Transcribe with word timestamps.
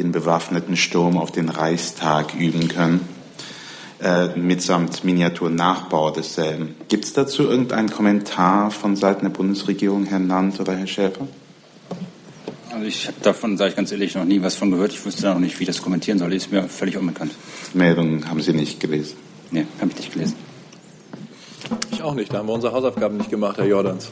den 0.00 0.12
bewaffneten 0.12 0.76
Sturm 0.76 1.18
auf 1.18 1.30
den 1.30 1.48
Reichstag 1.48 2.34
üben 2.34 2.68
können, 2.68 3.06
äh, 4.02 4.28
mitsamt 4.36 5.04
Miniaturnachbau 5.04 6.10
desselben. 6.10 6.74
Gibt 6.88 7.04
es 7.04 7.12
dazu 7.12 7.42
irgendeinen 7.42 7.90
Kommentar 7.90 8.70
von 8.70 8.96
Seiten 8.96 9.26
der 9.26 9.30
Bundesregierung, 9.30 10.06
Herr 10.06 10.18
Nant 10.18 10.58
oder 10.58 10.74
Herr 10.74 10.86
Schäfer? 10.86 11.28
Also 12.72 12.86
ich 12.86 13.06
habe 13.08 13.16
davon, 13.22 13.58
sage 13.58 13.70
ich 13.70 13.76
ganz 13.76 13.92
ehrlich, 13.92 14.14
noch 14.14 14.24
nie 14.24 14.40
was 14.42 14.56
von 14.56 14.70
gehört. 14.70 14.92
Ich 14.92 15.04
wusste 15.04 15.26
noch 15.26 15.38
nicht, 15.38 15.58
wie 15.58 15.64
ich 15.64 15.66
das 15.66 15.82
kommentieren 15.82 16.18
soll. 16.18 16.32
Ist 16.32 16.50
mir 16.50 16.62
völlig 16.62 16.96
unbekannt. 16.96 17.32
Die 17.74 17.78
Meldung 17.78 18.26
haben 18.26 18.40
Sie 18.40 18.54
nicht 18.54 18.80
gelesen? 18.80 19.16
Nee, 19.50 19.66
habe 19.80 19.90
ich 19.90 19.96
nicht 19.98 20.12
gelesen. 20.14 20.36
Ich 21.92 22.02
auch 22.02 22.14
nicht. 22.14 22.32
Da 22.32 22.38
haben 22.38 22.48
wir 22.48 22.54
unsere 22.54 22.72
Hausaufgaben 22.72 23.18
nicht 23.18 23.28
gemacht, 23.28 23.58
Herr 23.58 23.66
Jordans. 23.66 24.10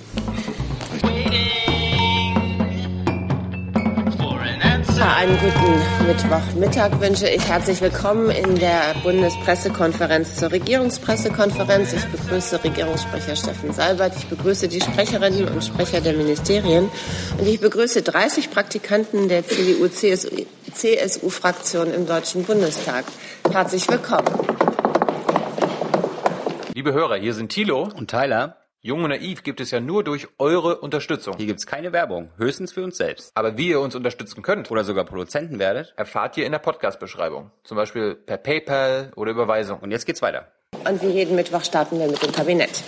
Einen 5.00 5.38
guten 5.38 5.80
Mittwochmittag 6.08 7.00
wünsche 7.00 7.28
ich. 7.28 7.48
Herzlich 7.48 7.80
willkommen 7.80 8.30
in 8.30 8.56
der 8.56 8.96
Bundespressekonferenz 9.04 10.34
zur 10.36 10.50
Regierungspressekonferenz. 10.50 11.92
Ich 11.92 12.04
begrüße 12.06 12.64
Regierungssprecher 12.64 13.36
Steffen 13.36 13.72
Seibert. 13.72 14.16
Ich 14.16 14.26
begrüße 14.26 14.66
die 14.66 14.80
Sprecherinnen 14.80 15.46
und 15.46 15.62
Sprecher 15.62 16.00
der 16.00 16.14
Ministerien. 16.14 16.90
Und 17.38 17.46
ich 17.46 17.60
begrüße 17.60 18.02
30 18.02 18.50
Praktikanten 18.50 19.28
der 19.28 19.46
CDU-CSU-Fraktion 19.46 21.94
im 21.94 22.06
Deutschen 22.06 22.42
Bundestag. 22.42 23.04
Herzlich 23.52 23.88
willkommen. 23.88 24.26
Liebe 26.74 26.92
Hörer, 26.92 27.14
hier 27.16 27.34
sind 27.34 27.50
Thilo 27.50 27.88
und 27.96 28.10
Tyler. 28.10 28.56
Jung 28.88 29.04
und 29.04 29.10
naiv 29.10 29.42
gibt 29.42 29.60
es 29.60 29.70
ja 29.70 29.80
nur 29.80 30.02
durch 30.02 30.28
eure 30.38 30.78
Unterstützung. 30.78 31.34
Hier 31.36 31.44
gibt 31.44 31.60
es 31.60 31.66
keine 31.66 31.92
Werbung, 31.92 32.30
höchstens 32.38 32.72
für 32.72 32.82
uns 32.82 32.96
selbst. 32.96 33.32
Aber 33.34 33.58
wie 33.58 33.68
ihr 33.68 33.80
uns 33.80 33.94
unterstützen 33.94 34.40
könnt 34.40 34.70
oder 34.70 34.82
sogar 34.82 35.04
Produzenten 35.04 35.58
werdet, 35.58 35.92
erfahrt 35.96 36.38
ihr 36.38 36.46
in 36.46 36.52
der 36.52 36.58
Podcast-Beschreibung. 36.58 37.50
Zum 37.64 37.76
Beispiel 37.76 38.14
per 38.14 38.38
PayPal 38.38 39.12
oder 39.14 39.32
Überweisung. 39.32 39.80
Und 39.80 39.90
jetzt 39.90 40.06
geht's 40.06 40.22
weiter. 40.22 40.48
Und 40.88 41.02
wie 41.02 41.08
jeden 41.08 41.36
Mittwoch 41.36 41.64
starten 41.64 41.98
wir 41.98 42.06
mit 42.06 42.22
dem 42.22 42.32
Kabinett. 42.32 42.82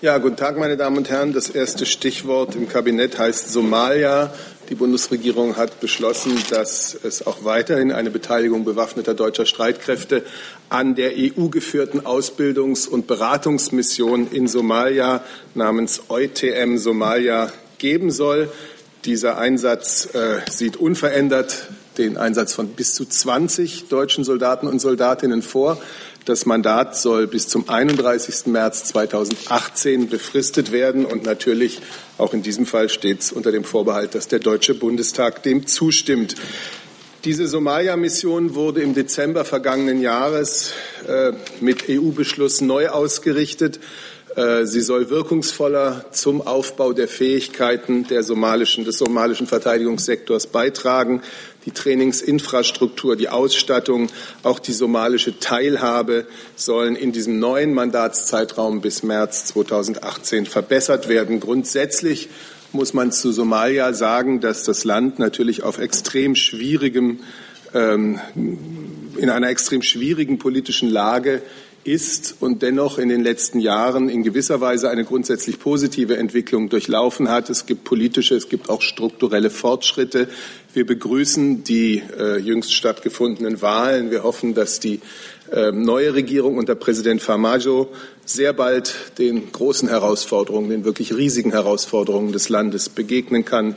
Ja, 0.00 0.18
guten 0.18 0.36
Tag, 0.36 0.58
meine 0.58 0.76
Damen 0.76 0.96
und 0.96 1.10
Herren. 1.10 1.32
Das 1.32 1.50
erste 1.50 1.86
Stichwort 1.86 2.54
im 2.54 2.68
Kabinett 2.68 3.18
heißt 3.18 3.52
Somalia. 3.52 4.32
Die 4.68 4.74
Bundesregierung 4.74 5.56
hat 5.56 5.78
beschlossen, 5.80 6.36
dass 6.50 6.98
es 7.00 7.24
auch 7.24 7.44
weiterhin 7.44 7.92
eine 7.92 8.10
Beteiligung 8.10 8.64
bewaffneter 8.64 9.14
deutscher 9.14 9.46
Streitkräfte 9.46 10.24
an 10.68 10.96
der 10.96 11.12
EU-geführten 11.16 12.00
Ausbildungs- 12.00 12.88
und 12.88 13.06
Beratungsmission 13.06 14.28
in 14.32 14.48
Somalia 14.48 15.22
namens 15.54 16.02
EUTM 16.08 16.78
Somalia 16.78 17.52
geben 17.78 18.10
soll. 18.10 18.50
Dieser 19.04 19.38
Einsatz 19.38 20.08
äh, 20.14 20.40
sieht 20.50 20.76
unverändert 20.76 21.68
den 21.96 22.16
Einsatz 22.16 22.52
von 22.52 22.68
bis 22.68 22.94
zu 22.94 23.04
20 23.04 23.88
deutschen 23.88 24.24
Soldaten 24.24 24.66
und 24.66 24.80
Soldatinnen 24.80 25.42
vor. 25.42 25.78
Das 26.26 26.44
Mandat 26.44 26.96
soll 26.96 27.28
bis 27.28 27.46
zum 27.46 27.68
31. 27.68 28.46
März 28.46 28.82
2018 28.86 30.08
befristet 30.08 30.72
werden. 30.72 31.06
Und 31.06 31.22
natürlich, 31.22 31.80
auch 32.18 32.34
in 32.34 32.42
diesem 32.42 32.66
Fall 32.66 32.88
steht 32.88 33.20
es 33.20 33.30
unter 33.30 33.52
dem 33.52 33.62
Vorbehalt, 33.62 34.16
dass 34.16 34.26
der 34.26 34.40
Deutsche 34.40 34.74
Bundestag 34.74 35.44
dem 35.44 35.68
zustimmt. 35.68 36.34
Diese 37.24 37.46
Somalia-Mission 37.46 38.56
wurde 38.56 38.82
im 38.82 38.92
Dezember 38.92 39.44
vergangenen 39.44 40.00
Jahres 40.00 40.72
äh, 41.06 41.30
mit 41.60 41.84
EU-Beschluss 41.88 42.60
neu 42.60 42.88
ausgerichtet. 42.88 43.78
Äh, 44.36 44.66
sie 44.66 44.82
soll 44.82 45.08
wirkungsvoller 45.08 46.04
zum 46.12 46.46
Aufbau 46.46 46.92
der 46.92 47.08
Fähigkeiten 47.08 48.06
der 48.06 48.22
somalischen, 48.22 48.84
des 48.84 48.98
somalischen 48.98 49.46
Verteidigungssektors 49.46 50.46
beitragen. 50.48 51.22
Die 51.64 51.70
Trainingsinfrastruktur, 51.70 53.16
die 53.16 53.30
Ausstattung, 53.30 54.08
auch 54.42 54.58
die 54.58 54.74
somalische 54.74 55.40
Teilhabe 55.40 56.26
sollen 56.54 56.96
in 56.96 57.12
diesem 57.12 57.38
neuen 57.38 57.72
Mandatszeitraum 57.72 58.82
bis 58.82 59.02
März 59.02 59.46
2018 59.46 60.44
verbessert 60.44 61.08
werden. 61.08 61.40
Grundsätzlich 61.40 62.28
muss 62.72 62.92
man 62.92 63.12
zu 63.12 63.32
Somalia 63.32 63.94
sagen, 63.94 64.40
dass 64.40 64.64
das 64.64 64.84
Land 64.84 65.18
natürlich 65.18 65.62
auf 65.62 65.78
extrem 65.78 66.36
schwierigem, 66.36 67.20
ähm, 67.72 68.20
in 69.16 69.30
einer 69.30 69.48
extrem 69.48 69.80
schwierigen 69.80 70.38
politischen 70.38 70.90
Lage 70.90 71.40
ist 71.86 72.36
und 72.40 72.62
dennoch 72.62 72.98
in 72.98 73.08
den 73.08 73.22
letzten 73.22 73.60
Jahren 73.60 74.08
in 74.08 74.22
gewisser 74.22 74.60
Weise 74.60 74.90
eine 74.90 75.04
grundsätzlich 75.04 75.58
positive 75.58 76.16
Entwicklung 76.16 76.68
durchlaufen 76.68 77.28
hat. 77.28 77.50
Es 77.50 77.66
gibt 77.66 77.84
politische, 77.84 78.34
es 78.34 78.48
gibt 78.48 78.68
auch 78.68 78.82
strukturelle 78.82 79.50
Fortschritte. 79.50 80.28
Wir 80.74 80.84
begrüßen 80.84 81.64
die 81.64 82.02
äh, 82.18 82.38
jüngst 82.38 82.74
stattgefundenen 82.74 83.62
Wahlen. 83.62 84.10
Wir 84.10 84.24
hoffen, 84.24 84.54
dass 84.54 84.80
die 84.80 85.00
äh, 85.52 85.70
neue 85.70 86.14
Regierung 86.14 86.58
unter 86.58 86.74
Präsident 86.74 87.22
Farmajo 87.22 87.88
sehr 88.24 88.52
bald 88.52 88.94
den 89.18 89.52
großen 89.52 89.88
Herausforderungen, 89.88 90.70
den 90.70 90.84
wirklich 90.84 91.14
riesigen 91.14 91.52
Herausforderungen 91.52 92.32
des 92.32 92.48
Landes 92.48 92.88
begegnen 92.88 93.44
kann 93.44 93.76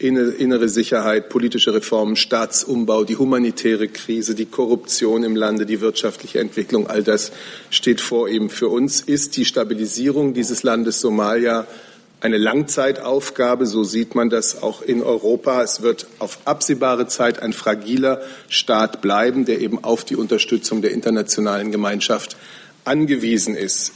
innere 0.00 0.68
Sicherheit, 0.68 1.28
politische 1.28 1.74
Reformen, 1.74 2.16
Staatsumbau, 2.16 3.04
die 3.04 3.16
humanitäre 3.16 3.88
Krise, 3.88 4.34
die 4.34 4.46
Korruption 4.46 5.24
im 5.24 5.36
Lande, 5.36 5.66
die 5.66 5.80
wirtschaftliche 5.80 6.40
Entwicklung, 6.40 6.86
all 6.86 7.02
das 7.02 7.32
steht 7.68 8.00
vor 8.00 8.28
ihm. 8.28 8.48
Für 8.48 8.68
uns 8.68 9.00
ist 9.02 9.36
die 9.36 9.44
Stabilisierung 9.44 10.32
dieses 10.32 10.62
Landes 10.62 11.00
Somalia 11.00 11.66
eine 12.20 12.38
Langzeitaufgabe, 12.38 13.66
so 13.66 13.84
sieht 13.84 14.14
man 14.14 14.30
das 14.30 14.62
auch 14.62 14.82
in 14.82 15.02
Europa. 15.02 15.62
Es 15.62 15.82
wird 15.82 16.06
auf 16.18 16.38
absehbare 16.44 17.06
Zeit 17.06 17.42
ein 17.42 17.52
fragiler 17.52 18.20
Staat 18.48 19.00
bleiben, 19.00 19.44
der 19.44 19.60
eben 19.60 19.82
auf 19.82 20.04
die 20.04 20.16
Unterstützung 20.16 20.82
der 20.82 20.92
internationalen 20.92 21.70
Gemeinschaft 21.72 22.36
angewiesen 22.84 23.54
ist. 23.54 23.92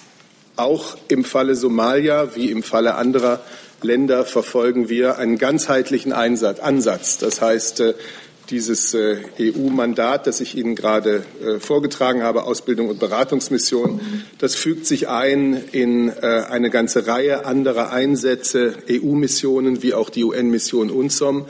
Auch 0.57 0.97
im 1.09 1.25
Falle 1.25 1.55
Somalia 1.55 2.35
wie 2.35 2.51
im 2.51 2.63
Falle 2.63 2.95
anderer 2.95 3.41
Länder 3.85 4.25
verfolgen 4.25 4.89
wir 4.89 5.19
einen 5.19 5.39
ganzheitlichen 5.39 6.13
Einsatz, 6.13 6.59
Ansatz. 6.59 7.19
Das 7.19 7.41
heißt, 7.41 7.81
äh, 7.81 7.95
dieses 8.51 8.93
äh, 8.95 9.19
EU-Mandat, 9.39 10.27
das 10.27 10.41
ich 10.41 10.57
Ihnen 10.57 10.75
gerade 10.75 11.25
äh, 11.43 11.61
vorgetragen 11.61 12.23
habe, 12.23 12.45
Ausbildung 12.45 12.89
und 12.89 12.99
Beratungsmission, 12.99 14.01
das 14.39 14.55
fügt 14.55 14.87
sich 14.87 15.09
ein 15.09 15.63
in 15.73 16.11
eine 16.11 16.71
ganze 16.71 17.07
Reihe 17.07 17.47
anderer 17.47 17.91
Einsätze, 17.93 18.75
EU-Missionen 18.91 19.83
wie 19.83 19.95
auch 19.95 20.11
die 20.11 20.25
UN-Mission 20.25 20.91
UNSOM. 20.91 21.47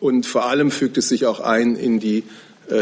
Und 0.00 0.26
vor 0.26 0.46
allem 0.46 0.70
fügt 0.70 0.96
es 0.98 1.08
sich 1.08 1.26
auch 1.26 1.40
ein 1.40 1.74
in 1.74 1.98
die 1.98 2.24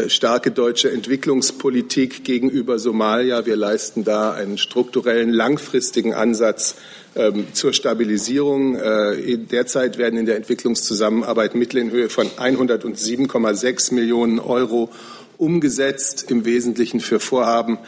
starke 0.07 0.51
deutsche 0.51 0.91
Entwicklungspolitik 0.91 2.25
gegenüber 2.25 2.77
Somalia. 2.77 3.45
Wir 3.45 3.55
leisten 3.55 4.03
da 4.03 4.33
einen 4.33 4.57
strukturellen, 4.57 5.31
langfristigen 5.31 6.13
Ansatz 6.13 6.75
ähm, 7.17 7.47
zur 7.53 7.73
Stabilisierung. 7.73 8.75
Äh, 8.75 9.37
derzeit 9.37 9.97
werden 9.97 10.19
in 10.19 10.25
der 10.25 10.37
Entwicklungszusammenarbeit 10.37 11.55
Mittel 11.55 11.81
in 11.81 11.91
Höhe 11.91 12.09
von 12.09 12.27
107,6 12.27 13.93
Millionen 13.93 14.39
Euro 14.39 14.89
umgesetzt, 15.37 16.27
im 16.29 16.45
Wesentlichen 16.45 16.99
für 16.99 17.19
Vorhaben 17.19 17.79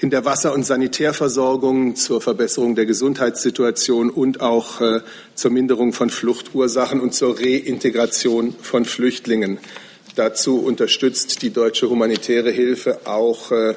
in 0.00 0.10
der 0.10 0.24
Wasser- 0.24 0.54
und 0.54 0.64
Sanitärversorgung, 0.64 1.96
zur 1.96 2.20
Verbesserung 2.20 2.76
der 2.76 2.86
Gesundheitssituation 2.86 4.10
und 4.10 4.40
auch 4.40 4.80
äh, 4.80 5.00
zur 5.34 5.50
Minderung 5.50 5.92
von 5.92 6.08
Fluchtursachen 6.08 7.00
und 7.00 7.14
zur 7.14 7.38
Reintegration 7.38 8.54
von 8.62 8.84
Flüchtlingen. 8.84 9.58
Dazu 10.14 10.58
unterstützt 10.58 11.42
die 11.42 11.50
deutsche 11.50 11.90
humanitäre 11.90 12.50
Hilfe 12.50 13.00
auch 13.06 13.50
äh, 13.50 13.74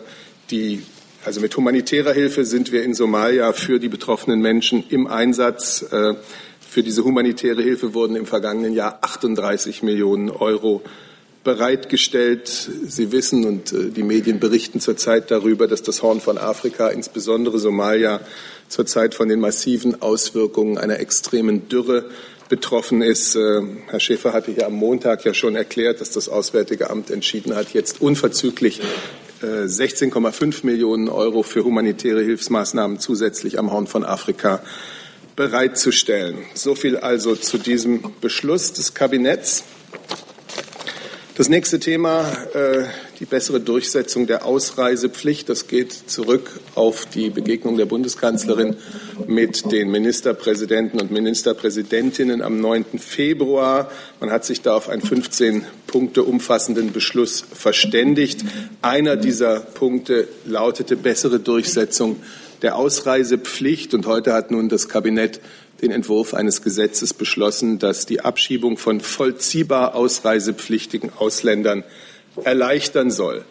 die 0.52 0.84
also 1.24 1.40
mit 1.40 1.56
humanitärer 1.56 2.14
Hilfe 2.14 2.46
sind 2.46 2.72
wir 2.72 2.84
in 2.84 2.94
Somalia 2.94 3.54
für 3.54 3.80
die 3.80 3.90
betroffenen 3.90 4.42
Menschen 4.42 4.84
im 4.90 5.08
Einsatz. 5.08 5.84
Äh, 5.92 6.16
für 6.68 6.84
diese 6.84 7.04
humanitäre 7.04 7.62
Hilfe 7.62 7.94
wurden 7.94 8.16
im 8.16 8.26
vergangenen 8.26 8.74
Jahr 8.74 9.00
38 9.02 9.84
Millionen 9.84 10.30
Euro 10.30 10.82
bereitgestellt. 11.44 12.48
Sie 12.48 13.12
wissen 13.12 13.46
und 13.46 13.72
äh, 13.72 13.90
die 13.90 14.04
Medien 14.04 14.40
berichten 14.40 14.80
zurzeit 14.80 15.30
darüber, 15.30 15.68
dass 15.68 15.84
das 15.84 16.02
Horn 16.02 16.22
von 16.22 16.38
Afrika, 16.38 16.88
insbesondere 16.88 17.60
Somalia, 17.60 18.22
zurzeit 18.68 19.14
von 19.14 19.30
den 19.30 19.40
massiven 19.40 20.02
Auswirkungen 20.02 20.78
einer 20.78 21.00
extremen 21.00 21.68
Dürre 21.68 22.06
betroffen 22.50 23.02
ist. 23.02 23.36
Äh, 23.36 23.62
Herr 23.88 24.00
Schäfer 24.00 24.34
hatte 24.34 24.52
hier 24.52 24.66
am 24.66 24.74
Montag 24.74 25.24
ja 25.24 25.34
schon 25.34 25.56
erklärt, 25.56 26.02
dass 26.02 26.12
das 26.12 26.30
Auswärtige 26.30 26.90
Amt 26.90 27.12
entschieden 27.12 27.56
hat, 27.56 27.74
jetzt 27.74 28.02
unverzüglich 28.02 28.82
16,5 29.42 30.66
Millionen 30.66 31.10
Euro 31.10 31.44
für 31.44 31.64
humanitäre 31.64 32.22
Hilfsmaßnahmen 32.22 33.00
zusätzlich 33.00 33.60
am 33.60 33.72
Horn 33.72 33.88
von 33.88 34.04
Afrika 34.04 34.62
bereitzustellen. 35.36 36.40
So 36.54 36.76
viel 36.76 36.98
also 36.98 37.36
zu 37.36 37.58
diesem 37.58 38.04
Beschluss 38.22 38.74
des 38.74 38.94
Kabinetts. 38.94 39.64
Das 41.36 41.50
nächste 41.50 41.80
Thema, 41.80 42.32
äh, 42.54 42.86
die 43.22 43.26
bessere 43.26 43.60
Durchsetzung 43.60 44.26
der 44.26 44.48
Ausreisepflicht. 44.48 45.48
Das 45.48 45.68
geht 45.68 45.94
zurück 45.94 46.60
auf 46.74 47.06
die 47.06 47.30
Begegnung 47.30 47.78
der 47.78 47.86
Bundeskanzlerin 47.86 48.78
mit 49.28 49.72
den 49.72 49.92
Ministerpräsidenten 49.92 51.00
und 51.00 51.12
Ministerpräsidentinnen 51.12 52.42
am 52.42 52.60
9. 52.60 52.98
Februar. 52.98 53.92
Man 54.20 54.32
hat 54.32 54.44
sich 54.44 54.64
da 54.64 54.76
auf 54.76 54.90
ein 54.90 55.02
15 55.02 55.66
Punkte 55.86 56.24
umfassenden 56.24 56.94
Beschluss 56.94 57.46
verständigt. 57.54 58.44
Einer 58.82 59.18
dieser 59.18 59.60
Punkte 59.60 60.28
lautete 60.48 60.96
bessere 60.96 61.40
Durchsetzung 61.40 62.16
der 62.64 62.76
Ausreisepflicht. 62.76 63.94
Und 63.94 64.08
heute 64.08 64.34
hat 64.34 64.50
nun 64.50 64.68
das 64.68 64.90
Kabinett 64.90 65.42
den 65.84 65.92
Entwurf 65.92 66.34
eines 66.34 66.64
Gesetzes 66.64 67.14
beschlossen, 67.14 67.78
das 67.78 68.08
die 68.08 68.22
Abschiebung 68.22 68.80
von 68.80 69.00
vollziehbar 69.00 69.94
ausreisepflichtigen 69.94 71.12
Ausländern 71.16 71.84
erleichtern 72.44 73.12
soll. 73.12 73.44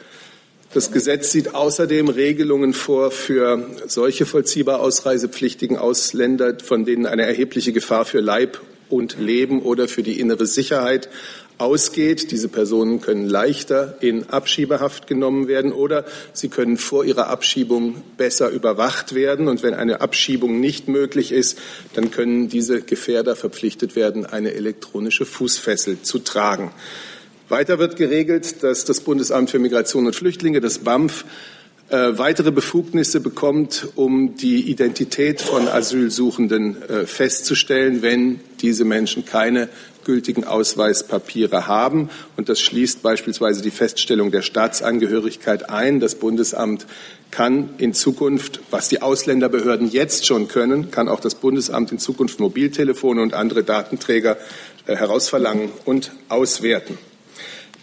Das 0.73 0.93
Gesetz 0.93 1.33
sieht 1.33 1.55
außerdem 1.55 2.09
Regelungen 2.09 2.75
vor 2.75 3.11
für 3.11 3.67
solche 3.89 4.25
vollziehbar 4.25 4.81
ausreisepflichtigen 4.81 5.77
Ausländer, 5.77 6.57
von 6.63 6.85
denen 6.85 7.07
eine 7.07 7.27
erhebliche 7.27 7.73
Gefahr 7.73 8.05
für 8.05 8.21
Leib 8.21 8.61
und 8.89 9.19
Leben 9.19 9.63
oder 9.63 9.89
für 9.89 10.05
die 10.05 10.21
innere 10.21 10.47
Sicherheit 10.47 11.09
ausgeht. 11.59 12.31
Diese 12.31 12.49
Personen 12.49 13.01
können 13.01 13.29
leichter 13.29 13.97
in 14.01 14.31
Abschiebehaft 14.31 15.07
genommen 15.07 15.49
werden 15.49 15.73
oder 15.73 16.05
sie 16.33 16.49
können 16.49 16.77
vor 16.77 17.05
ihrer 17.05 17.29
Abschiebung 17.29 18.03
besser 18.17 18.51
überwacht 18.51 19.15
werden. 19.15 19.49
Und 19.49 19.65
wenn 19.65 19.75
eine 19.75 20.01
Abschiebung 20.01 20.61
nicht 20.61 20.89
möglich 20.89 21.33
ist, 21.33 21.59
dann 21.95 22.11
können 22.11 22.49
diese 22.49 22.81
Gefährder 22.81 23.37
verpflichtet 23.37 23.97
werden, 23.97 24.25
eine 24.25 24.55
elektronische 24.55 25.27
Fußfessel 25.27 26.03
zu 26.03 26.21
tragen. 26.21 26.71
Weiter 27.51 27.79
wird 27.79 27.97
geregelt, 27.97 28.63
dass 28.63 28.85
das 28.85 29.01
Bundesamt 29.01 29.51
für 29.51 29.59
Migration 29.59 30.07
und 30.07 30.15
Flüchtlinge, 30.15 30.61
das 30.61 30.79
BAMF, 30.79 31.25
äh, 31.89 32.17
weitere 32.17 32.53
Befugnisse 32.53 33.19
bekommt, 33.19 33.89
um 33.97 34.37
die 34.37 34.71
Identität 34.71 35.41
von 35.41 35.67
Asylsuchenden 35.67 36.81
äh, 36.83 37.07
festzustellen, 37.07 38.03
wenn 38.03 38.39
diese 38.61 38.85
Menschen 38.85 39.25
keine 39.25 39.69
gültigen 40.05 40.45
Ausweispapiere 40.45 41.67
haben. 41.67 42.09
Und 42.37 42.49
das 42.49 42.61
schließt 42.61 43.03
beispielsweise 43.03 43.63
die 43.63 43.73
Feststellung 43.73 44.31
der 44.31 44.43
Staatsangehörigkeit 44.43 45.69
ein. 45.69 45.99
Das 45.99 46.15
Bundesamt 46.15 46.87
kann 47.33 47.71
in 47.79 47.95
Zukunft, 47.95 48.61
was 48.71 48.89
die 48.89 49.03
Ausländerbehörden 49.03 49.91
jetzt 49.91 50.25
schon 50.25 50.47
können, 50.47 50.93
kann 50.93 51.09
auch 51.09 51.21
das 51.21 51.35
Bundesamt 51.35 51.91
in 51.91 51.99
Zukunft 51.99 52.39
Mobiltelefone 52.39 53.21
und 53.21 53.35
andere 53.35 53.65
Datenträger 53.65 54.37
äh, 54.87 54.95
herausverlangen 54.95 55.71
und 55.85 56.13
auswerten. 56.29 57.10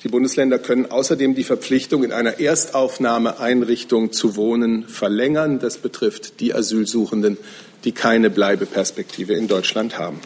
Die 0.07 0.11
Bundesländer 0.11 0.57
können 0.57 0.89
außerdem 0.89 1.35
die 1.35 1.43
Verpflichtung, 1.43 2.05
in 2.05 2.13
einer 2.13 2.39
Erstaufnahmeeinrichtung 2.39 4.13
zu 4.13 4.37
wohnen, 4.37 4.87
verlängern. 4.87 5.59
Das 5.59 5.79
betrifft 5.79 6.39
die 6.39 6.53
Asylsuchenden, 6.53 7.37
die 7.83 7.91
keine 7.91 8.29
Bleibeperspektive 8.29 9.33
in 9.33 9.49
Deutschland 9.49 9.97
haben. 9.97 10.21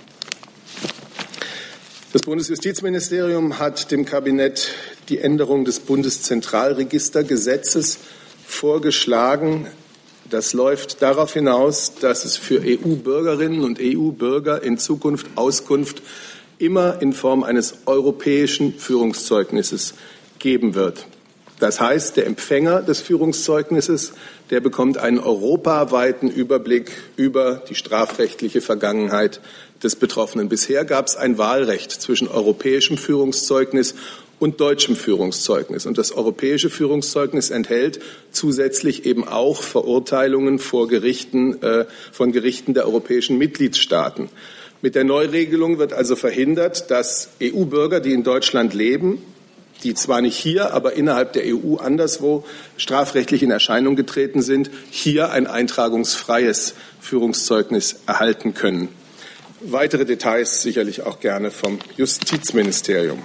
Das 2.13 2.22
Bundesjustizministerium 2.22 3.57
hat 3.57 3.89
dem 3.89 4.06
Kabinett 4.06 4.69
die 5.10 5.18
Änderung 5.18 5.66
des 5.66 5.80
Bundeszentralregistergesetzes 5.80 7.98
vorgeschlagen. 8.45 9.66
Das 10.30 10.54
läuft 10.54 11.01
darauf 11.01 11.34
hinaus, 11.34 11.94
dass 12.00 12.24
es 12.24 12.38
für 12.38 12.62
EU-Bürgerinnen 12.63 13.63
und 13.63 13.80
EU-Bürger 13.81 14.62
in 14.62 14.77
Zukunft 14.77 15.25
Auskunft 15.34 16.04
immer 16.62 17.02
in 17.02 17.13
Form 17.13 17.44
eines 17.44 17.75
europäischen 17.86 18.74
Führungszeugnisses 18.74 19.96
geben 20.40 20.75
wird. 20.75 21.06
Das 21.60 21.80
heißt, 21.80 22.18
der 22.18 22.25
Empfänger 22.25 22.81
des 22.81 23.02
Führungszeugnisses, 23.02 24.13
der 24.50 24.62
bekommt 24.62 24.98
einen 24.98 25.19
europaweiten 25.19 26.30
Überblick 26.30 26.92
über 27.18 27.62
die 27.69 27.75
strafrechtliche 27.75 28.62
Vergangenheit 28.62 29.42
des 29.84 29.96
Betroffenen. 29.96 30.50
Bisher 30.50 30.86
gab 30.86 31.06
es 31.08 31.16
ein 31.16 31.38
Wahlrecht 31.38 31.92
zwischen 31.92 32.28
europäischem 32.28 32.98
Führungszeugnis 32.98 33.94
und 34.40 34.60
deutschem 34.60 34.96
Führungszeugnis. 34.96 35.86
Und 35.86 36.00
das 36.00 36.13
europäische 36.13 36.72
Führungszeugnis 36.72 37.52
enthält 37.52 38.00
zusätzlich 38.31 39.06
eben 39.06 39.28
auch 39.28 39.62
Verurteilungen 39.62 40.58
vor 40.58 40.88
Gerichten, 40.88 41.62
äh, 41.62 41.86
von 42.12 42.31
Gerichten 42.31 42.74
der 42.74 42.88
europäischen 42.88 43.38
Mitgliedstaaten. 43.38 44.30
Mit 44.81 44.95
der 44.95 45.04
Neuregelung 45.04 45.78
wird 45.78 45.94
also 45.94 46.16
verhindert, 46.16 46.89
dass 46.89 47.30
EU-Bürger, 47.42 48.00
die 48.00 48.13
in 48.13 48.24
Deutschland 48.24 48.74
leben, 48.74 49.22
die 49.83 49.94
zwar 49.94 50.22
nicht 50.22 50.36
hier, 50.36 50.74
aber 50.74 50.94
innerhalb 50.94 51.33
der 51.33 51.44
EU 51.45 51.75
anderswo 51.75 52.44
strafrechtlich 52.78 53.44
in 53.44 53.51
Erscheinung 53.51 53.95
getreten 53.95 54.42
sind, 54.42 54.72
hier 54.89 55.31
ein 55.31 55.45
eintragungsfreies 55.45 56.74
Führungszeugnis 57.00 57.98
erhalten 58.07 58.56
können. 58.56 58.89
Weitere 59.60 60.06
Details 60.06 60.63
sicherlich 60.63 61.04
auch 61.04 61.19
gerne 61.19 61.51
vom 61.51 61.77
Justizministerium. 61.95 63.22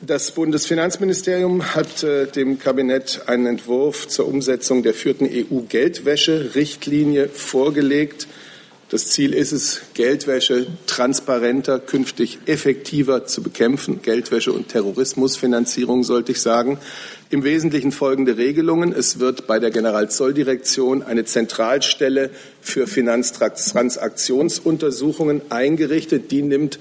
Das 0.00 0.30
Bundesfinanzministerium 0.30 1.74
hat 1.74 2.04
äh, 2.04 2.26
dem 2.26 2.60
Kabinett 2.60 3.22
einen 3.26 3.46
Entwurf 3.46 4.06
zur 4.06 4.28
Umsetzung 4.28 4.84
der 4.84 4.94
vierten 4.94 5.24
EU-Geldwäsche-Richtlinie 5.24 7.28
vorgelegt. 7.28 8.28
Das 8.88 9.08
Ziel 9.08 9.34
ist 9.34 9.50
es, 9.50 9.80
Geldwäsche 9.94 10.68
transparenter, 10.86 11.80
künftig 11.80 12.38
effektiver 12.46 13.26
zu 13.26 13.42
bekämpfen. 13.42 14.00
Geldwäsche 14.00 14.52
und 14.52 14.68
Terrorismusfinanzierung 14.68 16.04
sollte 16.04 16.30
ich 16.30 16.40
sagen. 16.40 16.78
Im 17.28 17.42
Wesentlichen 17.42 17.90
folgende 17.90 18.36
Regelungen. 18.36 18.92
Es 18.92 19.18
wird 19.18 19.48
bei 19.48 19.58
der 19.58 19.72
Generalzolldirektion 19.72 21.02
eine 21.02 21.24
Zentralstelle 21.24 22.30
für 22.60 22.86
Finanztransaktionsuntersuchungen 22.86 25.42
eingerichtet. 25.50 26.30
Die 26.30 26.42
nimmt 26.42 26.78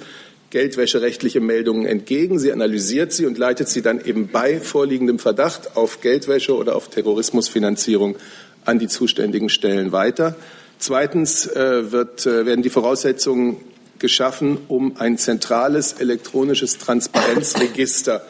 geldwäscherechtliche 0.51 1.39
Meldungen 1.39 1.87
entgegen. 1.87 2.37
Sie 2.37 2.51
analysiert 2.51 3.13
sie 3.13 3.25
und 3.25 3.39
leitet 3.39 3.67
sie 3.67 3.81
dann 3.81 4.05
eben 4.05 4.27
bei 4.27 4.59
vorliegendem 4.59 5.17
Verdacht 5.17 5.75
auf 5.75 6.01
Geldwäsche 6.01 6.55
oder 6.55 6.75
auf 6.75 6.87
Terrorismusfinanzierung 6.87 8.15
an 8.63 8.77
die 8.77 8.89
zuständigen 8.89 9.49
Stellen 9.49 9.91
weiter. 9.91 10.35
Zweitens 10.79 11.47
äh, 11.47 11.91
wird, 11.91 12.25
äh, 12.25 12.45
werden 12.45 12.61
die 12.61 12.69
Voraussetzungen 12.69 13.57
geschaffen, 13.99 14.57
um 14.67 14.97
ein 14.97 15.17
zentrales 15.17 15.93
elektronisches 15.93 16.77
Transparenzregister 16.77 18.25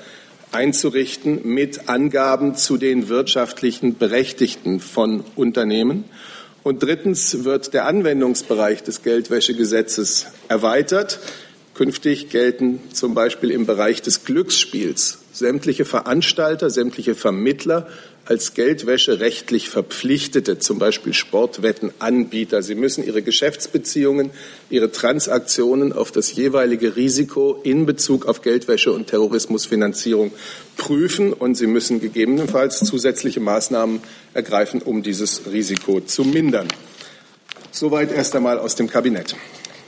einzurichten 0.51 1.41
mit 1.43 1.89
Angaben 1.89 2.55
zu 2.55 2.77
den 2.77 3.09
wirtschaftlichen 3.09 3.97
Berechtigten 3.97 4.79
von 4.79 5.23
Unternehmen. 5.35 6.05
Und 6.63 6.81
drittens 6.81 7.43
wird 7.43 7.73
der 7.73 7.85
Anwendungsbereich 7.85 8.81
des 8.83 9.03
Geldwäschegesetzes 9.03 10.27
erweitert. 10.47 11.19
Künftig 11.73 12.29
gelten 12.29 12.79
zum 12.93 13.13
Beispiel 13.13 13.51
im 13.51 13.65
Bereich 13.65 14.01
des 14.01 14.23
Glücksspiels 14.23 15.19
sämtliche 15.35 15.83
Veranstalter, 15.83 16.69
sämtliche 16.69 17.13
Vermittler 17.13 17.87
als 18.23 18.53
Geldwäsche 18.53 19.19
rechtlich 19.19 19.69
Verpflichtete, 19.69 20.57
zum 20.57 20.79
Beispiel 20.79 21.13
Sportwettenanbieter. 21.13 22.63
Sie 22.63 22.73
müssen 22.73 23.03
ihre 23.03 23.21
Geschäftsbeziehungen, 23.21 24.31
ihre 24.69 24.91
Transaktionen 24.91 25.93
auf 25.93 26.11
das 26.11 26.33
jeweilige 26.33 26.95
Risiko 26.95 27.59
in 27.63 27.85
Bezug 27.85 28.25
auf 28.25 28.41
Geldwäsche 28.41 28.93
und 28.93 29.07
Terrorismusfinanzierung 29.07 30.31
prüfen 30.77 31.33
und 31.33 31.55
sie 31.55 31.67
müssen 31.67 31.99
gegebenenfalls 31.99 32.79
zusätzliche 32.79 33.41
Maßnahmen 33.41 34.01
ergreifen, 34.33 34.81
um 34.81 35.03
dieses 35.03 35.51
Risiko 35.51 35.99
zu 35.99 36.23
mindern. 36.23 36.67
Soweit 37.71 38.11
erst 38.11 38.35
einmal 38.35 38.57
aus 38.57 38.75
dem 38.75 38.89
Kabinett. 38.89 39.35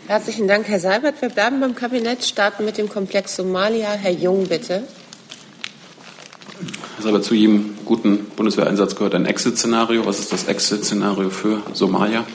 Herzlichen 0.07 0.47
Dank, 0.47 0.67
Herr 0.67 0.79
Seibert. 0.79 1.21
Wir 1.21 1.29
bleiben 1.29 1.59
beim 1.61 1.73
Kabinett, 1.73 2.23
starten 2.23 2.65
mit 2.65 2.77
dem 2.77 2.89
Komplex 2.89 3.37
Somalia. 3.37 3.93
Herr 3.93 4.11
Jung, 4.11 4.47
bitte. 4.47 4.83
Aber 7.07 7.21
zu 7.21 7.33
jedem 7.33 7.75
guten 7.85 8.25
Bundeswehreinsatz 8.35 8.95
gehört 8.95 9.15
ein 9.15 9.25
Exit-Szenario. 9.25 10.05
Was 10.05 10.19
ist 10.19 10.33
das 10.33 10.43
Exit-Szenario 10.43 11.29
für 11.29 11.61
Somalia? 11.71 12.25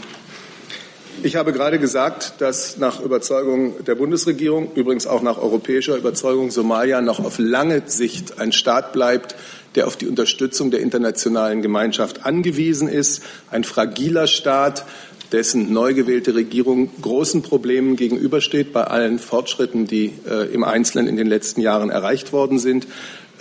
Ich 1.23 1.37
habe 1.37 1.53
gerade 1.53 1.79
gesagt, 1.79 2.35
dass 2.39 2.79
nach 2.79 3.01
Überzeugung 3.01 3.85
der 3.85 3.95
Bundesregierung, 3.95 4.71
übrigens 4.75 5.07
auch 5.07 5.21
nach 5.21 5.37
europäischer 5.37 5.97
Überzeugung, 5.97 6.51
Somalia 6.51 7.03
noch 7.03 7.21
auf 7.21 7.39
lange 7.39 7.83
Sicht 7.87 8.41
ein 8.41 8.51
Staat 8.51 8.95
bleibt, 8.95 9.37
der 9.75 9.87
auf 9.87 9.97
die 9.97 10.09
Unterstützung 10.09 10.71
der 10.71 10.81
internationalen 10.81 11.61
Gemeinschaft 11.61 12.25
angewiesen 12.25 12.89
ist, 12.89 13.23
ein 13.51 13.65
fragiler 13.65 14.27
Staat, 14.27 14.85
dessen 15.33 15.73
neu 15.73 15.95
gewählte 15.95 16.35
Regierung 16.35 16.91
großen 17.01 17.43
Problemen 17.43 17.97
gegenübersteht 17.97 18.73
bei 18.73 18.85
allen 18.85 19.19
Fortschritten, 19.19 19.87
die 19.87 20.13
äh, 20.29 20.53
im 20.53 20.63
Einzelnen 20.63 21.09
in 21.09 21.17
den 21.17 21.27
letzten 21.27 21.61
Jahren 21.61 21.91
erreicht 21.91 22.33
worden 22.33 22.59
sind. 22.59 22.87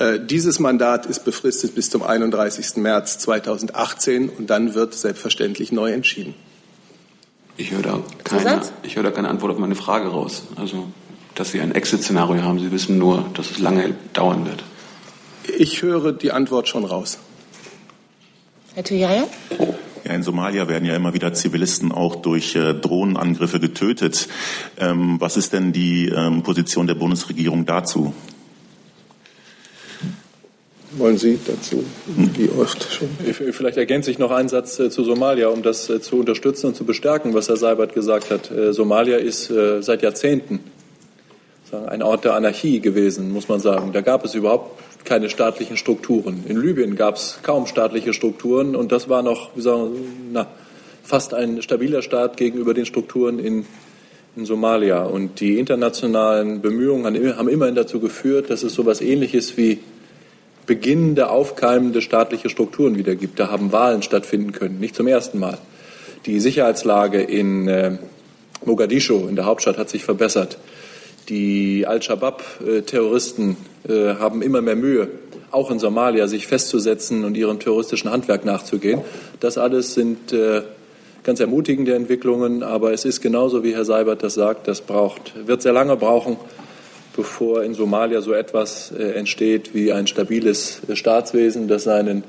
Äh, 0.01 0.19
dieses 0.19 0.57
Mandat 0.57 1.05
ist 1.05 1.25
befristet 1.25 1.75
bis 1.75 1.91
zum 1.91 2.01
31. 2.01 2.77
März 2.77 3.19
2018 3.19 4.29
und 4.29 4.49
dann 4.49 4.73
wird 4.73 4.95
selbstverständlich 4.95 5.71
neu 5.71 5.91
entschieden. 5.91 6.33
Ich 7.55 7.69
höre 7.69 7.83
da 7.83 7.99
keine, 8.23 8.61
ich 8.81 8.95
höre 8.95 9.03
da 9.03 9.11
keine 9.11 9.29
Antwort 9.29 9.51
auf 9.51 9.59
meine 9.59 9.75
Frage 9.75 10.07
raus. 10.07 10.43
Also, 10.55 10.87
dass 11.35 11.51
Sie 11.51 11.61
ein 11.61 11.75
Exit-Szenario 11.75 12.41
haben. 12.41 12.57
Sie 12.57 12.71
wissen 12.71 12.97
nur, 12.97 13.25
dass 13.35 13.51
es 13.51 13.59
lange 13.59 13.93
dauern 14.13 14.45
wird. 14.47 14.63
Ich 15.57 15.83
höre 15.83 16.13
die 16.13 16.31
Antwort 16.31 16.67
schon 16.67 16.85
raus. 16.85 17.19
Herr 18.73 18.83
Tujaya? 18.83 19.27
Ja, 20.03 20.13
in 20.13 20.23
Somalia 20.23 20.67
werden 20.67 20.85
ja 20.85 20.95
immer 20.95 21.13
wieder 21.13 21.33
Zivilisten 21.33 21.91
auch 21.91 22.15
durch 22.15 22.55
äh, 22.55 22.73
Drohnenangriffe 22.73 23.59
getötet. 23.59 24.27
Ähm, 24.79 25.17
was 25.19 25.37
ist 25.37 25.53
denn 25.53 25.73
die 25.73 26.07
ähm, 26.07 26.41
Position 26.41 26.87
der 26.87 26.95
Bundesregierung 26.95 27.67
dazu? 27.67 28.15
Wollen 30.97 31.17
Sie 31.17 31.39
dazu? 31.47 31.85
Wie 32.05 32.49
oft 32.49 32.91
schon? 32.91 33.07
Vielleicht 33.53 33.77
ergänze 33.77 34.11
ich 34.11 34.19
noch 34.19 34.31
einen 34.31 34.49
Satz 34.49 34.77
äh, 34.77 34.89
zu 34.89 35.05
Somalia, 35.05 35.47
um 35.47 35.63
das 35.63 35.89
äh, 35.89 36.01
zu 36.01 36.17
unterstützen 36.19 36.67
und 36.67 36.75
zu 36.75 36.83
bestärken, 36.83 37.33
was 37.33 37.47
Herr 37.47 37.55
Seibert 37.55 37.93
gesagt 37.93 38.29
hat. 38.29 38.51
Äh, 38.51 38.73
Somalia 38.73 39.17
ist 39.17 39.51
seit 39.79 40.01
Jahrzehnten 40.01 40.59
ein 41.87 42.03
Ort 42.03 42.25
der 42.25 42.33
Anarchie 42.33 42.81
gewesen, 42.81 43.31
muss 43.31 43.47
man 43.47 43.61
sagen. 43.61 43.93
Da 43.93 44.01
gab 44.01 44.25
es 44.25 44.35
überhaupt 44.35 44.77
keine 45.05 45.29
staatlichen 45.29 45.77
Strukturen. 45.77 46.43
In 46.45 46.61
Libyen 46.61 46.97
gab 46.97 47.15
es 47.15 47.39
kaum 47.43 47.65
staatliche 47.65 48.13
Strukturen 48.13 48.75
und 48.75 48.91
das 48.91 49.07
war 49.07 49.23
noch, 49.23 49.51
sagen, 49.55 50.29
na, 50.33 50.47
fast 51.03 51.33
ein 51.33 51.61
stabiler 51.61 52.01
Staat 52.01 52.35
gegenüber 52.35 52.73
den 52.73 52.85
Strukturen 52.85 53.39
in, 53.39 53.65
in 54.35 54.45
Somalia. 54.45 55.03
Und 55.03 55.39
die 55.39 55.59
internationalen 55.59 56.61
Bemühungen 56.61 57.37
haben 57.37 57.47
immerhin 57.47 57.75
dazu 57.75 58.01
geführt, 58.01 58.49
dass 58.49 58.63
es 58.63 58.73
so 58.73 58.81
etwas 58.81 58.99
Ähnliches 58.99 59.55
wie 59.55 59.79
beginnende, 60.71 61.29
aufkeimende 61.29 62.01
staatliche 62.01 62.49
Strukturen 62.49 62.97
wieder 62.97 63.15
gibt. 63.15 63.41
Da 63.41 63.51
haben 63.51 63.73
Wahlen 63.73 64.03
stattfinden 64.03 64.53
können, 64.53 64.79
nicht 64.79 64.95
zum 64.95 65.05
ersten 65.05 65.37
Mal. 65.37 65.57
Die 66.25 66.39
Sicherheitslage 66.39 67.21
in 67.21 67.67
äh, 67.67 67.97
Mogadischu, 68.63 69.27
in 69.27 69.35
der 69.35 69.43
Hauptstadt, 69.43 69.77
hat 69.77 69.89
sich 69.89 70.05
verbessert. 70.05 70.57
Die 71.27 71.85
Al-Shabaab-Terroristen 71.85 73.57
äh, 73.85 74.13
haben 74.15 74.41
immer 74.41 74.61
mehr 74.61 74.77
Mühe, 74.77 75.09
auch 75.51 75.71
in 75.71 75.79
Somalia, 75.79 76.29
sich 76.29 76.47
festzusetzen 76.47 77.25
und 77.25 77.35
ihrem 77.35 77.59
terroristischen 77.59 78.09
Handwerk 78.09 78.45
nachzugehen. 78.45 79.01
Das 79.41 79.57
alles 79.57 79.93
sind 79.93 80.31
äh, 80.31 80.61
ganz 81.23 81.41
ermutigende 81.41 81.95
Entwicklungen, 81.95 82.63
aber 82.63 82.93
es 82.93 83.03
ist 83.03 83.19
genauso, 83.19 83.61
wie 83.65 83.75
Herr 83.75 83.83
Seibert 83.83 84.23
das 84.23 84.35
sagt, 84.35 84.69
das 84.69 84.79
braucht, 84.79 85.33
wird 85.45 85.63
sehr 85.63 85.73
lange 85.73 85.97
brauchen, 85.97 86.37
bevor 87.15 87.63
in 87.63 87.73
Somalia 87.73 88.21
so 88.21 88.33
etwas 88.33 88.91
äh, 88.91 89.11
entsteht 89.13 89.73
wie 89.73 89.91
ein 89.91 90.07
stabiles 90.07 90.81
äh, 90.87 90.95
Staatswesen, 90.95 91.67
das 91.67 91.83
seinen, 91.83 92.23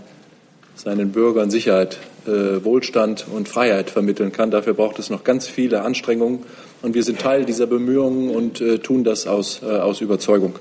seinen 0.74 1.12
Bürgern 1.12 1.50
Sicherheit, 1.50 1.98
äh, 2.26 2.64
Wohlstand 2.64 3.26
und 3.32 3.48
Freiheit 3.48 3.90
vermitteln 3.90 4.32
kann. 4.32 4.50
Dafür 4.50 4.74
braucht 4.74 4.98
es 4.98 5.10
noch 5.10 5.24
ganz 5.24 5.46
viele 5.46 5.82
Anstrengungen. 5.82 6.40
Und 6.82 6.94
wir 6.94 7.04
sind 7.04 7.20
Teil 7.20 7.44
dieser 7.44 7.68
Bemühungen 7.68 8.30
und 8.30 8.60
tun 8.82 9.04
das 9.04 9.28
aus, 9.28 9.62
aus 9.62 10.00
Überzeugung. 10.00 10.56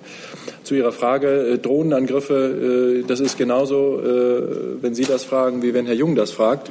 Zu 0.62 0.76
Ihrer 0.76 0.92
Frage, 0.92 1.58
Drohnenangriffe, 1.60 3.04
das 3.08 3.20
ist 3.22 3.40
genauso, 3.40 4.00
wenn 4.82 4.94
Sie 4.94 5.06
das 5.06 5.24
fragen, 5.24 5.64
wie 5.64 5.74
wenn 5.74 5.88
Herr 5.88 5.96
Jung 5.96 6.14
das 6.14 6.30
fragt. 6.30 6.70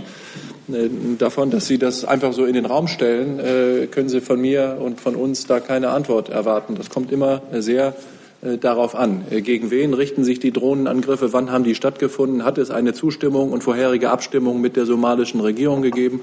Äh, 0.74 0.90
davon, 1.18 1.50
dass 1.50 1.66
Sie 1.66 1.78
das 1.78 2.04
einfach 2.04 2.32
so 2.32 2.44
in 2.44 2.54
den 2.54 2.66
Raum 2.66 2.88
stellen, 2.88 3.38
äh, 3.38 3.86
können 3.86 4.08
Sie 4.08 4.20
von 4.20 4.40
mir 4.40 4.78
und 4.80 5.00
von 5.00 5.16
uns 5.16 5.46
da 5.46 5.60
keine 5.60 5.90
Antwort 5.90 6.28
erwarten. 6.28 6.74
Das 6.74 6.90
kommt 6.90 7.12
immer 7.12 7.42
sehr 7.52 7.94
äh, 8.42 8.58
darauf 8.58 8.94
an. 8.94 9.24
Gegen 9.30 9.70
wen 9.70 9.94
richten 9.94 10.24
sich 10.24 10.40
die 10.40 10.52
Drohnenangriffe? 10.52 11.32
Wann 11.32 11.50
haben 11.50 11.64
die 11.64 11.74
stattgefunden? 11.74 12.44
Hat 12.44 12.58
es 12.58 12.70
eine 12.70 12.92
Zustimmung 12.92 13.52
und 13.52 13.64
vorherige 13.64 14.10
Abstimmung 14.10 14.60
mit 14.60 14.76
der 14.76 14.86
somalischen 14.86 15.40
Regierung 15.40 15.82
gegeben? 15.82 16.20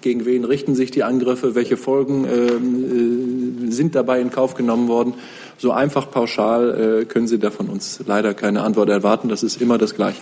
Gegen 0.00 0.24
wen 0.24 0.44
richten 0.44 0.74
sich 0.74 0.90
die 0.90 1.02
Angriffe? 1.02 1.54
Welche 1.54 1.76
Folgen 1.76 2.24
äh, 2.24 3.70
sind 3.70 3.94
dabei 3.94 4.20
in 4.20 4.30
Kauf 4.30 4.54
genommen 4.54 4.88
worden? 4.88 5.14
So 5.58 5.72
einfach 5.72 6.10
pauschal 6.10 7.04
können 7.06 7.28
Sie 7.28 7.38
da 7.38 7.50
von 7.50 7.68
uns 7.68 8.00
leider 8.06 8.32
keine 8.32 8.62
Antwort 8.62 8.88
erwarten. 8.88 9.28
Das 9.28 9.42
ist 9.42 9.60
immer 9.60 9.76
das 9.76 9.94
Gleiche. 9.94 10.20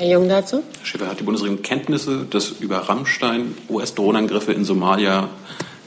Herr 0.00 0.08
Jung 0.08 0.30
dazu? 0.30 0.62
Herr 0.78 0.86
Schäfer, 0.86 1.08
hat 1.08 1.20
die 1.20 1.24
Bundesregierung 1.24 1.62
Kenntnisse, 1.62 2.24
dass 2.30 2.48
über 2.48 2.78
Rammstein 2.78 3.54
US-Drohnenangriffe 3.68 4.50
in 4.50 4.64
Somalia 4.64 5.28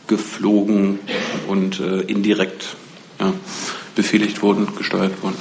geflogen 0.05 0.99
und 1.47 1.79
äh, 1.79 2.01
indirekt 2.01 2.75
ja, 3.19 3.33
befehligt 3.95 4.43
wurden, 4.43 4.67
gesteuert 4.75 5.23
wurden? 5.23 5.35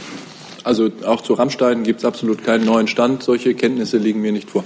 Also 0.65 0.91
auch 1.05 1.21
zu 1.21 1.35
Rammstein 1.35 1.83
gibt 1.83 1.99
es 1.99 2.07
absolut 2.07 2.45
keinen 2.45 2.65
neuen 2.65 2.89
Stand. 2.89 3.23
Solche 3.23 3.55
Kenntnisse 3.55 3.99
liegen 3.99 4.23
mir 4.23 4.33
nicht 4.33 4.49
vor. 4.49 4.65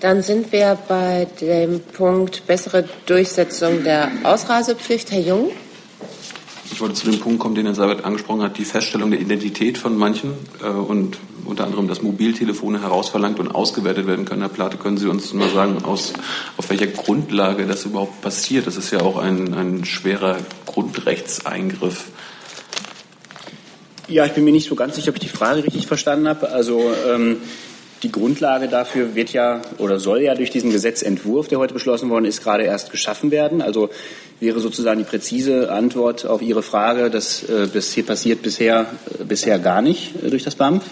Dann 0.00 0.20
sind 0.20 0.52
wir 0.52 0.76
bei 0.86 1.28
dem 1.40 1.80
Punkt 1.80 2.46
bessere 2.46 2.84
Durchsetzung 3.06 3.84
der 3.84 4.10
Ausreisepflicht. 4.24 5.10
Herr 5.12 5.20
Jung? 5.20 5.50
Ich 6.72 6.80
wollte 6.80 6.94
zu 6.94 7.10
dem 7.10 7.20
Punkt 7.20 7.38
kommen, 7.38 7.54
den 7.54 7.66
Herr 7.66 7.74
Seibert 7.74 8.04
angesprochen 8.04 8.42
hat, 8.42 8.56
die 8.56 8.64
Feststellung 8.64 9.10
der 9.10 9.20
Identität 9.20 9.76
von 9.76 9.94
manchen 9.96 10.32
äh, 10.62 10.68
und 10.68 11.18
unter 11.44 11.64
anderem, 11.64 11.86
dass 11.86 12.02
Mobiltelefone 12.02 12.80
herausverlangt 12.80 13.38
und 13.38 13.54
ausgewertet 13.54 14.06
werden 14.06 14.24
können. 14.24 14.40
Herr 14.40 14.48
Plate, 14.48 14.78
können 14.78 14.96
Sie 14.96 15.06
uns 15.06 15.34
mal 15.34 15.50
sagen, 15.50 15.84
aus, 15.84 16.14
auf 16.56 16.70
welcher 16.70 16.86
Grundlage 16.86 17.66
das 17.66 17.84
überhaupt 17.84 18.22
passiert? 18.22 18.66
Das 18.66 18.76
ist 18.76 18.90
ja 18.90 19.00
auch 19.00 19.18
ein, 19.18 19.52
ein 19.52 19.84
schwerer 19.84 20.38
Grundrechtseingriff. 20.64 22.06
Ja, 24.08 24.24
ich 24.24 24.32
bin 24.32 24.44
mir 24.44 24.52
nicht 24.52 24.68
so 24.68 24.74
ganz 24.74 24.96
sicher, 24.96 25.10
ob 25.10 25.16
ich 25.16 25.22
die 25.22 25.28
Frage 25.28 25.64
richtig 25.64 25.86
verstanden 25.86 26.26
habe. 26.26 26.50
Also 26.50 26.92
ähm, 27.06 27.36
die 28.02 28.10
Grundlage 28.10 28.68
dafür 28.68 29.14
wird 29.14 29.32
ja 29.32 29.62
oder 29.78 30.00
soll 30.00 30.22
ja 30.22 30.34
durch 30.34 30.50
diesen 30.50 30.70
Gesetzentwurf, 30.70 31.46
der 31.48 31.58
heute 31.58 31.74
beschlossen 31.74 32.10
worden 32.10 32.24
ist, 32.24 32.42
gerade 32.42 32.64
erst 32.64 32.90
geschaffen 32.90 33.30
werden. 33.30 33.62
Also 33.62 33.90
wäre 34.40 34.58
sozusagen 34.58 34.98
die 34.98 35.04
präzise 35.04 35.70
Antwort 35.70 36.26
auf 36.26 36.42
Ihre 36.42 36.62
Frage, 36.62 37.10
dass 37.10 37.44
äh, 37.44 37.68
das 37.72 37.94
passiert 38.02 38.42
bisher, 38.42 38.86
äh, 39.20 39.24
bisher 39.24 39.58
gar 39.60 39.82
nicht 39.82 40.22
äh, 40.22 40.30
durch 40.30 40.42
das 40.42 40.56
BAMF. 40.56 40.82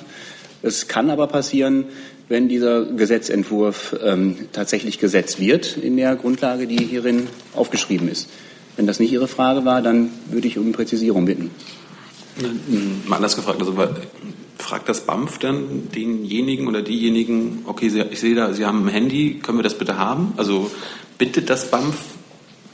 Es 0.63 0.87
kann 0.87 1.11
aber 1.11 1.27
passieren, 1.27 1.87
wenn 2.29 2.49
dieser 2.49 2.85
Gesetzentwurf 2.85 3.97
ähm, 4.05 4.37
tatsächlich 4.53 4.99
Gesetz 4.99 5.41
wird 5.41 5.77
in 5.77 5.97
der 5.97 6.15
Grundlage, 6.15 6.69
die 6.69 6.85
hierin 6.85 7.27
aufgeschrieben 7.57 8.09
ist. 8.09 8.29
Wenn 8.77 8.87
das 8.87 9.01
nicht 9.01 9.11
Ihre 9.11 9.27
Frage 9.27 9.65
war, 9.65 9.83
dann 9.83 10.11
würde 10.31 10.47
ich 10.47 10.59
um 10.59 10.71
Präzisierung 10.71 11.25
bitten. 11.25 11.51
Mal 13.07 13.17
anders 13.17 13.35
gefragt, 13.35 13.59
also 13.61 13.77
fragt 14.61 14.89
das 14.89 15.07
BAMF 15.07 15.39
dann 15.39 15.89
denjenigen 15.95 16.69
oder 16.69 16.83
diejenigen, 16.83 17.63
okay, 17.67 17.91
ich 18.11 18.21
sehe 18.21 18.35
da, 18.35 18.53
Sie 18.53 18.67
haben 18.67 18.87
ein 18.87 18.89
Handy, 18.89 19.41
können 19.43 19.59
wir 19.59 19.63
das 19.63 19.79
bitte 19.79 19.99
haben? 19.99 20.33
Also 20.37 20.71
bittet 21.19 21.51
das 21.51 21.71
BAMF 21.71 21.97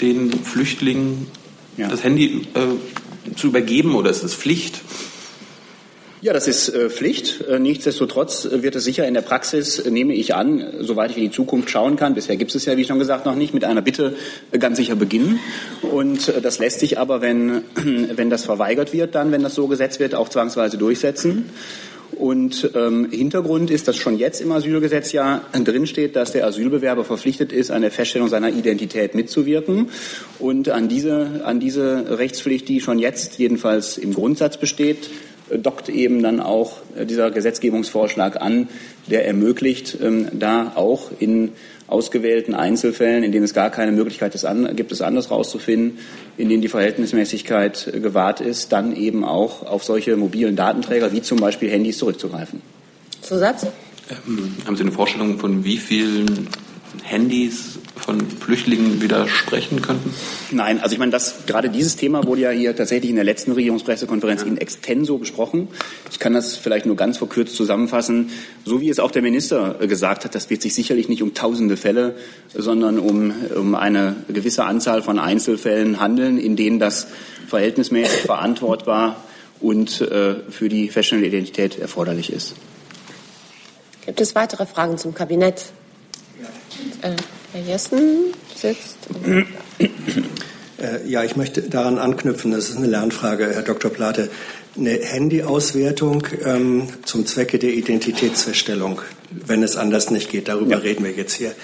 den 0.01 0.33
Flüchtlingen 0.33 1.27
ja. 1.77 1.89
das 1.89 2.05
Handy 2.05 2.47
äh, 2.55 3.35
zu 3.35 3.49
übergeben 3.49 3.95
oder 3.95 4.11
ist 4.11 4.23
es 4.23 4.35
Pflicht? 4.35 4.81
Ja, 6.23 6.33
das 6.33 6.49
ist 6.49 6.71
äh, 6.71 6.89
Pflicht. 6.89 7.43
Äh, 7.43 7.59
nichtsdestotrotz 7.59 8.49
wird 8.51 8.75
es 8.75 8.85
sicher 8.85 9.07
in 9.07 9.13
der 9.13 9.21
Praxis, 9.21 9.79
äh, 9.79 9.91
nehme 9.91 10.15
ich 10.15 10.35
an, 10.35 10.65
soweit 10.81 11.11
ich 11.11 11.19
in 11.19 11.25
die 11.25 11.31
Zukunft 11.31 11.69
schauen 11.69 11.97
kann, 11.97 12.15
bisher 12.15 12.37
gibt 12.37 12.55
es 12.55 12.65
ja, 12.65 12.75
wie 12.79 12.85
schon 12.85 12.99
gesagt, 12.99 13.27
noch 13.27 13.35
nicht, 13.35 13.53
mit 13.53 13.65
einer 13.65 13.83
Bitte 13.83 14.17
äh, 14.51 14.59
ganz 14.59 14.79
sicher 14.79 14.97
beginnen. 14.97 15.39
Und 15.83 16.29
äh, 16.29 16.41
das 16.41 16.59
lässt 16.59 16.81
sich 16.81 16.99
aber, 16.99 17.21
wenn, 17.21 17.65
wenn 18.17 18.31
das 18.31 18.47
verweigert 18.47 18.95
wird, 18.95 19.15
dann, 19.15 19.31
wenn 19.31 19.43
das 19.43 19.55
so 19.55 19.67
gesetzt 19.67 20.01
wird, 20.01 20.15
auch 20.15 20.31
zwangsweise 20.31 20.79
durchsetzen. 20.79 21.51
Und 22.13 22.71
ähm, 22.75 23.11
Hintergrund 23.11 23.71
ist, 23.71 23.87
dass 23.89 23.97
schon 23.97 24.17
jetzt 24.17 24.41
im 24.41 24.51
Asylgesetz 24.53 25.13
ja 25.13 25.43
drinsteht, 25.53 26.17
dass 26.17 26.33
der 26.33 26.47
Asylbewerber 26.47 27.05
verpflichtet 27.05 27.53
ist, 27.53 27.71
an 27.71 27.83
der 27.83 27.91
Feststellung 27.91 28.29
seiner 28.29 28.49
Identität 28.49 29.15
mitzuwirken. 29.15 29.91
Und 30.39 30.71
an 30.71 30.89
diese, 30.89 31.43
an 31.45 31.61
diese 31.61 32.19
Rechtspflicht, 32.19 32.69
die 32.69 32.81
schon 32.81 32.99
jetzt 32.99 33.39
jedenfalls 33.39 33.99
im 33.99 34.15
Grundsatz 34.15 34.57
besteht, 34.57 35.11
dockt 35.51 35.89
eben 35.89 36.23
dann 36.23 36.41
auch 36.41 36.79
äh, 36.97 37.07
dieser 37.07 37.31
Gesetzgebungsvorschlag 37.31 38.41
an, 38.41 38.69
der 39.07 39.27
ermöglicht, 39.27 39.99
ähm, 40.03 40.29
da 40.33 40.73
auch 40.75 41.11
in 41.19 41.53
ausgewählten 41.87 42.55
Einzelfällen, 42.55 43.23
in 43.23 43.31
denen 43.31 43.45
es 43.45 43.55
gar 43.55 43.71
keine 43.71 43.93
Möglichkeit 43.93 44.33
gibt, 44.75 44.93
es 44.93 45.01
anders 45.01 45.31
rauszufinden, 45.31 45.99
in 46.37 46.49
denen 46.49 46.63
die 46.63 46.69
Verhältnismäßigkeit 46.69 47.93
äh, 47.95 48.01
gewahrt 48.01 48.41
ist, 48.41 48.73
dann 48.73 48.97
eben 48.97 49.25
auch 49.25 49.63
auf 49.63 49.85
solche 49.85 50.17
mobilen 50.17 50.57
Datenträger 50.57 51.13
wie 51.13 51.23
zum 51.23 51.39
Beispiel 51.39 51.71
Handys 51.71 51.99
zurückzugreifen. 51.99 52.61
Zusatz? 53.21 53.67
Ähm, 54.11 54.55
haben 54.67 54.77
Sie 54.77 54.83
eine 54.83 54.93
Vorstellung 54.93 55.39
von 55.39 55.65
wie 55.65 55.79
vielen 55.79 56.49
Handys 57.03 57.79
von 57.97 58.21
Flüchtlingen 58.21 59.01
widersprechen 59.01 59.83
könnten? 59.83 60.15
Nein, 60.51 60.81
also 60.81 60.93
ich 60.93 60.99
meine, 60.99 61.13
das, 61.13 61.47
gerade 61.47 61.71
dieses 61.71 61.97
Thema 61.97 62.25
wurde 62.25 62.43
ja 62.43 62.51
hier 62.51 62.77
tatsächlich 62.77 63.11
in 63.11 63.17
der 63.17 63.25
letzten 63.25 63.53
Regierungspressekonferenz 63.53 64.43
ja. 64.43 64.49
in 64.49 64.59
extenso 64.59 65.19
besprochen. 65.19 65.69
Ich 66.11 66.19
kann 66.19 66.33
das 66.33 66.57
vielleicht 66.57 66.87
nur 66.87 66.97
ganz 66.97 67.19
verkürzt 67.19 67.57
zusammenfassen. 67.57 68.31
So 68.65 68.81
wie 68.81 68.91
es 68.91 68.99
auch 68.99 69.11
der 69.11 69.23
Minister 69.23 69.75
gesagt 69.87 70.25
hat, 70.25 70.35
das 70.35 70.51
wird 70.51 70.63
sich 70.63 70.75
sicherlich 70.75 71.09
nicht 71.09 71.23
um 71.23 71.35
tausende 71.35 71.77
Fälle, 71.77 72.17
sondern 72.55 72.99
um, 72.99 73.33
um 73.57 73.75
eine 73.75 74.17
gewisse 74.29 74.65
Anzahl 74.65 75.03
von 75.03 75.19
Einzelfällen 75.19 76.01
handeln, 76.01 76.39
in 76.39 76.57
denen 76.57 76.79
das 76.79 77.09
verhältnismäßig 77.49 78.21
verantwortbar 78.27 79.17
und 79.61 80.01
äh, 80.01 80.37
für 80.51 80.69
die 80.69 80.89
Feststellung 80.89 81.23
der 81.23 81.33
Identität 81.33 81.79
erforderlich 81.79 82.33
ist. 82.33 82.55
Gibt 84.05 84.21
es 84.21 84.35
weitere 84.35 84.67
Fragen 84.67 84.99
zum 84.99 85.15
Kabinett? 85.15 85.73
Äh, 87.03 87.13
Herr 87.53 87.63
Jessen 87.63 88.33
sitzt. 88.55 88.99
Äh, 90.79 91.09
ja, 91.09 91.25
ich 91.25 91.37
möchte 91.37 91.63
daran 91.63 91.99
anknüpfen. 91.99 92.51
Das 92.51 92.69
ist 92.69 92.77
eine 92.77 92.87
Lernfrage, 92.87 93.47
Herr 93.55 93.63
Dr. 93.63 93.91
Plate. 93.91 94.31
Eine 94.77 94.99
Handyauswertung 95.03 96.27
ähm, 96.45 96.89
zum 97.05 97.25
Zwecke 97.25 97.59
der 97.59 97.73
Identitätsfeststellung, 97.73 99.01
wenn 99.31 99.63
es 99.63 99.77
anders 99.77 100.11
nicht 100.11 100.31
geht. 100.31 100.49
Darüber 100.49 100.73
ja. 100.73 100.79
reden 100.79 101.05
wir 101.05 101.13
jetzt 101.13 101.35
hier. 101.35 101.55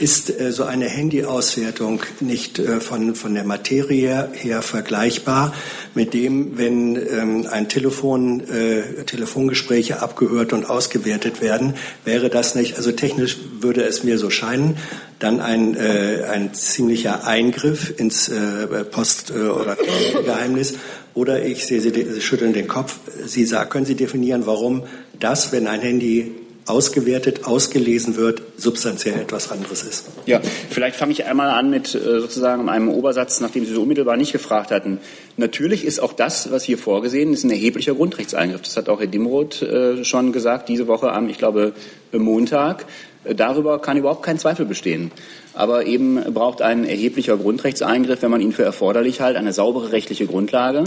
Ist 0.00 0.40
äh, 0.40 0.50
so 0.50 0.64
eine 0.64 0.86
Handyauswertung 0.86 2.02
nicht 2.18 2.58
äh, 2.58 2.80
von, 2.80 3.14
von 3.14 3.34
der 3.34 3.44
Materie 3.44 4.28
her 4.32 4.60
vergleichbar 4.60 5.54
mit 5.94 6.14
dem, 6.14 6.58
wenn 6.58 6.96
ähm, 6.96 7.46
ein 7.48 7.68
Telefon, 7.68 8.40
äh, 8.40 9.04
Telefongespräche 9.04 10.02
abgehört 10.02 10.52
und 10.52 10.68
ausgewertet 10.68 11.40
werden? 11.40 11.74
Wäre 12.04 12.28
das 12.28 12.56
nicht, 12.56 12.76
also 12.76 12.90
technisch 12.90 13.38
würde 13.60 13.84
es 13.84 14.02
mir 14.02 14.18
so 14.18 14.30
scheinen, 14.30 14.78
dann 15.20 15.40
ein, 15.40 15.76
äh, 15.76 16.24
ein 16.28 16.54
ziemlicher 16.54 17.24
Eingriff 17.24 17.94
ins 17.96 18.28
äh, 18.28 18.66
Post- 18.90 19.30
äh, 19.30 19.42
oder 19.48 19.76
Geheimnis? 20.24 20.74
Oder 21.14 21.44
ich 21.44 21.66
sehe 21.66 21.80
Sie, 21.80 22.20
schütteln 22.20 22.52
den 22.52 22.66
Kopf. 22.66 22.98
Sie 23.24 23.44
sagen, 23.44 23.70
können 23.70 23.86
Sie 23.86 23.94
definieren, 23.94 24.46
warum 24.46 24.82
das, 25.20 25.52
wenn 25.52 25.68
ein 25.68 25.80
Handy 25.80 26.32
ausgewertet, 26.66 27.44
ausgelesen 27.44 28.16
wird, 28.16 28.42
substanziell 28.56 29.20
etwas 29.20 29.50
anderes 29.50 29.82
ist. 29.82 30.06
Ja, 30.26 30.40
vielleicht 30.70 30.96
fange 30.96 31.12
ich 31.12 31.24
einmal 31.24 31.50
an 31.50 31.68
mit 31.68 31.94
äh, 31.94 32.20
sozusagen 32.20 32.68
einem 32.68 32.88
Obersatz, 32.88 33.40
nachdem 33.40 33.66
Sie 33.66 33.74
so 33.74 33.82
unmittelbar 33.82 34.16
nicht 34.16 34.32
gefragt 34.32 34.70
hatten. 34.70 34.98
Natürlich 35.36 35.84
ist 35.84 36.00
auch 36.00 36.14
das, 36.14 36.50
was 36.50 36.64
hier 36.64 36.78
vorgesehen 36.78 37.32
ist, 37.34 37.44
ein 37.44 37.50
erheblicher 37.50 37.94
Grundrechtseingriff. 37.94 38.62
Das 38.62 38.76
hat 38.76 38.88
auch 38.88 39.00
Herr 39.00 39.06
Dimroth 39.06 39.60
äh, 39.62 40.04
schon 40.04 40.32
gesagt, 40.32 40.68
diese 40.68 40.86
Woche 40.86 41.12
am, 41.12 41.28
ich 41.28 41.38
glaube, 41.38 41.74
Montag. 42.12 42.86
Äh, 43.24 43.34
darüber 43.34 43.80
kann 43.80 43.98
überhaupt 43.98 44.22
kein 44.22 44.38
Zweifel 44.38 44.64
bestehen. 44.64 45.10
Aber 45.52 45.86
eben 45.86 46.16
braucht 46.32 46.62
ein 46.62 46.84
erheblicher 46.84 47.36
Grundrechtseingriff, 47.36 48.22
wenn 48.22 48.30
man 48.30 48.40
ihn 48.40 48.52
für 48.52 48.64
erforderlich 48.64 49.20
hält, 49.20 49.36
eine 49.36 49.52
saubere 49.52 49.92
rechtliche 49.92 50.26
Grundlage 50.26 50.84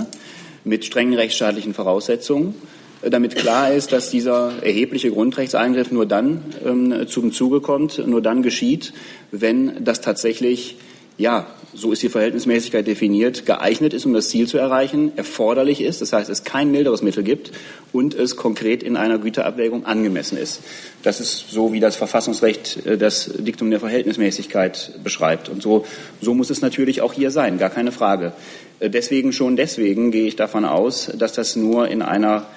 mit 0.64 0.86
strengen 0.86 1.14
rechtsstaatlichen 1.14 1.74
Voraussetzungen 1.74 2.56
damit 3.02 3.36
klar 3.36 3.74
ist, 3.74 3.92
dass 3.92 4.10
dieser 4.10 4.64
erhebliche 4.64 5.12
Grundrechtseingriff 5.12 5.92
nur 5.92 6.06
dann 6.06 6.44
ähm, 6.66 7.08
zum 7.08 7.32
Zuge 7.32 7.62
kommt, 7.62 8.06
nur 8.06 8.22
dann 8.22 8.42
geschieht, 8.42 8.94
wenn 9.32 9.84
das 9.84 10.02
tatsächlich, 10.02 10.78
ja, 11.18 11.48
so 11.74 11.92
ist 11.92 12.02
die 12.02 12.10
Verhältnismäßigkeit 12.10 12.88
definiert, 12.88 13.46
geeignet 13.46 13.94
ist, 13.94 14.06
um 14.06 14.14
das 14.14 14.30
Ziel 14.30 14.48
zu 14.48 14.58
erreichen, 14.58 15.12
erforderlich 15.16 15.82
ist, 15.82 16.02
das 16.02 16.12
heißt, 16.12 16.30
es 16.30 16.44
kein 16.44 16.72
milderes 16.72 17.04
Mittel 17.04 17.24
gibt 17.24 17.52
und 17.94 18.16
es 18.16 18.36
konkret 18.36 18.82
in 18.82 18.98
einer 18.98 19.20
Güterabwägung 19.20 19.86
angemessen 19.86 20.38
ist. 20.38 20.62
Das 21.04 21.20
ist 21.20 21.52
so, 21.52 21.74
wie 21.74 21.80
das 21.80 21.96
Verfassungsrecht 21.96 22.86
äh, 22.86 22.98
das 22.98 23.30
Diktum 23.38 23.70
der 23.70 23.80
Verhältnismäßigkeit 23.80 24.94
beschreibt. 25.04 25.50
Und 25.50 25.62
so, 25.62 25.86
so 26.20 26.34
muss 26.34 26.50
es 26.50 26.62
natürlich 26.62 27.02
auch 27.02 27.14
hier 27.14 27.30
sein, 27.30 27.60
gar 27.60 27.70
keine 27.70 27.92
Frage. 27.92 28.34
Äh, 28.80 28.90
deswegen, 28.90 29.34
schon 29.34 29.56
deswegen 29.56 30.12
gehe 30.12 30.28
ich 30.28 30.36
davon 30.36 30.66
aus, 30.66 31.12
dass 31.16 31.34
das 31.34 31.56
nur 31.56 31.88
in 31.90 32.02
einer 32.02 32.48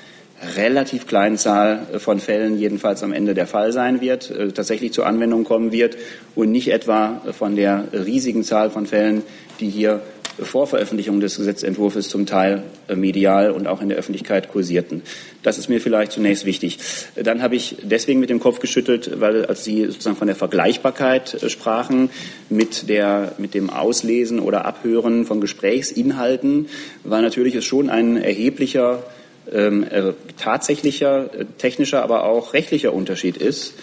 relativ 0.56 1.06
kleinen 1.06 1.36
Zahl 1.36 1.86
von 1.98 2.20
Fällen 2.20 2.58
jedenfalls 2.58 3.02
am 3.02 3.12
Ende 3.12 3.34
der 3.34 3.46
Fall 3.46 3.72
sein 3.72 4.00
wird, 4.00 4.30
äh, 4.30 4.52
tatsächlich 4.52 4.92
zur 4.92 5.06
Anwendung 5.06 5.44
kommen 5.44 5.72
wird 5.72 5.96
und 6.34 6.50
nicht 6.50 6.72
etwa 6.72 7.20
von 7.32 7.56
der 7.56 7.84
riesigen 7.92 8.44
Zahl 8.44 8.70
von 8.70 8.86
Fällen, 8.86 9.22
die 9.60 9.68
hier 9.68 10.00
vor 10.42 10.66
Veröffentlichung 10.66 11.20
des 11.20 11.36
Gesetzentwurfs 11.36 12.08
zum 12.08 12.26
Teil 12.26 12.62
äh, 12.88 12.94
medial 12.94 13.50
und 13.50 13.66
auch 13.66 13.82
in 13.82 13.88
der 13.88 13.98
Öffentlichkeit 13.98 14.48
kursierten. 14.48 15.02
Das 15.42 15.58
ist 15.58 15.68
mir 15.68 15.80
vielleicht 15.80 16.12
zunächst 16.12 16.44
wichtig. 16.44 16.78
Dann 17.16 17.42
habe 17.42 17.56
ich 17.56 17.76
deswegen 17.82 18.20
mit 18.20 18.30
dem 18.30 18.40
Kopf 18.40 18.60
geschüttelt, 18.60 19.20
weil 19.20 19.46
als 19.46 19.64
Sie 19.64 19.86
sozusagen 19.86 20.16
von 20.16 20.26
der 20.26 20.36
Vergleichbarkeit 20.36 21.42
äh, 21.42 21.50
sprachen 21.50 22.10
mit, 22.48 22.88
der, 22.88 23.32
mit 23.38 23.54
dem 23.54 23.70
Auslesen 23.70 24.40
oder 24.40 24.64
Abhören 24.64 25.26
von 25.26 25.40
Gesprächsinhalten, 25.40 26.68
war 27.04 27.20
natürlich 27.22 27.54
es 27.54 27.64
schon 27.64 27.90
ein 27.90 28.16
erheblicher 28.16 29.02
ähm, 29.52 29.84
äh, 29.84 30.12
tatsächlicher, 30.36 31.30
äh, 31.34 31.44
technischer, 31.58 32.02
aber 32.02 32.24
auch 32.24 32.54
rechtlicher 32.54 32.92
Unterschied 32.92 33.36
ist, 33.36 33.74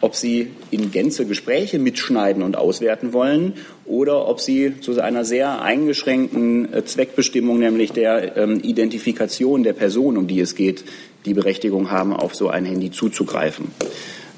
ob 0.00 0.16
Sie 0.16 0.50
in 0.70 0.90
Gänze 0.90 1.26
Gespräche 1.26 1.78
mitschneiden 1.78 2.42
und 2.42 2.56
auswerten 2.56 3.12
wollen 3.12 3.54
oder 3.84 4.26
ob 4.28 4.40
Sie 4.40 4.80
zu 4.80 5.00
einer 5.00 5.24
sehr 5.24 5.62
eingeschränkten 5.62 6.72
äh, 6.72 6.84
Zweckbestimmung, 6.84 7.58
nämlich 7.58 7.92
der 7.92 8.36
ähm, 8.36 8.60
Identifikation 8.62 9.62
der 9.62 9.72
Person, 9.74 10.16
um 10.18 10.26
die 10.26 10.40
es 10.40 10.56
geht, 10.56 10.84
die 11.24 11.34
Berechtigung 11.34 11.90
haben, 11.90 12.12
auf 12.12 12.34
so 12.34 12.48
ein 12.48 12.64
Handy 12.64 12.90
zuzugreifen. 12.90 13.70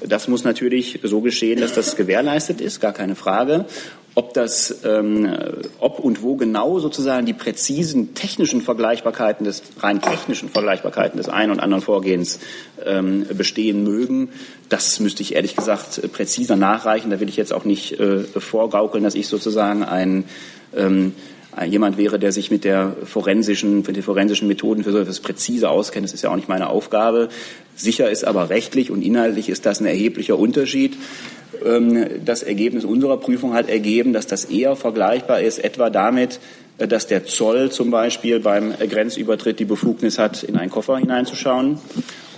Das 0.07 0.27
muss 0.27 0.43
natürlich 0.43 0.99
so 1.01 1.21
geschehen, 1.21 1.61
dass 1.61 1.73
das 1.73 1.95
gewährleistet 1.95 2.61
ist, 2.61 2.79
gar 2.79 2.93
keine 2.93 3.15
Frage 3.15 3.65
ob 4.15 4.33
das, 4.33 4.79
ähm, 4.85 5.29
ob 5.79 5.99
und 5.99 6.23
wo 6.23 6.35
genau 6.35 6.79
sozusagen 6.79 7.25
die 7.25 7.33
präzisen 7.33 8.13
technischen 8.13 8.61
Vergleichbarkeiten 8.61 9.45
des 9.45 9.61
rein 9.79 10.01
technischen 10.01 10.49
Vergleichbarkeiten 10.49 11.17
des 11.17 11.27
einen 11.27 11.51
und 11.51 11.59
anderen 11.59 11.83
Vorgehens 11.83 12.39
ähm, 12.85 13.25
bestehen 13.33 13.83
mögen, 13.83 14.29
das 14.69 15.01
müsste 15.01 15.21
ich 15.21 15.35
ehrlich 15.35 15.57
gesagt 15.57 16.01
präziser 16.13 16.55
nachreichen. 16.55 17.11
Da 17.11 17.19
will 17.19 17.29
ich 17.29 17.35
jetzt 17.35 17.53
auch 17.53 17.65
nicht 17.65 17.99
äh, 17.99 18.23
vorgaukeln, 18.23 19.03
dass 19.03 19.15
ich 19.15 19.27
sozusagen 19.27 19.83
ein 19.83 20.23
ähm, 20.75 21.13
jemand 21.63 21.97
wäre, 21.97 22.19
der 22.19 22.31
sich 22.31 22.51
mit 22.51 22.65
der 22.65 22.95
forensischen, 23.05 23.77
mit 23.77 23.95
den 23.95 24.03
forensischen 24.03 24.47
Methoden 24.47 24.83
für 24.83 24.91
so 24.91 24.99
etwas 24.99 25.21
präzise 25.21 25.69
auskennt. 25.69 26.05
Das 26.05 26.13
ist 26.13 26.21
ja 26.21 26.29
auch 26.29 26.35
nicht 26.35 26.49
meine 26.49 26.69
Aufgabe. 26.69 27.29
Sicher 27.75 28.09
ist 28.09 28.25
aber 28.25 28.49
rechtlich 28.49 28.91
und 28.91 29.01
inhaltlich 29.01 29.47
ist 29.47 29.65
das 29.65 29.79
ein 29.79 29.85
erheblicher 29.85 30.37
Unterschied. 30.37 30.97
Ähm, 31.65 32.05
das 32.25 32.43
Ergebnis 32.43 32.85
unserer 32.85 33.17
Prüfung 33.17 33.53
hat 33.53 33.69
ergeben, 33.69 34.13
dass 34.13 34.27
das 34.27 34.45
eher 34.45 34.75
vergleichbar 34.75 35.41
ist, 35.41 35.63
etwa 35.63 35.89
damit, 35.89 36.39
äh, 36.77 36.87
dass 36.87 37.07
der 37.07 37.25
Zoll 37.25 37.71
zum 37.71 37.91
Beispiel 37.91 38.39
beim 38.39 38.73
Grenzübertritt 38.77 39.59
die 39.59 39.65
Befugnis 39.65 40.19
hat, 40.19 40.43
in 40.43 40.57
einen 40.57 40.71
Koffer 40.71 40.97
hineinzuschauen. 40.97 41.79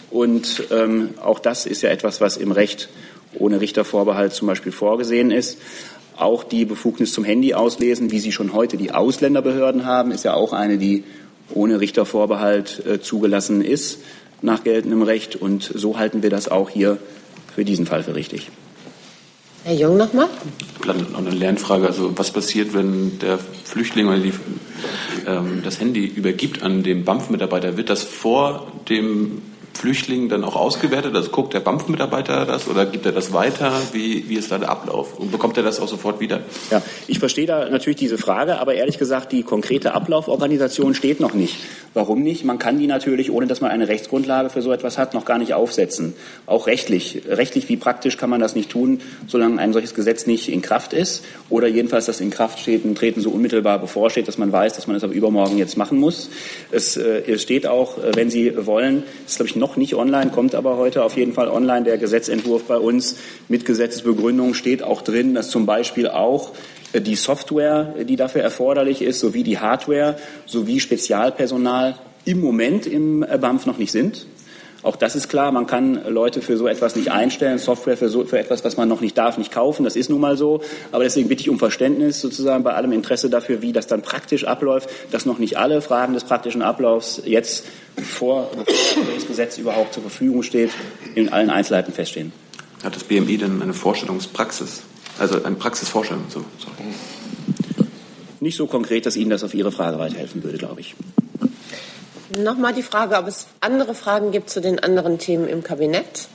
Und 0.10 0.64
ähm, 0.72 1.10
auch 1.22 1.40
das 1.40 1.66
ist 1.66 1.82
ja 1.82 1.90
etwas, 1.90 2.22
was 2.22 2.38
im 2.38 2.52
Recht 2.52 2.90
ohne 3.34 3.62
Richtervorbehalt 3.62 4.34
zum 4.34 4.48
Beispiel 4.48 4.72
vorgesehen 4.72 5.32
ist. 5.32 5.58
Auch 6.16 6.44
die 6.44 6.66
Befugnis 6.66 7.14
zum 7.14 7.24
Handy 7.24 7.54
auslesen, 7.54 8.12
wie 8.12 8.20
sie 8.20 8.32
schon 8.32 8.54
heute 8.54 8.78
die 8.78 8.92
Ausländerbehörden 8.92 9.86
haben, 9.86 10.12
ist 10.12 10.26
ja 10.26 10.34
auch 10.34 10.54
eine, 10.54 10.78
die 10.78 11.04
ohne 11.54 11.80
Richtervorbehalt 11.80 12.86
äh, 12.86 13.02
zugelassen 13.02 13.62
ist 13.62 14.00
nach 14.42 14.64
geltendem 14.64 15.04
Recht. 15.04 15.36
Und 15.36 15.64
so 15.64 15.98
halten 15.98 16.24
wir 16.24 16.30
das 16.30 16.48
auch 16.50 16.70
hier 16.70 16.98
für 17.54 17.66
diesen 17.66 17.86
Fall 17.86 18.04
für 18.04 18.16
richtig. 18.16 18.50
Herr 19.68 19.76
Jung 19.76 19.98
nochmal. 19.98 20.30
Noch 20.86 21.18
eine 21.18 21.30
Lernfrage. 21.30 21.88
Also 21.88 22.18
was 22.18 22.32
passiert, 22.32 22.74
wenn 22.74 23.20
der 23.20 23.38
Flüchtling 23.38 24.08
oder 24.08 24.20
die, 24.20 24.32
ähm, 25.28 25.62
das 25.62 25.82
Handy 25.82 26.06
übergibt 26.06 26.64
an 26.64 26.84
den 26.84 27.04
BAMF-Mitarbeiter? 27.04 27.76
Wird 27.76 27.90
das 27.90 28.04
vor 28.04 28.72
dem 28.88 29.42
Flüchtlingen 29.78 30.28
dann 30.28 30.44
auch 30.44 30.56
ausgewertet? 30.56 31.16
Also 31.16 31.30
guckt 31.30 31.54
der 31.54 31.60
BAMF-Mitarbeiter 31.60 32.46
das 32.46 32.68
oder 32.68 32.86
gibt 32.86 33.06
er 33.06 33.12
das 33.12 33.32
weiter? 33.32 33.72
Wie, 33.94 34.28
wie 34.28 34.36
ist 34.36 34.52
da 34.52 34.58
der 34.58 34.70
Ablauf? 34.70 35.20
Und 35.20 35.32
bekommt 35.32 35.58
er 35.58 35.64
das 35.64 35.80
auch 35.80 35.88
sofort 35.88 36.20
wieder? 36.20 36.42
Ja, 36.72 36.82
ich 37.08 37.20
verstehe 37.20 37.46
da 37.46 37.70
natürlich 37.70 37.98
diese 37.98 38.18
Frage, 38.18 38.60
aber 38.60 38.74
ehrlich 38.74 38.98
gesagt, 38.98 39.32
die 39.32 39.44
konkrete 39.44 39.94
Ablauforganisation 39.94 40.96
steht 40.96 41.20
noch 41.20 41.34
nicht. 41.34 41.58
Warum 41.94 42.22
nicht? 42.22 42.44
Man 42.44 42.60
kann 42.60 42.78
die 42.78 42.86
natürlich, 42.86 43.32
ohne 43.32 43.48
dass 43.48 43.60
man 43.60 43.72
eine 43.72 43.88
Rechtsgrundlage 43.88 44.50
für 44.50 44.62
so 44.62 44.72
etwas 44.72 45.00
hat, 45.00 45.16
noch 45.16 45.26
gar 45.26 45.40
nicht 45.40 45.56
aufsetzen. 45.56 46.14
Auch 46.46 46.68
rechtlich. 46.68 47.24
Rechtlich 47.28 47.70
wie 47.70 47.78
praktisch 47.78 48.18
kann 48.18 48.30
man 48.30 48.40
das 48.40 48.54
nicht 48.54 48.70
tun, 48.70 49.02
solange 49.28 49.60
ein 49.60 49.74
solches 49.74 49.96
Gesetz 49.96 50.28
nicht 50.28 50.50
in 50.50 50.62
Kraft 50.62 50.94
ist 50.94 51.26
oder 51.50 51.68
jedenfalls 51.68 52.06
das 52.06 52.22
in 52.22 52.30
Kraft 52.30 52.60
steht 52.60 52.86
und 52.86 52.96
treten 52.96 53.22
so 53.22 53.32
unmittelbar 53.32 53.80
bevorsteht, 53.80 54.28
dass 54.28 54.38
man 54.38 54.52
weiß, 54.52 54.74
dass 54.74 54.86
man 54.86 54.96
es 54.96 55.02
das 55.02 55.10
ab 55.10 55.16
übermorgen 55.16 55.58
jetzt 55.58 55.76
machen 55.76 56.00
muss. 56.00 56.30
Es, 56.72 56.98
äh, 56.98 57.24
es 57.28 57.42
steht 57.42 57.66
auch, 57.66 57.98
äh, 57.98 58.12
wenn 58.16 58.30
Sie 58.30 58.54
wollen, 58.66 59.04
ist 59.26 59.38
glaube 59.38 59.50
ich 59.50 59.56
noch 59.56 59.67
noch 59.68 59.76
nicht 59.76 59.96
online, 59.96 60.32
kommt 60.32 60.56
aber 60.56 60.78
heute 60.78 61.04
auf 61.04 61.18
jeden 61.18 61.34
Fall 61.34 61.50
online. 61.50 61.84
Der 61.84 61.98
Gesetzentwurf 61.98 62.64
bei 62.64 62.78
uns 62.78 63.18
mit 63.50 63.66
Gesetzesbegründung 63.66 64.54
steht 64.54 64.82
auch 64.82 65.02
drin, 65.02 65.34
dass 65.34 65.50
zum 65.50 65.66
Beispiel 65.66 66.08
auch 66.08 66.54
äh, 66.94 67.02
die 67.02 67.16
Software, 67.16 67.94
die 68.08 68.16
dafür 68.16 68.42
erforderlich 68.42 69.02
ist, 69.02 69.20
sowie 69.20 69.44
die 69.44 69.60
Hardware, 69.60 70.16
sowie 70.46 70.80
Spezialpersonal 70.80 71.98
im 72.24 72.40
Moment 72.40 72.88
im 72.88 73.24
äh, 73.24 73.38
BAMF 73.38 73.66
noch 73.66 73.78
nicht 73.78 73.92
sind. 73.92 74.26
Auch 74.88 74.96
das 74.96 75.18
ist 75.18 75.28
klar, 75.28 75.52
man 75.52 75.68
kann 75.68 76.02
Leute 76.08 76.42
für 76.42 76.56
so 76.56 76.66
etwas 76.66 76.96
nicht 76.96 77.12
einstellen, 77.12 77.58
Software 77.58 77.98
für, 77.98 78.08
so, 78.08 78.24
für 78.24 78.40
etwas, 78.40 78.64
was 78.64 78.78
man 78.78 78.88
noch 78.88 79.02
nicht 79.02 79.18
darf, 79.18 79.38
nicht 79.38 79.52
kaufen. 79.52 79.84
Das 79.84 79.98
ist 79.98 80.10
nun 80.10 80.22
mal 80.22 80.38
so. 80.38 80.62
Aber 80.94 81.04
deswegen 81.04 81.28
bitte 81.28 81.42
ich 81.42 81.50
um 81.50 81.60
Verständnis 81.60 82.22
sozusagen 82.22 82.64
bei 82.64 82.74
allem 82.74 82.94
Interesse 82.94 83.30
dafür, 83.30 83.62
wie 83.62 83.74
das 83.74 83.88
dann 83.88 84.02
praktisch 84.02 84.46
abläuft, 84.46 84.90
dass 85.12 85.26
noch 85.26 85.40
nicht 85.40 85.58
alle 85.58 85.82
Fragen 85.82 86.14
des 86.14 86.24
praktischen 86.24 86.62
Ablaufs 86.62 87.22
jetzt 87.26 87.66
vor 88.02 88.50
das 89.14 89.28
Gesetz 89.28 89.58
überhaupt 89.58 89.94
zur 89.94 90.04
Verfügung 90.04 90.42
steht, 90.42 90.72
in 91.16 91.34
allen 91.34 91.50
Einzelheiten 91.50 91.92
feststehen. 91.92 92.32
Hat 92.82 92.96
das 92.96 93.04
BMI 93.04 93.40
denn 93.40 93.62
eine 93.62 93.74
Vorstellungspraxis? 93.74 94.84
Also 95.20 95.44
eine 95.44 95.58
Praxisvorstellung? 95.58 96.24
So, 96.30 96.46
sorry. 96.60 96.94
Nicht 98.40 98.56
so 98.56 98.68
konkret, 98.68 99.06
dass 99.06 99.18
Ihnen 99.18 99.32
das 99.32 99.44
auf 99.44 99.54
Ihre 99.54 99.74
Frage 99.74 100.00
weiterhelfen 100.00 100.46
würde, 100.46 100.58
glaube 100.58 100.80
ich. 100.80 100.96
Nochmal 102.36 102.74
die 102.74 102.84
Frage, 102.84 103.16
ob 103.16 103.28
es 103.28 103.48
andere 103.62 103.96
Fragen 103.96 104.32
gibt 104.32 104.50
zu 104.50 104.60
den 104.60 104.80
anderen 104.80 105.18
Themen 105.18 105.48
im 105.48 105.64
Kabinett. 105.64 106.28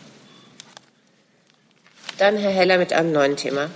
Dann 2.18 2.36
Herr 2.36 2.50
Heller 2.50 2.78
mit 2.78 2.92
einem 2.92 3.12
neuen 3.12 3.36
Thema. 3.36 3.68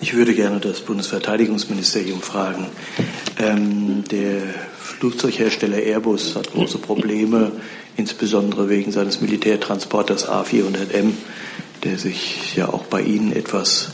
Ich 0.00 0.14
würde 0.14 0.34
gerne 0.34 0.58
das 0.58 0.80
Bundesverteidigungsministerium 0.80 2.22
fragen. 2.22 2.66
Ähm, 3.38 4.04
der 4.04 4.42
Flugzeughersteller 4.78 5.78
Airbus 5.78 6.34
hat 6.34 6.52
große 6.52 6.78
Probleme, 6.78 7.52
insbesondere 7.96 8.70
wegen 8.70 8.92
seines 8.92 9.20
Militärtransporters 9.20 10.28
A400M, 10.28 11.12
der 11.84 11.98
sich 11.98 12.56
ja 12.56 12.68
auch 12.68 12.84
bei 12.84 13.02
Ihnen 13.02 13.32
etwas 13.32 13.90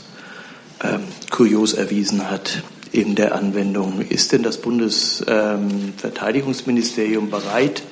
ähm, 0.81 1.03
kurios 1.29 1.73
erwiesen 1.73 2.29
hat 2.29 2.63
in 2.91 3.15
der 3.15 3.33
Anwendung. 3.35 4.01
Ist 4.07 4.31
denn 4.31 4.43
das 4.43 4.57
Bundesverteidigungsministerium 4.57 7.25
ähm, 7.25 7.31
bereit, 7.31 7.83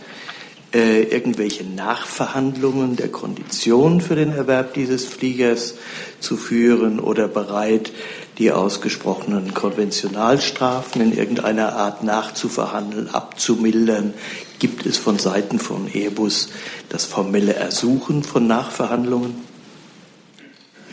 äh, 0.74 1.04
irgendwelche 1.04 1.64
Nachverhandlungen 1.64 2.98
der 2.98 3.10
Konditionen 3.10 4.02
für 4.02 4.16
den 4.16 4.32
Erwerb 4.32 4.74
dieses 4.74 5.06
Fliegers 5.06 5.76
zu 6.20 6.36
führen 6.36 7.00
oder 7.00 7.28
bereit, 7.28 7.92
die 8.38 8.52
ausgesprochenen 8.52 9.54
Konventionalstrafen 9.54 11.02
in 11.02 11.18
irgendeiner 11.18 11.78
Art 11.78 12.04
nachzuverhandeln, 12.04 13.10
abzumildern? 13.10 14.14
Gibt 14.60 14.86
es 14.86 14.98
von 14.98 15.18
Seiten 15.18 15.60
von 15.60 15.88
Airbus 15.94 16.50
das 16.90 17.06
formelle 17.06 17.54
Ersuchen 17.54 18.24
von 18.24 18.46
Nachverhandlungen? 18.46 19.36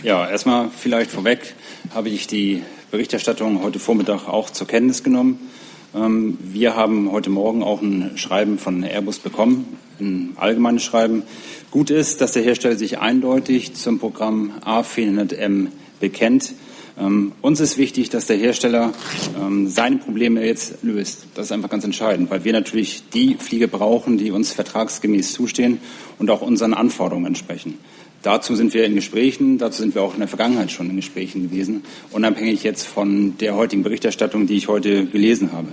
Ja, 0.03 0.29
erstmal 0.29 0.71
vielleicht 0.77 1.11
vorweg 1.11 1.55
habe 1.95 2.09
ich 2.09 2.27
die 2.27 2.63
Berichterstattung 2.93 3.63
heute 3.63 3.79
Vormittag 3.79 4.29
auch 4.29 4.51
zur 4.51 4.67
Kenntnis 4.67 5.03
genommen. 5.03 5.49
Ähm, 5.95 6.37
wir 6.43 6.77
haben 6.77 7.11
heute 7.11 7.31
Morgen 7.31 7.63
auch 7.63 7.81
ein 7.81 8.19
Schreiben 8.19 8.59
von 8.59 8.85
Airbus 8.85 9.19
bekommen, 9.19 9.79
ein 9.99 10.35
allgemeines 10.37 10.83
Schreiben. 10.83 11.23
Gut 11.71 11.89
ist, 11.89 12.21
dass 12.21 12.33
der 12.33 12.43
Hersteller 12.43 12.77
sich 12.77 12.99
eindeutig 12.99 13.73
zum 13.73 13.99
Programm 13.99 14.53
A400M 14.67 15.69
bekennt. 16.01 16.53
Ähm, 17.01 17.33
uns 17.41 17.61
ist 17.61 17.79
wichtig, 17.79 18.11
dass 18.11 18.27
der 18.27 18.37
Hersteller 18.37 18.93
ähm, 19.41 19.69
seine 19.69 19.97
Probleme 19.97 20.45
jetzt 20.45 20.83
löst. 20.83 21.29
Das 21.35 21.47
ist 21.47 21.53
einfach 21.53 21.71
ganz 21.71 21.85
entscheidend, 21.85 22.31
weil 22.31 22.45
wir 22.45 22.53
natürlich 22.53 23.05
die 23.15 23.37
Flieger 23.37 23.69
brauchen, 23.69 24.19
die 24.19 24.33
uns 24.33 24.53
vertragsgemäß 24.53 25.33
zustehen 25.33 25.81
und 26.19 26.31
auch 26.31 26.43
unseren 26.43 26.75
Anforderungen 26.75 27.25
entsprechen. 27.25 27.79
Dazu 28.23 28.55
sind 28.55 28.73
wir 28.73 28.85
in 28.85 28.95
Gesprächen, 28.95 29.59
dazu 29.59 29.83
sind 29.83 29.95
wir 29.95 30.03
auch 30.03 30.15
in 30.15 30.21
der 30.21 30.29
Vergangenheit 30.29 30.71
schon 30.71 30.89
in 30.89 30.97
Gesprächen 30.97 31.51
gewesen, 31.51 31.83
unabhängig 32.13 32.63
jetzt 32.63 32.87
von 32.87 33.37
der 33.39 33.57
heutigen 33.57 33.83
Berichterstattung, 33.83 34.47
die 34.47 34.57
ich 34.57 34.69
heute 34.69 35.07
gelesen 35.07 35.53
habe. 35.53 35.69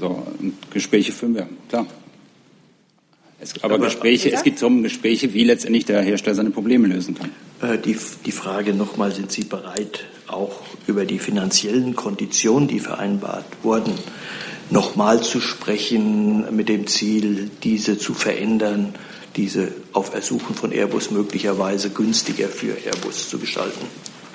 So, 0.00 0.26
Gespräche 0.72 1.12
führen 1.12 1.34
wir, 1.34 1.48
klar. 1.68 1.86
Es, 3.40 3.54
aber, 3.62 3.74
aber 3.74 3.84
Gespräche, 3.84 4.32
es 4.32 4.42
geht 4.42 4.60
um 4.62 4.82
Gespräche, 4.82 5.32
wie 5.32 5.44
letztendlich 5.44 5.84
der 5.84 6.02
Hersteller 6.02 6.34
seine 6.34 6.50
Probleme 6.50 6.88
lösen 6.88 7.14
kann. 7.14 7.30
Äh, 7.60 7.78
die, 7.78 7.96
die 8.26 8.32
Frage 8.32 8.74
nochmal, 8.74 9.12
sind 9.12 9.30
Sie 9.30 9.44
bereit, 9.44 10.04
auch 10.26 10.60
über 10.86 11.04
die 11.04 11.18
finanziellen 11.18 11.94
Konditionen, 11.94 12.66
die 12.66 12.80
vereinbart 12.80 13.44
wurden, 13.62 13.92
nochmal 14.70 15.22
zu 15.22 15.40
sprechen 15.40 16.54
mit 16.54 16.68
dem 16.68 16.86
Ziel, 16.86 17.50
diese 17.62 17.96
zu 17.98 18.14
verändern, 18.14 18.94
diese 19.36 19.72
auf 19.92 20.14
Ersuchen 20.14 20.54
von 20.54 20.72
Airbus 20.72 21.10
möglicherweise 21.10 21.90
günstiger 21.90 22.48
für 22.48 22.76
Airbus 22.84 23.28
zu 23.28 23.38
gestalten? 23.38 23.86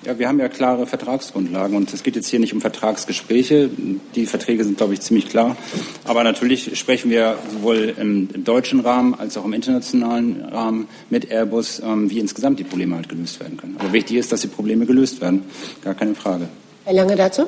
Ja, 0.06 0.20
wir 0.20 0.28
haben 0.28 0.40
ja 0.40 0.50
klare 0.50 0.86
Vertragsgrundlagen 0.86 1.78
und 1.78 1.94
es 1.94 2.04
geht 2.04 2.18
jetzt 2.18 2.28
hier 2.28 2.40
nicht 2.40 2.54
um 2.54 2.60
Vertragsgespräche. 2.60 3.70
Die 4.16 4.26
Verträge 4.26 4.66
sind, 4.66 4.78
glaube 4.78 4.94
ich, 4.94 5.00
ziemlich 5.00 5.30
klar. 5.30 5.56
Aber 6.04 6.26
natürlich 6.26 6.78
sprechen 6.78 7.10
wir 7.10 7.38
sowohl 7.54 7.94
im, 7.98 8.28
im 8.34 8.44
deutschen 8.44 8.82
Rahmen 8.82 9.14
als 9.14 9.38
auch 9.38 9.46
im 9.46 9.54
internationalen 9.54 10.44
Rahmen 10.44 10.90
mit 11.10 11.32
Airbus, 11.32 11.80
ähm, 11.80 12.10
wie 12.10 12.20
insgesamt 12.20 12.60
die 12.60 12.66
Probleme 12.66 12.98
halt 12.98 13.08
gelöst 13.08 13.40
werden 13.40 13.56
können. 13.56 13.78
Aber 13.80 13.94
wichtig 13.94 14.18
ist, 14.18 14.32
dass 14.34 14.42
die 14.42 14.48
Probleme 14.48 14.86
gelöst 14.86 15.22
werden. 15.22 15.44
Gar 15.82 15.94
keine 15.94 16.16
Frage. 16.16 16.50
Herr 16.84 16.94
Lange 16.94 17.16
dazu? 17.16 17.48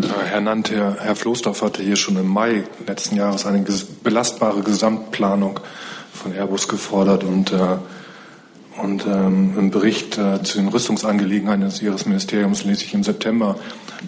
Herr 0.00 0.40
Nant, 0.40 0.70
Herr, 0.70 0.96
Herr 1.00 1.16
Floßdorf 1.16 1.62
hatte 1.62 1.82
hier 1.82 1.96
schon 1.96 2.16
im 2.16 2.28
Mai 2.28 2.62
letzten 2.86 3.16
Jahres 3.16 3.46
eine 3.46 3.64
belastbare 4.04 4.60
Gesamtplanung 4.62 5.58
von 6.18 6.32
Airbus 6.32 6.68
gefordert 6.68 7.24
und 7.24 7.52
äh, 7.52 7.76
und 8.82 9.06
ähm, 9.06 9.54
im 9.58 9.70
Bericht 9.70 10.18
äh, 10.18 10.42
zu 10.42 10.58
den 10.58 10.68
Rüstungsangelegenheiten 10.68 11.68
Ihres 11.82 12.06
Ministeriums 12.06 12.64
lese 12.64 12.84
ich 12.84 12.94
im 12.94 13.02
September, 13.02 13.56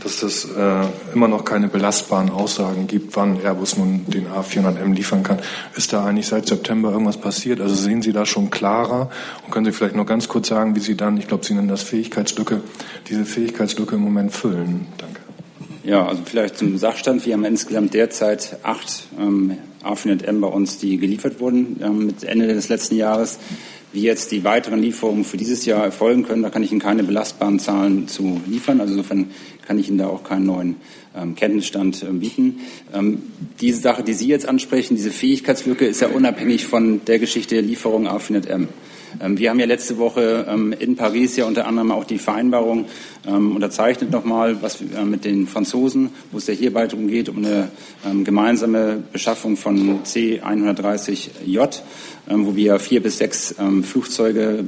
dass 0.01 0.23
es 0.23 0.45
äh, 0.45 0.83
immer 1.13 1.27
noch 1.27 1.45
keine 1.45 1.67
belastbaren 1.67 2.31
Aussagen 2.31 2.87
gibt, 2.87 3.17
wann 3.17 3.41
Airbus 3.43 3.77
nun 3.77 4.05
den 4.07 4.29
A400M 4.29 4.95
liefern 4.95 5.25
kann. 5.25 5.41
Ist 5.75 5.93
da 5.93 6.05
eigentlich 6.05 6.29
seit 6.29 6.47
September 6.47 6.93
irgendwas 6.93 7.17
passiert? 7.17 7.61
Also 7.61 7.75
sehen 7.75 8.01
Sie 8.01 8.13
da 8.13 8.25
schon 8.25 8.51
klarer? 8.51 9.11
Und 9.45 9.51
können 9.51 9.67
Sie 9.67 9.73
vielleicht 9.73 9.97
noch 9.97 10.07
ganz 10.07 10.29
kurz 10.29 10.49
sagen, 10.49 10.77
wie 10.77 10.81
Sie 10.81 10.97
dann, 10.97 11.17
ich 11.17 11.27
glaube, 11.27 11.45
Sie 11.45 11.55
nennen 11.55 11.69
das 11.69 11.83
Fähigkeitslücke, 11.83 12.61
diese 13.09 13.25
Fähigkeitslücke 13.25 13.97
im 13.97 14.03
Moment 14.03 14.33
füllen? 14.33 14.87
Danke. 14.99 15.21
Ja, 15.83 16.07
also 16.07 16.23
vielleicht 16.25 16.59
zum 16.59 16.79
Sachstand. 16.79 17.27
Wir 17.27 17.35
haben 17.35 17.45
insgesamt 17.45 17.95
derzeit 17.95 18.59
acht 18.63 19.09
ähm, 19.19 19.57
A400M 19.83 20.41
bei 20.41 20.49
uns, 20.49 20.79
die 20.79 20.99
geliefert 20.99 21.41
wurden 21.41 21.81
ähm, 21.83 22.07
mit 22.07 22.25
Ende 22.25 22.49
des 22.49 22.69
letzten 22.69 22.97
Jahres. 22.97 23.39
Wie 23.93 24.03
jetzt 24.03 24.31
die 24.31 24.45
weiteren 24.45 24.81
Lieferungen 24.81 25.25
für 25.25 25.37
dieses 25.37 25.65
Jahr 25.65 25.85
erfolgen 25.85 26.23
können, 26.23 26.43
da 26.43 26.51
kann 26.51 26.63
ich 26.63 26.71
Ihnen 26.71 26.81
keine 26.81 27.03
belastbaren 27.03 27.59
Zahlen 27.59 28.07
zu 28.07 28.41
liefern. 28.47 28.81
Also 28.81 28.95
insofern 28.95 29.31
kann 29.67 29.79
ich 29.79 29.89
Ihnen 29.89 29.99
da 29.99 30.07
auch 30.07 30.23
keinen 30.23 30.47
neuen 30.47 30.77
ähm, 31.17 31.35
Kenntnisstand 31.35 32.03
äh, 32.03 32.07
bieten. 32.13 32.61
Ähm, 32.95 33.23
diese 33.61 33.81
Sache, 33.81 34.05
die 34.05 34.13
Sie 34.13 34.29
jetzt 34.29 34.49
ansprechen, 34.49 34.95
diese 34.95 35.11
Fähigkeitslücke, 35.11 35.87
ist 35.87 36.01
ja 36.01 36.09
unabhängig 36.09 36.67
von 36.67 37.05
der 37.07 37.19
Geschichte 37.19 37.57
der 37.57 37.63
Lieferung 37.63 38.07
A400M. 38.07 38.51
Ähm, 38.51 38.69
wir 39.19 39.51
haben 39.51 39.59
ja 39.59 39.67
letzte 39.67 39.99
Woche 39.99 40.47
ähm, 40.49 40.73
in 40.73 40.97
Paris 40.97 41.37
ja 41.37 41.45
unter 41.45 41.67
anderem 41.67 41.91
auch 41.91 42.05
die 42.05 42.19
Vereinbarung 42.19 42.87
ähm, 43.27 43.55
unterzeichnet 43.57 44.11
nochmal, 44.11 44.63
was 44.63 44.81
äh, 44.81 45.05
mit 45.05 45.25
den 45.25 45.47
Franzosen, 45.47 46.11
wo 46.33 46.39
es 46.39 46.47
ja 46.47 46.55
hierbei 46.55 46.87
darum 46.87 47.09
geht, 47.09 47.29
um 47.29 47.39
eine 47.39 47.69
gemeinsame 48.25 49.03
Beschaffung 49.13 49.57
von 49.57 50.05
C-130J, 50.05 51.81
wo 52.27 52.57
wir 52.57 52.79
vier 52.79 53.03
bis 53.03 53.19
sechs 53.19 53.55
Flugzeuge 53.83 54.65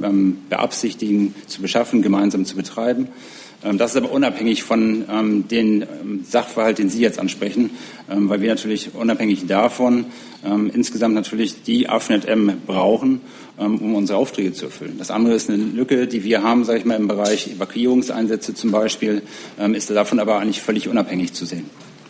beabsichtigen 0.49 1.33
zu 1.47 1.61
beschaffen, 1.61 2.01
gemeinsam 2.01 2.45
zu 2.45 2.55
betreiben. 2.55 3.07
Ähm, 3.63 3.77
das 3.77 3.91
ist 3.91 3.97
aber 3.97 4.11
unabhängig 4.11 4.63
von 4.63 5.05
ähm, 5.09 5.47
den 5.47 5.81
ähm, 5.81 6.25
Sachverhalt, 6.27 6.79
den 6.79 6.89
Sie 6.89 7.01
jetzt 7.01 7.19
ansprechen, 7.19 7.71
ähm, 8.09 8.29
weil 8.29 8.41
wir 8.41 8.49
natürlich 8.49 8.93
unabhängig 8.93 9.47
davon 9.47 10.05
ähm, 10.45 10.71
insgesamt 10.73 11.15
natürlich 11.15 11.63
die 11.63 11.89
AFNET-M 11.89 12.61
brauchen, 12.65 13.21
ähm, 13.59 13.77
um 13.77 13.95
unsere 13.95 14.17
Aufträge 14.17 14.53
zu 14.53 14.65
erfüllen. 14.65 14.95
Das 14.97 15.11
andere 15.11 15.35
ist 15.35 15.49
eine 15.49 15.63
Lücke, 15.63 16.07
die 16.07 16.23
wir 16.23 16.43
haben, 16.43 16.65
sage 16.65 16.79
ich 16.79 16.85
mal, 16.85 16.95
im 16.95 17.07
Bereich 17.07 17.47
Evakuierungseinsätze 17.47 18.53
zum 18.53 18.71
Beispiel, 18.71 19.21
ist 19.73 19.89
davon 19.89 20.19
aber 20.19 20.39
eigentlich 20.39 20.61
völlig 20.61 20.87
unabhängig 20.87 21.33
zu 21.33 21.45
sehen. 21.45 21.65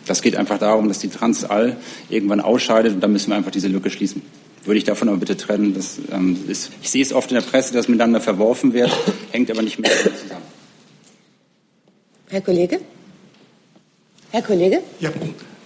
Das 0.06 0.22
geht 0.22 0.36
einfach 0.36 0.58
darum, 0.58 0.88
dass 0.88 0.98
die 0.98 1.08
Transall 1.08 1.76
irgendwann 2.08 2.40
ausscheidet 2.40 2.94
und 2.94 3.00
dann 3.00 3.12
müssen 3.12 3.30
wir 3.30 3.36
einfach 3.36 3.50
diese 3.50 3.68
Lücke 3.68 3.90
schließen 3.90 4.22
würde 4.66 4.78
ich 4.78 4.84
davon 4.84 5.08
aber 5.08 5.18
bitte 5.18 5.36
trennen. 5.36 5.74
Das, 5.74 5.98
ähm, 6.10 6.38
ist, 6.48 6.70
ich 6.82 6.90
sehe 6.90 7.02
es 7.02 7.12
oft 7.12 7.30
in 7.30 7.34
der 7.34 7.42
Presse, 7.42 7.74
dass 7.74 7.88
miteinander 7.88 8.20
verworfen 8.20 8.72
wird, 8.72 8.90
hängt 9.30 9.50
aber 9.50 9.60
nicht 9.62 9.78
mehr 9.78 9.90
zusammen. 9.90 10.53
Herr 12.34 12.40
Kollege? 12.40 12.80
Herr 14.32 14.42
Kollege? 14.42 14.82
Ja, 14.98 15.10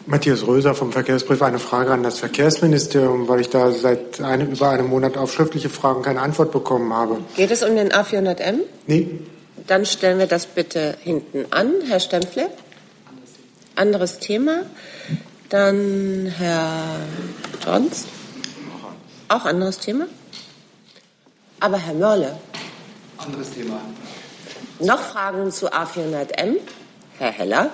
Matthias 0.04 0.46
Röser 0.46 0.74
vom 0.74 0.92
Verkehrsbrief. 0.92 1.40
Eine 1.40 1.58
Frage 1.58 1.92
an 1.92 2.02
das 2.02 2.18
Verkehrsministerium, 2.18 3.26
weil 3.26 3.40
ich 3.40 3.48
da 3.48 3.70
seit 3.70 4.20
einem, 4.20 4.50
über 4.52 4.68
einem 4.68 4.88
Monat 4.88 5.16
auf 5.16 5.32
schriftliche 5.32 5.70
Fragen 5.70 6.02
keine 6.02 6.20
Antwort 6.20 6.52
bekommen 6.52 6.92
habe. 6.92 7.22
Geht 7.36 7.50
es 7.52 7.62
um 7.62 7.74
den 7.74 7.88
A400M? 7.88 8.58
Nee. 8.86 9.08
Dann 9.66 9.86
stellen 9.86 10.18
wir 10.18 10.26
das 10.26 10.44
bitte 10.44 10.98
hinten 11.02 11.46
an. 11.48 11.72
Herr 11.86 12.00
Stempfle? 12.00 12.50
Anderes 13.74 14.18
Thema. 14.18 14.64
Dann 15.48 16.34
Herr 16.36 17.00
Johns? 17.64 18.04
Auch 19.28 19.46
anderes 19.46 19.78
Thema? 19.78 20.06
Aber 21.60 21.78
Herr 21.78 21.94
Mörle? 21.94 22.36
Anderes 23.16 23.52
Thema. 23.52 23.80
Noch 24.80 25.00
Fragen 25.00 25.50
zu 25.50 25.72
A400M? 25.72 26.56
Herr 27.18 27.32
Heller? 27.32 27.70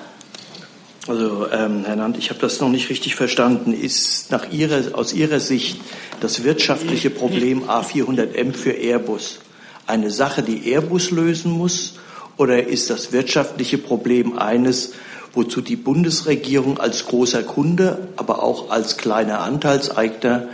Also, 1.07 1.51
ähm, 1.51 1.85
Herr 1.85 1.97
Nant, 1.97 2.17
ich 2.17 2.31
habe 2.31 2.41
das 2.41 2.61
noch 2.61 2.71
nicht 2.71 2.89
richtig 2.89 3.15
verstanden. 3.15 3.75
Ist 3.75 4.31
nach 4.31 4.51
Ihrer, 4.51 4.97
aus 4.97 5.13
Ihrer 5.13 5.39
Sicht 5.39 5.79
das 6.21 6.45
wirtschaftliche 6.45 7.11
Problem 7.11 7.65
A400M 7.65 8.55
für 8.55 8.73
Airbus 8.73 9.41
eine 9.87 10.11
Sache, 10.11 10.43
die 10.43 10.73
Airbus 10.73 11.11
lösen 11.11 11.53
muss? 11.53 11.97
Oder 12.39 12.67
ist 12.67 12.89
das 12.89 13.13
wirtschaftliche 13.13 13.77
Problem 13.77 14.39
eines, 14.39 14.93
wozu 15.35 15.61
die 15.61 15.77
Bundesregierung 15.77 16.79
als 16.79 17.05
großer 17.07 17.43
Kunde, 17.43 18.09
aber 18.17 18.43
auch 18.43 18.71
als 18.71 18.97
kleiner 18.97 19.41
Anteilseigner 19.41 20.49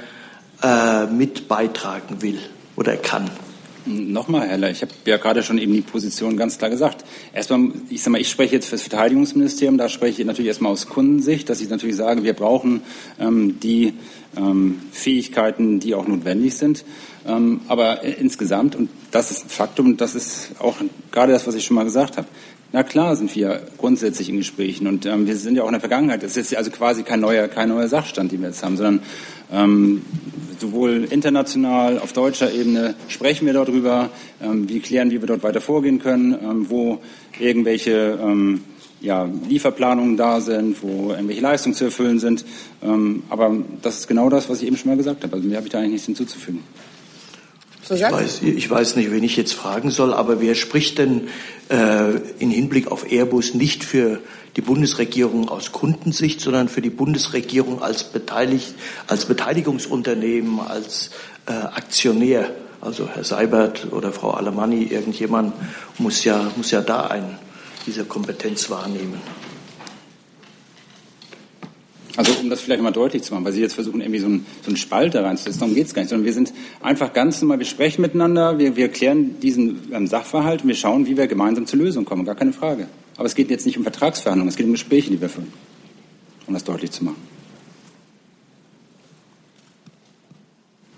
äh, 0.64 1.06
mit 1.06 1.46
beitragen 1.46 2.22
will 2.22 2.40
oder 2.74 2.96
kann? 2.96 3.30
Nochmal, 3.86 4.42
Herr 4.42 4.50
Heller, 4.50 4.70
ich 4.70 4.82
habe 4.82 4.92
ja 5.06 5.16
gerade 5.16 5.42
schon 5.42 5.58
eben 5.58 5.72
die 5.72 5.80
Position 5.80 6.36
ganz 6.36 6.58
klar 6.58 6.70
gesagt. 6.70 7.04
Erstmal, 7.32 7.72
ich 7.88 8.02
sage 8.02 8.12
mal, 8.12 8.20
ich 8.20 8.28
spreche 8.28 8.54
jetzt 8.54 8.66
für 8.66 8.72
das 8.72 8.82
Verteidigungsministerium, 8.82 9.78
da 9.78 9.88
spreche 9.88 10.20
ich 10.20 10.26
natürlich 10.26 10.48
erstmal 10.48 10.72
aus 10.72 10.86
Kundensicht, 10.86 11.48
dass 11.48 11.60
ich 11.60 11.68
natürlich 11.68 11.96
sage, 11.96 12.22
wir 12.22 12.34
brauchen 12.34 12.82
ähm, 13.18 13.58
die 13.60 13.94
ähm, 14.36 14.80
Fähigkeiten, 14.92 15.80
die 15.80 15.94
auch 15.94 16.06
notwendig 16.06 16.54
sind. 16.54 16.84
Ähm, 17.26 17.60
aber 17.68 18.02
insgesamt, 18.02 18.76
und 18.76 18.90
das 19.10 19.30
ist 19.30 19.46
ein 19.46 19.48
Faktum, 19.50 19.96
das 19.96 20.14
ist 20.14 20.52
auch 20.58 20.76
gerade 21.10 21.32
das, 21.32 21.46
was 21.46 21.54
ich 21.54 21.64
schon 21.64 21.76
mal 21.76 21.84
gesagt 21.84 22.16
habe, 22.16 22.28
Na 22.72 22.84
klar 22.84 23.16
sind 23.16 23.34
wir 23.34 23.62
grundsätzlich 23.78 24.28
in 24.28 24.36
Gesprächen 24.36 24.86
und 24.86 25.04
ähm, 25.04 25.26
wir 25.26 25.36
sind 25.36 25.56
ja 25.56 25.64
auch 25.64 25.68
in 25.68 25.72
der 25.72 25.80
Vergangenheit. 25.80 26.22
Das 26.22 26.36
ist 26.36 26.54
also 26.54 26.70
quasi 26.70 27.02
kein 27.02 27.20
neuer, 27.20 27.48
kein 27.48 27.68
neuer 27.68 27.88
Sachstand, 27.88 28.30
den 28.30 28.42
wir 28.42 28.48
jetzt 28.48 28.62
haben, 28.62 28.76
sondern 28.76 29.02
ähm, 29.52 30.02
sowohl 30.58 31.08
international, 31.10 31.98
auf 31.98 32.12
deutscher 32.12 32.52
Ebene 32.52 32.94
sprechen 33.08 33.46
wir 33.46 33.52
darüber, 33.52 34.10
ähm, 34.42 34.68
wie 34.68 34.80
klären, 34.80 35.10
wie 35.10 35.20
wir 35.20 35.26
dort 35.26 35.42
weiter 35.42 35.60
vorgehen 35.60 35.98
können, 35.98 36.32
ähm, 36.32 36.66
wo 36.68 37.00
irgendwelche 37.38 38.18
ähm, 38.22 38.62
ja, 39.00 39.28
Lieferplanungen 39.48 40.16
da 40.16 40.40
sind, 40.40 40.82
wo 40.82 41.10
irgendwelche 41.10 41.40
Leistungen 41.40 41.74
zu 41.74 41.84
erfüllen 41.84 42.18
sind. 42.18 42.44
Ähm, 42.82 43.22
aber 43.30 43.56
das 43.82 44.00
ist 44.00 44.08
genau 44.08 44.28
das, 44.28 44.48
was 44.48 44.60
ich 44.60 44.66
eben 44.66 44.76
schon 44.76 44.90
mal 44.90 44.96
gesagt 44.96 45.24
habe. 45.24 45.34
Also 45.34 45.48
mehr 45.48 45.56
habe 45.56 45.66
ich 45.66 45.72
da 45.72 45.78
eigentlich 45.78 45.92
nichts 45.92 46.06
hinzuzufügen. 46.06 46.60
Ich 47.92 48.02
weiß, 48.02 48.42
ich 48.42 48.70
weiß 48.70 48.94
nicht, 48.96 49.10
wen 49.10 49.24
ich 49.24 49.36
jetzt 49.36 49.52
fragen 49.52 49.90
soll, 49.90 50.14
aber 50.14 50.40
wer 50.40 50.54
spricht 50.54 50.98
denn 50.98 51.22
äh, 51.70 52.18
in 52.38 52.50
Hinblick 52.50 52.86
auf 52.86 53.10
Airbus 53.10 53.54
nicht 53.54 53.82
für 53.82 54.20
die 54.56 54.60
Bundesregierung 54.60 55.48
aus 55.48 55.72
Kundensicht, 55.72 56.40
sondern 56.40 56.68
für 56.68 56.82
die 56.82 56.90
Bundesregierung 56.90 57.82
als, 57.82 58.04
beteiligt, 58.04 58.74
als 59.06 59.26
Beteiligungsunternehmen, 59.26 60.60
als 60.60 61.10
äh, 61.46 61.52
Aktionär? 61.52 62.50
Also 62.80 63.08
Herr 63.08 63.24
Seibert 63.24 63.92
oder 63.92 64.10
Frau 64.10 64.30
Alemanni, 64.30 64.84
irgendjemand 64.84 65.52
muss 65.98 66.24
ja, 66.24 66.50
muss 66.56 66.70
ja 66.70 66.80
da 66.80 67.08
ein, 67.08 67.38
diese 67.86 68.04
Kompetenz 68.04 68.70
wahrnehmen. 68.70 69.20
Also 72.16 72.32
um 72.40 72.50
das 72.50 72.60
vielleicht 72.60 72.82
mal 72.82 72.90
deutlich 72.90 73.22
zu 73.22 73.32
machen, 73.32 73.44
weil 73.44 73.52
Sie 73.52 73.60
jetzt 73.60 73.74
versuchen, 73.74 74.00
irgendwie 74.00 74.20
so 74.20 74.26
einen, 74.26 74.46
so 74.62 74.68
einen 74.68 74.76
Spalt 74.76 75.14
da 75.14 75.22
reinzusetzen, 75.22 75.60
darum 75.60 75.74
geht 75.74 75.86
es 75.86 75.94
gar 75.94 76.02
nicht, 76.02 76.10
sondern 76.10 76.26
wir 76.26 76.32
sind 76.32 76.52
einfach 76.80 77.12
ganz 77.12 77.40
normal, 77.40 77.58
wir 77.58 77.66
sprechen 77.66 78.02
miteinander, 78.02 78.58
wir, 78.58 78.76
wir 78.76 78.88
klären 78.88 79.38
diesen 79.40 79.92
ähm, 79.92 80.06
Sachverhalt 80.06 80.62
und 80.62 80.68
wir 80.68 80.74
schauen, 80.74 81.06
wie 81.06 81.16
wir 81.16 81.26
gemeinsam 81.28 81.66
zur 81.66 81.78
Lösung 81.78 82.04
kommen, 82.04 82.24
gar 82.24 82.34
keine 82.34 82.52
Frage. 82.52 82.88
Aber 83.20 83.26
es 83.26 83.34
geht 83.34 83.50
jetzt 83.50 83.66
nicht 83.66 83.76
um 83.76 83.82
Vertragsverhandlungen, 83.82 84.48
es 84.48 84.56
geht 84.56 84.64
um 84.64 84.72
Gespräche, 84.72 85.10
die 85.10 85.20
wir 85.20 85.28
führen, 85.28 85.52
um 86.46 86.54
das 86.54 86.64
deutlich 86.64 86.90
zu 86.90 87.04
machen. 87.04 87.20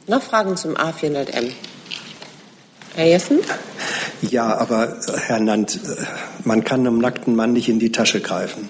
Noch 0.07 0.23
Fragen 0.23 0.57
zum 0.57 0.77
A400M? 0.77 1.51
Herr 2.95 3.07
Jessen? 3.09 3.41
Ja, 4.21 4.57
aber 4.57 5.01
Herr 5.17 5.41
Nant, 5.41 5.81
man 6.45 6.63
kann 6.63 6.87
einem 6.87 6.99
nackten 6.99 7.35
Mann 7.35 7.55
nicht 7.55 7.69
in 7.69 7.81
die 7.81 7.91
Tasche 7.91 8.21
greifen. 8.21 8.69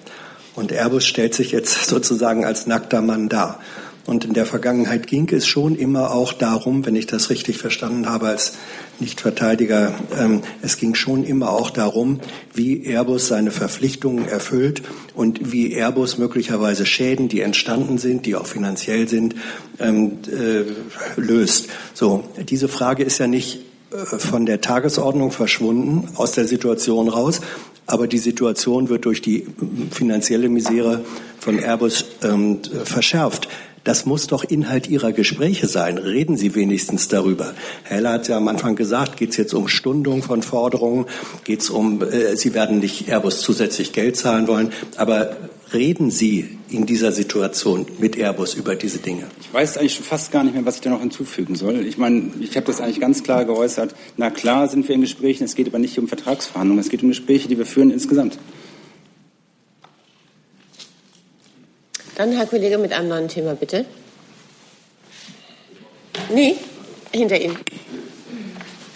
Und 0.55 0.73
Airbus 0.73 1.05
stellt 1.05 1.35
sich 1.35 1.53
jetzt 1.53 1.85
sozusagen 1.91 2.47
als 2.47 2.67
nackter 2.67 3.03
Mann 3.03 3.29
dar. 3.29 3.61
Und 4.07 4.25
in 4.25 4.33
der 4.33 4.47
Vergangenheit 4.47 5.07
ging 5.07 5.29
es 5.29 5.47
schon 5.47 5.77
immer 5.77 6.13
auch 6.13 6.33
darum, 6.33 6.87
wenn 6.87 6.97
ich 6.97 7.07
das 7.07 7.29
richtig 7.29 7.59
verstanden 7.59 8.09
habe 8.09 8.29
als 8.29 8.55
Nichtverteidiger, 9.03 9.93
ähm, 10.19 10.43
es 10.63 10.79
ging 10.79 10.95
schon 10.95 11.25
immer 11.25 11.51
auch 11.51 11.71
darum, 11.71 12.21
wie 12.55 12.87
Airbus 12.87 13.29
seine 13.29 13.51
Verpflichtungen 13.51 14.27
erfüllt 14.27 14.83
und 15.15 15.53
wie 15.53 15.75
Airbus 15.75 16.19
möglicherweise 16.19 16.87
Schäden, 16.87 17.29
die 17.29 17.41
entstanden 17.41 17.99
sind, 17.99 18.25
die 18.25 18.37
auch 18.37 18.47
finanziell 18.47 19.09
sind, 19.09 19.35
ähm, 19.79 20.19
äh, 20.29 21.21
löst. 21.21 21.69
So, 21.93 22.25
diese 22.49 22.69
Frage 22.69 23.03
ist 23.03 23.19
ja 23.19 23.27
nicht 23.27 23.61
äh, 23.91 23.97
von 24.19 24.47
der 24.47 24.61
Tagesordnung 24.61 25.33
verschwunden, 25.33 26.09
aus 26.15 26.33
der 26.33 26.47
Situation 26.47 27.09
raus, 27.09 27.41
aber 27.87 28.07
die 28.07 28.19
Situation 28.19 28.89
wird 28.89 29.05
durch 29.05 29.21
die 29.21 29.47
finanzielle 29.91 30.49
Misere 30.49 31.05
von 31.41 31.59
Airbus 31.59 32.05
ähm, 32.23 32.61
verschärft. 32.85 33.49
Das 33.85 34.07
muss 34.07 34.29
doch 34.29 34.45
Inhalt 34.45 34.89
Ihrer 34.89 35.13
Gespräche 35.13 35.67
sein. 35.67 35.99
Reden 35.99 36.37
Sie 36.37 36.55
wenigstens 36.55 37.09
darüber. 37.09 37.53
Herr 37.83 37.97
Heller 37.97 38.13
hat 38.13 38.29
ja 38.29 38.37
am 38.37 38.47
Anfang 38.47 38.77
gesagt, 38.77 39.17
geht 39.17 39.31
es 39.31 39.37
jetzt 39.37 39.55
um 39.55 39.67
Stundung 39.67 40.23
von 40.23 40.43
Forderungen, 40.43 41.07
geht 41.45 41.63
es 41.63 41.71
um, 41.71 42.01
äh, 42.03 42.37
Sie 42.37 42.55
werden 42.55 42.79
nicht 42.79 43.09
Airbus 43.09 43.41
zusätzlich 43.41 43.93
Geld 43.93 44.17
zahlen 44.17 44.47
wollen, 44.47 44.73
aber 44.97 45.37
reden 45.73 46.11
Sie 46.11 46.59
in 46.71 46.87
dieser 46.87 47.11
Situation 47.11 47.87
mit 47.99 48.17
Airbus 48.17 48.55
über 48.55 48.77
diese 48.77 48.99
Dinge? 48.99 49.25
Ich 49.41 49.53
weiß 49.53 49.79
eigentlich 49.79 49.95
schon 49.95 50.05
fast 50.05 50.31
gar 50.31 50.45
nicht 50.45 50.55
mehr, 50.55 50.65
was 50.65 50.77
ich 50.77 50.81
da 50.83 50.91
noch 50.91 51.01
hinzufügen 51.01 51.57
soll. 51.57 51.85
Ich 51.87 51.99
meine, 51.99 52.31
ich 52.41 52.57
habe 52.57 52.67
das 52.67 52.81
eigentlich 52.81 53.01
ganz 53.01 53.25
klar 53.25 53.45
geäußert. 53.45 53.95
Na 54.17 54.31
klar 54.31 54.69
sind 54.69 54.87
wir 54.87 54.95
in 54.95 55.01
Gesprächen, 55.01 55.45
es 55.45 55.57
geht 55.57 55.67
aber 55.67 55.81
nicht 55.81 55.99
um 55.99 56.07
Vertragsverhandlungen, 56.07 56.81
es 56.81 56.89
geht 56.89 57.03
um 57.03 57.09
Gespräche, 57.09 57.49
die 57.49 57.59
wir 57.59 57.67
führen 57.67 57.91
insgesamt. 57.91 58.39
Dann 62.15 62.33
Herr 62.33 62.47
Kollege 62.47 62.79
mit 62.79 62.93
einem 62.93 63.09
neuen 63.09 63.29
Thema, 63.29 63.55
bitte. 63.55 63.87
Nee, 66.31 66.57
hinter 67.11 67.41
Ihnen. 67.41 67.59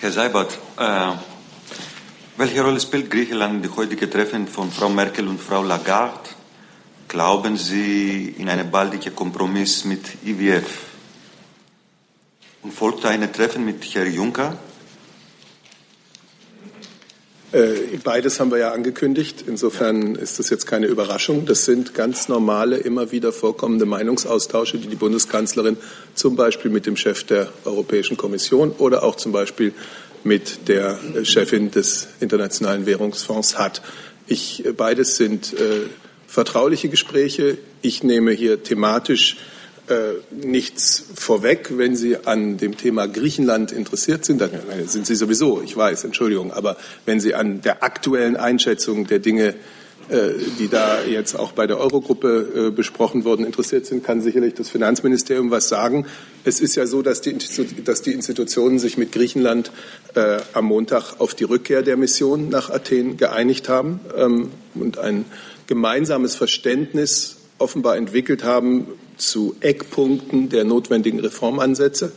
Herr 0.00 0.12
Seibert, 0.12 0.58
äh, 0.78 1.12
welche 2.36 2.62
Rolle 2.62 2.78
spielt 2.80 3.10
Griechenland 3.10 3.56
in 3.56 3.62
die 3.62 3.76
heutige 3.76 4.10
Treffen 4.10 4.46
von 4.46 4.70
Frau 4.70 4.90
Merkel 4.90 5.26
und 5.26 5.40
Frau 5.40 5.62
Lagarde? 5.62 6.30
Glauben 7.08 7.56
Sie 7.56 8.34
in 8.36 8.48
einen 8.50 8.70
baldigen 8.70 9.14
Kompromiss 9.14 9.84
mit 9.84 10.22
IWF? 10.24 10.84
Und 12.62 12.74
folgt 12.74 13.06
ein 13.06 13.32
Treffen 13.32 13.64
mit 13.64 13.82
Herrn 13.94 14.12
Juncker? 14.12 14.58
Äh, 17.52 17.98
beides 18.02 18.40
haben 18.40 18.50
wir 18.50 18.58
ja 18.58 18.72
angekündigt. 18.72 19.44
Insofern 19.46 20.16
ist 20.16 20.38
das 20.38 20.50
jetzt 20.50 20.66
keine 20.66 20.86
Überraschung. 20.86 21.46
Das 21.46 21.64
sind 21.64 21.94
ganz 21.94 22.28
normale, 22.28 22.76
immer 22.76 23.12
wieder 23.12 23.32
vorkommende 23.32 23.86
Meinungsaustausche, 23.86 24.78
die 24.78 24.88
die 24.88 24.96
Bundeskanzlerin 24.96 25.76
zum 26.14 26.34
Beispiel 26.34 26.70
mit 26.70 26.86
dem 26.86 26.96
Chef 26.96 27.24
der 27.24 27.48
Europäischen 27.64 28.16
Kommission 28.16 28.72
oder 28.72 29.04
auch 29.04 29.14
zum 29.14 29.32
Beispiel 29.32 29.72
mit 30.24 30.68
der 30.68 30.98
Chefin 31.22 31.70
des 31.70 32.08
Internationalen 32.18 32.84
Währungsfonds 32.84 33.58
hat. 33.58 33.80
Ich, 34.26 34.64
beides 34.76 35.16
sind 35.16 35.52
äh, 35.52 35.86
vertrauliche 36.26 36.88
Gespräche. 36.88 37.58
Ich 37.80 38.02
nehme 38.02 38.32
hier 38.32 38.62
thematisch 38.62 39.36
äh, 39.88 40.14
nichts 40.30 41.04
vorweg. 41.14 41.70
Wenn 41.76 41.96
Sie 41.96 42.16
an 42.24 42.56
dem 42.56 42.76
Thema 42.76 43.06
Griechenland 43.06 43.72
interessiert 43.72 44.24
sind, 44.24 44.40
dann 44.40 44.50
sind 44.86 45.06
Sie 45.06 45.14
sowieso, 45.14 45.62
ich 45.62 45.76
weiß, 45.76 46.04
Entschuldigung, 46.04 46.52
aber 46.52 46.76
wenn 47.04 47.20
Sie 47.20 47.34
an 47.34 47.60
der 47.60 47.82
aktuellen 47.82 48.36
Einschätzung 48.36 49.06
der 49.06 49.20
Dinge, 49.20 49.54
äh, 50.08 50.34
die 50.60 50.68
da 50.68 51.02
jetzt 51.02 51.34
auch 51.34 51.52
bei 51.52 51.66
der 51.66 51.78
Eurogruppe 51.78 52.68
äh, 52.68 52.70
besprochen 52.70 53.24
wurden, 53.24 53.44
interessiert 53.44 53.86
sind, 53.86 54.04
kann 54.04 54.22
sicherlich 54.22 54.54
das 54.54 54.68
Finanzministerium 54.68 55.50
was 55.50 55.68
sagen. 55.68 56.06
Es 56.44 56.60
ist 56.60 56.76
ja 56.76 56.86
so, 56.86 57.02
dass 57.02 57.22
die, 57.22 57.36
dass 57.84 58.02
die 58.02 58.12
Institutionen 58.12 58.78
sich 58.78 58.98
mit 58.98 59.10
Griechenland 59.10 59.72
äh, 60.14 60.38
am 60.52 60.66
Montag 60.66 61.14
auf 61.18 61.34
die 61.34 61.44
Rückkehr 61.44 61.82
der 61.82 61.96
Mission 61.96 62.48
nach 62.50 62.70
Athen 62.70 63.16
geeinigt 63.16 63.68
haben 63.68 63.98
ähm, 64.16 64.50
und 64.76 64.98
ein 64.98 65.24
gemeinsames 65.66 66.36
Verständnis 66.36 67.38
offenbar 67.58 67.96
entwickelt 67.96 68.44
haben, 68.44 68.86
zu 69.16 69.56
Eckpunkten 69.60 70.48
der 70.48 70.64
notwendigen 70.64 71.20
Reformansätze. 71.20 72.12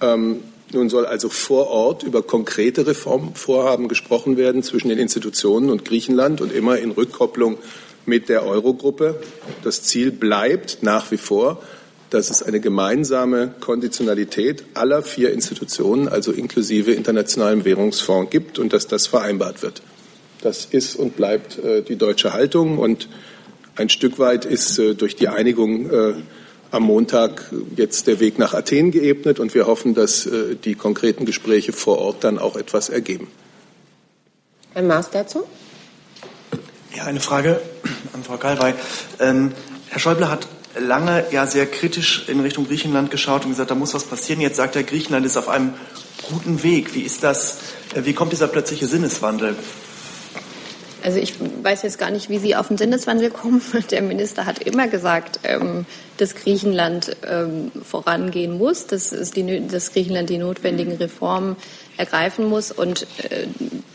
Ähm, 0.00 0.40
nun 0.72 0.88
soll 0.88 1.06
also 1.06 1.28
vor 1.28 1.68
Ort 1.68 2.02
über 2.02 2.22
konkrete 2.22 2.86
Reformvorhaben 2.86 3.88
gesprochen 3.88 4.36
werden 4.36 4.62
zwischen 4.62 4.88
den 4.88 4.98
Institutionen 4.98 5.70
und 5.70 5.84
Griechenland 5.84 6.40
und 6.40 6.52
immer 6.52 6.78
in 6.78 6.90
Rückkopplung 6.90 7.58
mit 8.04 8.28
der 8.28 8.44
Eurogruppe. 8.44 9.20
Das 9.62 9.82
Ziel 9.82 10.10
bleibt 10.10 10.78
nach 10.82 11.10
wie 11.10 11.16
vor, 11.16 11.62
dass 12.10 12.30
es 12.30 12.42
eine 12.42 12.60
gemeinsame 12.60 13.54
Konditionalität 13.60 14.64
aller 14.74 15.02
vier 15.02 15.32
Institutionen, 15.32 16.08
also 16.08 16.32
inklusive 16.32 16.92
Internationalem 16.92 17.64
Währungsfonds, 17.64 18.30
gibt 18.30 18.58
und 18.58 18.72
dass 18.72 18.86
das 18.86 19.06
vereinbart 19.06 19.62
wird. 19.62 19.82
Das 20.42 20.66
ist 20.66 20.96
und 20.96 21.16
bleibt 21.16 21.58
äh, 21.58 21.82
die 21.82 21.96
deutsche 21.96 22.32
Haltung 22.32 22.78
und 22.78 23.08
ein 23.76 23.88
Stück 23.88 24.18
weit 24.18 24.44
ist 24.44 24.78
äh, 24.78 24.94
durch 24.94 25.16
die 25.16 25.28
Einigung 25.28 25.90
äh, 25.90 26.14
am 26.70 26.82
Montag 26.82 27.52
jetzt 27.76 28.06
der 28.06 28.20
Weg 28.20 28.38
nach 28.38 28.54
Athen 28.54 28.90
geebnet 28.90 29.38
und 29.38 29.54
wir 29.54 29.66
hoffen, 29.66 29.94
dass 29.94 30.26
äh, 30.26 30.56
die 30.56 30.74
konkreten 30.74 31.24
Gespräche 31.24 31.72
vor 31.72 31.98
Ort 31.98 32.24
dann 32.24 32.38
auch 32.38 32.56
etwas 32.56 32.88
ergeben. 32.88 33.28
Herr 34.72 34.82
Maas 34.82 35.10
dazu? 35.10 35.44
Ja, 36.94 37.04
eine 37.04 37.20
Frage 37.20 37.60
an 38.12 38.24
Frau 38.24 38.36
Galwey. 38.36 38.74
Ähm, 39.20 39.52
Herr 39.88 40.00
Schäuble 40.00 40.28
hat 40.28 40.48
lange 40.78 41.24
ja 41.30 41.46
sehr 41.46 41.66
kritisch 41.66 42.28
in 42.28 42.40
Richtung 42.40 42.66
Griechenland 42.66 43.10
geschaut 43.10 43.44
und 43.44 43.50
gesagt, 43.50 43.70
da 43.70 43.74
muss 43.74 43.94
was 43.94 44.04
passieren. 44.04 44.40
Jetzt 44.40 44.56
sagt 44.56 44.76
er, 44.76 44.82
Griechenland 44.82 45.24
ist 45.24 45.36
auf 45.36 45.48
einem 45.48 45.74
guten 46.28 46.62
Weg. 46.62 46.94
Wie 46.94 47.02
ist 47.02 47.22
das? 47.22 47.58
Wie 47.94 48.12
kommt 48.12 48.32
dieser 48.32 48.48
plötzliche 48.48 48.86
Sinneswandel? 48.86 49.56
Also 51.06 51.20
ich 51.20 51.34
weiß 51.38 51.82
jetzt 51.82 52.00
gar 52.00 52.10
nicht, 52.10 52.30
wie 52.30 52.38
Sie 52.38 52.56
auf 52.56 52.66
den 52.66 52.78
Sinneswandel 52.78 53.30
kommen. 53.30 53.62
Der 53.92 54.02
Minister 54.02 54.44
hat 54.44 54.58
immer 54.58 54.88
gesagt, 54.88 55.38
ähm, 55.44 55.86
dass 56.16 56.34
Griechenland 56.34 57.16
ähm, 57.24 57.70
vorangehen 57.80 58.58
muss, 58.58 58.88
dass, 58.88 59.10
Griechenland 59.10 60.30
die 60.30 60.38
notwendigen 60.38 60.96
Reformen 60.96 61.54
ergreifen 61.96 62.46
muss. 62.46 62.72
Und 62.72 63.06
äh, 63.30 63.46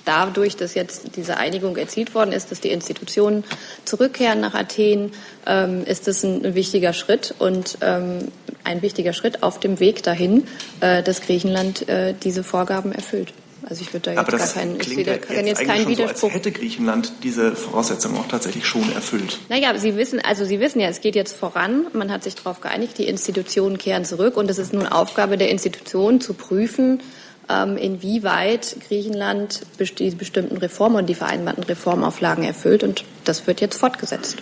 dadurch, 0.06 0.56
dass 0.56 0.74
jetzt 0.74 1.17
diese 1.17 1.36
Einigung 1.36 1.76
erzielt 1.76 2.15
worden 2.15 2.32
ist, 2.32 2.50
dass 2.50 2.62
die 2.62 2.71
Institutionen 2.71 3.43
zurückkehren 3.84 4.39
nach 4.39 4.54
Athen, 4.54 5.12
ähm, 5.45 5.84
ist 5.84 6.08
das 6.08 6.24
ein, 6.24 6.56
wichtiger 6.56 6.93
Schritt 6.93 7.36
und 7.39 7.78
ein 7.82 8.82
wichtiger 8.82 9.12
Schritt 9.12 9.43
auf 9.43 9.60
dem 9.60 9.82
Weg 9.82 10.02
dahin, 10.04 10.47
äh, 10.80 11.04
dass 11.04 11.19
Griechenland 11.19 11.89
äh, 11.89 12.13
diese 12.24 12.45
Vorgaben 12.45 12.93
erfüllt. 12.93 13.34
Also 13.72 13.84
ich 13.84 13.94
würde 13.94 14.04
da 14.04 14.12
jetzt 14.12 14.20
Aber 14.20 14.32
gar 14.32 14.40
das 14.42 14.54
keinen, 14.54 14.76
ich 14.76 14.80
klingt 14.82 14.96
sehe 14.98 15.06
da 15.06 15.12
jetzt 15.14 15.30
jetzt 15.30 15.60
eigentlich 15.62 15.68
keinen 15.68 15.78
schon 15.78 15.96
so, 15.96 16.04
als 16.04 16.10
Widerspruch. 16.10 16.34
hätte 16.34 16.52
Griechenland 16.52 17.14
diese 17.24 17.56
Voraussetzungen 17.56 18.18
auch 18.18 18.28
tatsächlich 18.28 18.66
schon 18.66 18.92
erfüllt. 18.92 19.40
Naja, 19.48 19.70
aber 19.70 19.80
Sie 19.80 19.96
wissen, 19.96 20.20
also 20.20 20.44
Sie 20.44 20.60
wissen 20.60 20.82
ja, 20.82 20.90
es 20.90 21.00
geht 21.00 21.16
jetzt 21.16 21.38
voran. 21.38 21.88
Man 21.94 22.12
hat 22.12 22.22
sich 22.22 22.36
darauf 22.36 22.60
geeinigt, 22.60 22.98
die 22.98 23.06
Institutionen 23.06 23.78
kehren 23.78 24.04
zurück 24.04 24.36
und 24.36 24.52
es 24.52 24.58
ist 24.58 24.74
nun 24.74 24.88
Aufgabe 24.88 25.38
der 25.38 25.48
Institutionen 25.48 26.20
zu 26.20 26.34
prüfen, 26.34 27.02
ähm, 27.48 27.78
inwieweit 27.78 28.76
Griechenland 28.90 29.62
die 29.80 30.12
bestimmten 30.12 30.58
Reformen 30.58 30.98
und 30.98 31.06
die 31.06 31.16
vereinbarten 31.16 31.64
Reformauflagen 31.64 32.44
erfüllt 32.44 32.84
und 32.84 33.06
das 33.24 33.48
wird 33.48 33.62
jetzt 33.62 33.78
fortgesetzt. 33.78 34.36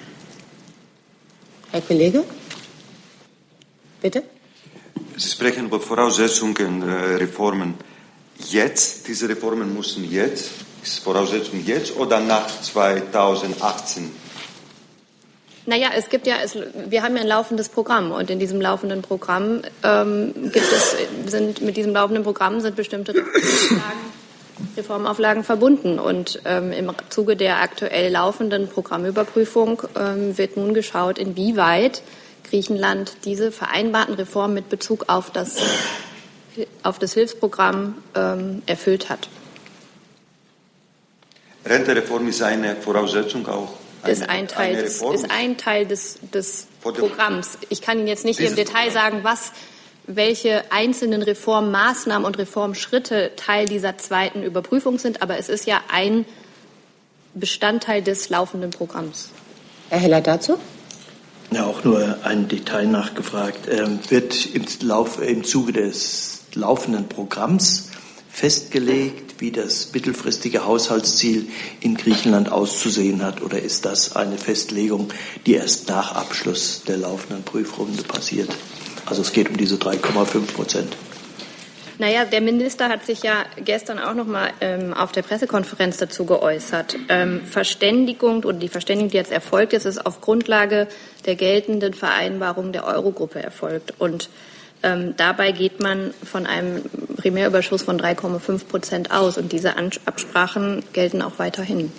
Herr 1.70 1.82
Kollege? 1.82 2.24
Bitte? 4.02 4.24
Sie 5.18 5.30
sprechen 5.30 5.65
über 5.65 5.80
Voraussetzungen, 5.80 6.82
äh, 6.82 7.15
Reformen. 7.18 7.76
Jetzt, 8.47 9.08
diese 9.08 9.28
Reformen 9.28 9.73
müssen 9.73 10.10
jetzt, 10.10 10.52
ist 10.82 10.99
Voraussetzung 10.99 11.63
jetzt 11.65 11.95
oder 11.97 12.19
nach 12.19 12.47
2018? 12.62 14.12
Naja, 15.65 15.89
es 15.95 16.10
gibt 16.10 16.25
ja, 16.25 16.38
es, 16.43 16.58
wir 16.88 17.04
haben 17.04 17.15
ja 17.15 17.21
ein 17.21 17.28
laufendes 17.28 17.69
Programm 17.69 18.12
und 18.12 18.32
in 18.32 18.39
diesem 18.39 18.60
laufenden 18.60 19.04
Programm 19.04 19.62
ähm, 19.84 20.34
gibt 20.52 20.71
es, 20.71 20.95
sind 21.28 21.62
mit 21.62 21.78
diesem 21.78 21.93
laufenden 21.93 22.23
Programm 22.23 22.60
sind 22.60 22.75
bestimmte 22.75 23.13
Reformauflagen, 24.75 25.43
verbunden 25.43 25.99
und 25.99 26.41
ähm, 26.45 26.71
im 26.71 26.91
Zuge 27.10 27.36
der 27.36 27.62
aktuell 27.62 28.12
laufenden 28.12 28.67
Programmüberprüfung 28.67 29.84
ähm, 29.95 30.38
wird 30.38 30.58
nun 30.58 30.73
geschaut, 30.73 31.19
inwieweit 31.19 32.02
Griechenland 32.49 33.17
diese 33.25 33.52
vereinbarten 33.52 34.15
Reformen 34.15 34.56
mit 34.56 34.69
Bezug 34.69 35.06
auf 35.08 35.30
das, 35.30 35.58
auf 36.84 37.00
das 37.00 37.13
Hilfsprogramm 37.13 37.95
ähm, 38.15 38.62
erfüllt 38.65 39.10
hat. 39.10 39.28
Rentereform 41.65 42.28
ist 42.28 42.41
eine 42.41 42.76
Voraussetzung 42.76 43.48
auch. 43.48 43.74
Eine, 44.02 44.13
ist 44.13 44.30
ein 44.30 44.48
Teil, 44.48 44.74
eine 44.74 44.84
des, 44.84 45.02
Reform. 45.02 45.15
ist 45.15 45.32
ein 45.32 45.58
Teil 45.58 45.86
des, 45.86 46.19
des 46.34 46.67
Programms. 46.82 47.58
Ich 47.69 47.82
kann 47.82 48.00
Ihnen 48.00 48.08
jetzt 48.08 48.26
nicht 48.26 48.39
hier 48.39 48.50
im 48.50 48.56
Detail 48.56 48.91
sagen, 48.91 49.19
was, 49.24 49.52
welche 50.08 50.72
einzelnen 50.72 51.22
Reformmaßnahmen 51.22 52.26
und 52.26 52.38
Reformschritte 52.38 53.32
Teil 53.36 53.67
dieser 53.67 53.98
zweiten 53.98 54.41
Überprüfung 54.41 55.00
sind, 55.00 55.22
aber 55.22 55.38
es 55.38 55.50
ist 55.50 55.67
ja 55.67 55.82
ein 55.91 56.26
Bestandteil 57.34 58.02
des 58.02 58.30
laufenden 58.30 58.72
Programms. 58.72 59.30
Herr 59.89 60.00
Heller 60.00 60.22
dazu? 60.22 60.58
Ja, 61.52 61.65
auch 61.65 61.84
nur 61.84 62.19
ein 62.24 62.48
Detail 62.48 62.86
nachgefragt. 62.86 63.67
Ähm, 63.69 64.00
wird 64.10 64.45
im, 64.54 64.65
Lauf, 64.82 65.22
im 65.22 65.43
Zuge 65.43 65.74
des 65.74 66.38
laufenden 66.56 67.08
Programms 67.08 67.90
festgelegt, 68.30 69.42
wie 69.42 69.52
das 69.52 69.94
mittelfristige 69.94 70.66
Haushaltsziel 70.66 71.48
in 71.82 71.96
Griechenland 71.96 72.52
auszusehen 72.52 73.24
hat? 73.24 73.42
Oder 73.42 73.62
ist 73.62 73.86
das 73.86 74.16
eine 74.16 74.38
Festlegung, 74.38 75.10
die 75.46 75.56
erst 75.56 75.90
nach 75.90 76.16
Abschluss 76.16 76.84
der 76.88 76.98
laufenden 76.98 77.44
Prüfrunde 77.44 78.04
passiert? 78.04 78.50
Also 79.06 79.22
es 79.22 79.34
geht 79.34 79.50
um 79.50 79.58
diese 79.58 79.76
3,5 79.76 80.54
Prozent. 80.54 80.96
Naja, 81.98 82.24
der 82.24 82.40
Minister 82.40 82.88
hat 82.88 83.06
sich 83.06 83.24
ja 83.24 83.44
gestern 83.58 84.00
auch 84.00 84.14
noch 84.14 84.26
mal 84.26 84.52
ähm, 84.62 84.94
auf 84.94 85.12
der 85.12 85.22
Pressekonferenz 85.22 85.98
dazu 85.98 86.26
geäußert. 86.26 86.96
Ähm, 87.10 87.42
Verständigung 87.44 88.46
oder 88.46 88.58
die 88.58 88.70
Verständigung, 88.70 89.12
die 89.12 89.18
jetzt 89.18 89.34
erfolgt 89.34 89.74
ist, 89.74 89.84
ist 89.84 90.06
auf 90.06 90.22
Grundlage 90.22 90.88
der 91.26 91.36
geltenden 91.36 91.94
Vereinbarung 91.94 92.72
der 92.72 92.86
Eurogruppe 92.86 93.44
erfolgt. 93.44 93.96
Und 94.00 94.30
ähm, 94.84 95.13
dabei 95.18 95.52
geht 95.52 95.80
man 95.80 96.13
von 96.24 96.46
einem 96.46 96.84
Primärüberschuss 97.18 97.82
von 97.84 98.00
3,5 98.00 98.65
Prozent 98.65 99.12
aus. 99.12 99.38
Und 99.38 99.52
diese 99.52 99.76
Absprachen 100.06 100.84
gelten 100.94 101.22
auch 101.22 101.34
weiterhin. 101.38 101.92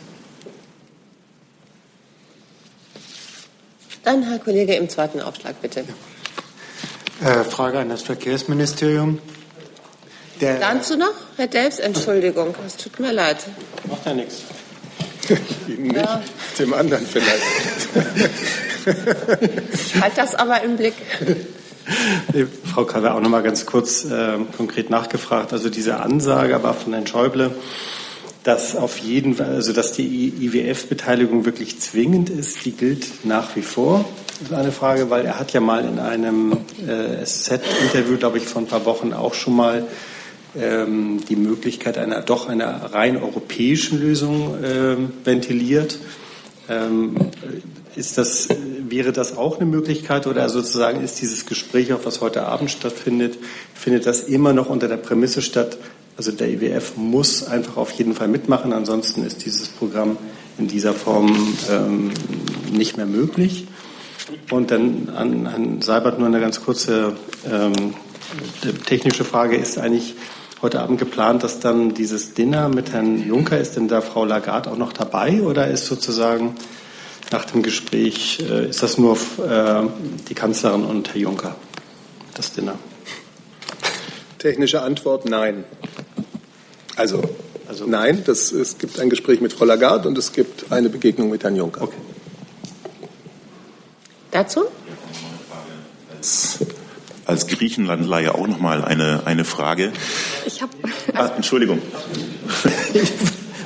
Dann 4.02 4.22
Herr 4.22 4.38
Kollege 4.38 4.74
im 4.76 4.88
zweiten 4.88 5.20
Aufschlag, 5.20 5.60
bitte. 5.60 5.84
Äh, 7.22 7.44
Frage 7.44 7.78
an 7.80 7.90
das 7.90 8.02
Verkehrsministerium. 8.02 9.18
Der 10.40 10.58
Dazu 10.58 10.96
noch, 10.96 11.12
Herr 11.36 11.48
Delfs, 11.48 11.78
Entschuldigung, 11.78 12.54
es 12.66 12.76
tut 12.78 12.98
mir 12.98 13.12
leid. 13.12 13.36
macht 13.84 14.06
ja 14.06 14.14
nichts. 14.14 14.36
Ihnen 15.68 15.82
nicht, 15.88 15.96
Ja. 15.96 16.22
dem 16.58 16.72
anderen 16.72 17.06
vielleicht. 17.06 17.42
Ich 19.74 20.00
halte 20.00 20.16
das 20.16 20.34
aber 20.34 20.62
im 20.62 20.78
Blick. 20.78 20.94
Frau 22.64 22.84
Kaller 22.84 23.14
auch 23.14 23.20
noch 23.20 23.30
mal 23.30 23.42
ganz 23.42 23.66
kurz 23.66 24.04
äh, 24.04 24.38
konkret 24.56 24.90
nachgefragt. 24.90 25.52
Also 25.52 25.70
diese 25.70 26.00
Ansage 26.00 26.62
war 26.62 26.74
von 26.74 26.92
Herrn 26.92 27.06
Schäuble, 27.06 27.50
dass 28.44 28.76
auf 28.76 28.98
jeden 28.98 29.34
Fall, 29.34 29.54
also 29.54 29.72
dass 29.72 29.92
die 29.92 30.32
IWF-Beteiligung 30.40 31.44
wirklich 31.44 31.80
zwingend 31.80 32.30
ist, 32.30 32.64
die 32.64 32.72
gilt 32.72 33.24
nach 33.24 33.56
wie 33.56 33.62
vor. 33.62 34.04
Das 34.40 34.50
ist 34.50 34.54
eine 34.54 34.72
Frage, 34.72 35.10
weil 35.10 35.26
er 35.26 35.38
hat 35.38 35.52
ja 35.52 35.60
mal 35.60 35.84
in 35.84 35.98
einem 35.98 36.52
äh, 36.86 37.24
SZ-Interview, 37.24 38.16
glaube 38.16 38.38
ich, 38.38 38.44
vor 38.44 38.62
ein 38.62 38.66
paar 38.66 38.86
Wochen 38.86 39.12
auch 39.12 39.34
schon 39.34 39.54
mal 39.54 39.86
ähm, 40.58 41.20
die 41.28 41.36
Möglichkeit 41.36 41.98
einer 41.98 42.22
doch 42.22 42.48
einer 42.48 42.92
rein 42.92 43.22
europäischen 43.22 44.00
Lösung 44.00 44.56
ähm, 44.64 45.12
ventiliert. 45.24 45.98
Ähm, 46.68 47.16
ist 47.96 48.16
das, 48.16 48.48
wäre 48.90 49.12
das 49.12 49.36
auch 49.36 49.56
eine 49.56 49.66
Möglichkeit 49.66 50.26
oder 50.26 50.48
sozusagen 50.48 51.02
ist 51.02 51.20
dieses 51.20 51.46
Gespräch, 51.46 51.92
auch 51.92 52.04
was 52.04 52.20
heute 52.20 52.44
Abend 52.44 52.70
stattfindet, 52.70 53.38
findet 53.74 54.06
das 54.06 54.20
immer 54.20 54.52
noch 54.52 54.68
unter 54.68 54.88
der 54.88 54.96
Prämisse 54.96 55.42
statt, 55.42 55.78
also 56.16 56.32
der 56.32 56.50
IWF 56.50 56.96
muss 56.96 57.46
einfach 57.46 57.76
auf 57.76 57.92
jeden 57.92 58.14
Fall 58.14 58.28
mitmachen, 58.28 58.72
ansonsten 58.72 59.24
ist 59.24 59.44
dieses 59.46 59.68
Programm 59.68 60.18
in 60.58 60.68
dieser 60.68 60.92
Form 60.92 61.56
ähm, 61.70 62.10
nicht 62.70 62.96
mehr 62.96 63.06
möglich. 63.06 63.66
Und 64.50 64.70
dann 64.70 65.08
an 65.16 65.48
Herrn 65.48 65.82
Seibert 65.82 66.18
nur 66.18 66.28
eine 66.28 66.40
ganz 66.40 66.62
kurze 66.62 67.14
ähm, 67.50 67.94
technische 68.86 69.24
Frage. 69.24 69.56
Ist 69.56 69.78
eigentlich 69.78 70.14
heute 70.62 70.80
Abend 70.80 70.98
geplant, 70.98 71.42
dass 71.42 71.60
dann 71.60 71.94
dieses 71.94 72.34
Dinner 72.34 72.68
mit 72.68 72.92
Herrn 72.92 73.26
Juncker, 73.26 73.58
ist 73.58 73.76
denn 73.76 73.88
da 73.88 74.00
Frau 74.02 74.24
Lagarde 74.24 74.70
auch 74.70 74.76
noch 74.76 74.92
dabei 74.92 75.42
oder 75.42 75.68
ist 75.68 75.86
sozusagen 75.86 76.54
nach 77.30 77.44
dem 77.44 77.62
Gespräch, 77.62 78.38
äh, 78.40 78.68
ist 78.68 78.82
das 78.82 78.98
nur 78.98 79.16
äh, 79.16 79.82
die 80.28 80.34
Kanzlerin 80.34 80.84
und 80.84 81.08
Herr 81.14 81.20
Juncker, 81.20 81.56
das 82.34 82.52
Dinner? 82.52 82.78
Technische 84.38 84.82
Antwort 84.82 85.26
nein. 85.26 85.64
Also, 86.96 87.22
nein, 87.86 88.24
das, 88.24 88.52
es 88.52 88.78
gibt 88.78 88.98
ein 88.98 89.10
Gespräch 89.10 89.40
mit 89.40 89.52
Frau 89.52 89.64
Lagarde 89.64 90.08
und 90.08 90.18
es 90.18 90.32
gibt 90.32 90.72
eine 90.72 90.88
Begegnung 90.88 91.30
mit 91.30 91.44
Herrn 91.44 91.56
Juncker. 91.56 91.88
Dazu? 94.30 94.64
Als 97.26 97.46
Griechenlandleihe 97.46 98.34
auch 98.34 98.46
noch 98.46 98.60
mal 98.60 98.84
eine, 98.84 99.22
eine 99.24 99.44
Frage. 99.44 99.92
Ich 100.46 100.62
habe 100.62 100.72
Ah, 101.14 101.30
Entschuldigung. 101.36 101.80
Ich 102.92 103.12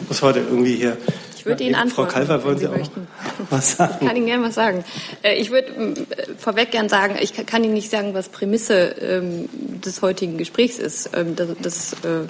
muss 0.09 0.23
heute 0.23 0.41
irgendwie 0.41 0.77
hier. 0.77 0.97
Ich 1.45 1.49
würde 1.51 1.65
Ihnen 1.65 1.75
Frau 1.75 1.83
antworten, 2.05 2.11
Kalver, 2.13 2.45
wollen 2.45 2.57
Sie 2.59 2.65
Sie 2.65 2.71
auch 2.73 2.77
möchten. 2.77 3.07
was 3.51 3.71
Ich 3.73 3.77
sagen? 3.77 4.07
kann 4.07 4.17
Ihnen 4.17 4.27
gerne 4.27 4.45
was 4.47 4.55
sagen. 4.55 4.85
Äh, 5.23 5.35
Ich 5.35 5.51
würde 5.51 5.69
ähm, 5.77 5.95
vorweg 6.39 6.71
gern 6.71 6.89
sagen, 6.89 7.17
ich 7.21 7.35
kann- 7.47 7.63
Ihnen 7.65 7.75
nicht 7.75 7.91
sagen, 7.91 8.15
was 8.15 8.31
Prämisse 8.31 8.75
ähm, 9.01 9.49
des 9.85 10.01
heutigen 10.01 10.39
Gesprächs 10.39 10.79
ist. 10.79 11.11
Ähm, 11.15 11.37
Das, 11.37 11.49
das 11.61 11.93
äh, 12.05 12.27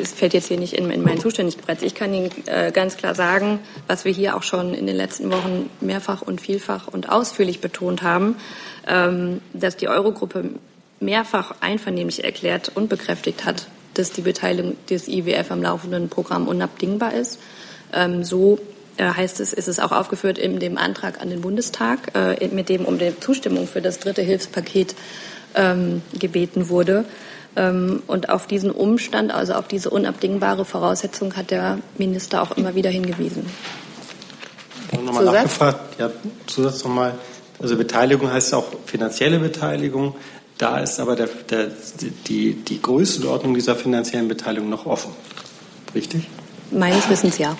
es 0.00 0.12
fällt 0.12 0.34
jetzt 0.34 0.48
hier 0.48 0.58
nicht 0.58 0.74
in, 0.74 0.90
in 0.90 1.02
meinen 1.02 1.18
Zuständigkeitsbereich. 1.20 1.82
Ich 1.82 1.94
kann 1.94 2.12
Ihnen 2.14 2.30
äh, 2.46 2.70
ganz 2.70 2.96
klar 2.98 3.14
sagen, 3.14 3.58
was 3.88 4.04
wir 4.04 4.12
hier 4.12 4.36
auch 4.36 4.42
schon 4.42 4.74
in 4.74 4.86
den 4.86 4.94
letzten 4.96 5.32
Wochen 5.32 5.70
mehrfach 5.80 6.22
und 6.22 6.40
vielfach 6.40 6.86
und 6.86 7.08
ausführlich 7.08 7.60
betont 7.60 8.02
haben, 8.02 8.36
ähm, 8.86 9.40
dass 9.54 9.76
die 9.76 9.88
Eurogruppe 9.88 10.50
mehrfach 11.00 11.54
einvernehmlich 11.62 12.22
erklärt 12.24 12.70
und 12.74 12.88
bekräftigt 12.90 13.44
hat, 13.46 13.66
dass 13.94 14.12
die 14.12 14.20
Beteiligung 14.20 14.76
des 14.90 15.08
IWF 15.08 15.50
am 15.50 15.62
laufenden 15.62 16.08
Programm 16.10 16.46
unabdingbar 16.46 17.14
ist. 17.14 17.40
Ähm, 17.92 18.24
so 18.24 18.58
äh, 18.96 19.04
heißt 19.04 19.40
es, 19.40 19.52
ist 19.52 19.68
es 19.68 19.78
auch 19.78 19.92
aufgeführt 19.92 20.38
in 20.38 20.58
dem 20.58 20.76
Antrag 20.76 21.20
an 21.20 21.30
den 21.30 21.40
Bundestag, 21.40 22.14
äh, 22.14 22.48
mit 22.48 22.68
dem 22.68 22.84
um 22.84 22.98
die 22.98 23.18
Zustimmung 23.18 23.66
für 23.66 23.80
das 23.80 23.98
dritte 23.98 24.22
Hilfspaket 24.22 24.94
ähm, 25.54 26.02
gebeten 26.18 26.68
wurde. 26.68 27.04
Ähm, 27.56 28.02
und 28.06 28.28
auf 28.28 28.46
diesen 28.46 28.70
Umstand, 28.70 29.32
also 29.32 29.54
auf 29.54 29.68
diese 29.68 29.90
unabdingbare 29.90 30.64
Voraussetzung, 30.64 31.36
hat 31.36 31.50
der 31.50 31.78
Minister 31.98 32.42
auch 32.42 32.56
immer 32.56 32.74
wieder 32.74 32.90
hingewiesen. 32.90 33.46
Nochmal 34.92 35.14
Zusatz? 35.14 35.34
nachgefragt, 35.34 35.98
ja, 35.98 36.10
Zusatz 36.46 36.84
nochmal. 36.84 37.14
Also 37.58 37.76
Beteiligung 37.76 38.30
heißt 38.30 38.54
auch 38.54 38.66
finanzielle 38.86 39.38
Beteiligung. 39.38 40.14
Da 40.58 40.78
ist 40.78 41.00
aber 41.00 41.16
der, 41.16 41.28
der, 41.48 41.68
die, 42.26 42.52
die 42.54 42.82
Größenordnung 42.82 43.54
dieser 43.54 43.76
finanziellen 43.76 44.28
Beteiligung 44.28 44.68
noch 44.68 44.86
offen. 44.86 45.12
Richtig? 45.94 46.28
Meines 46.70 47.08
Wissens 47.08 47.38
ja. 47.38 47.56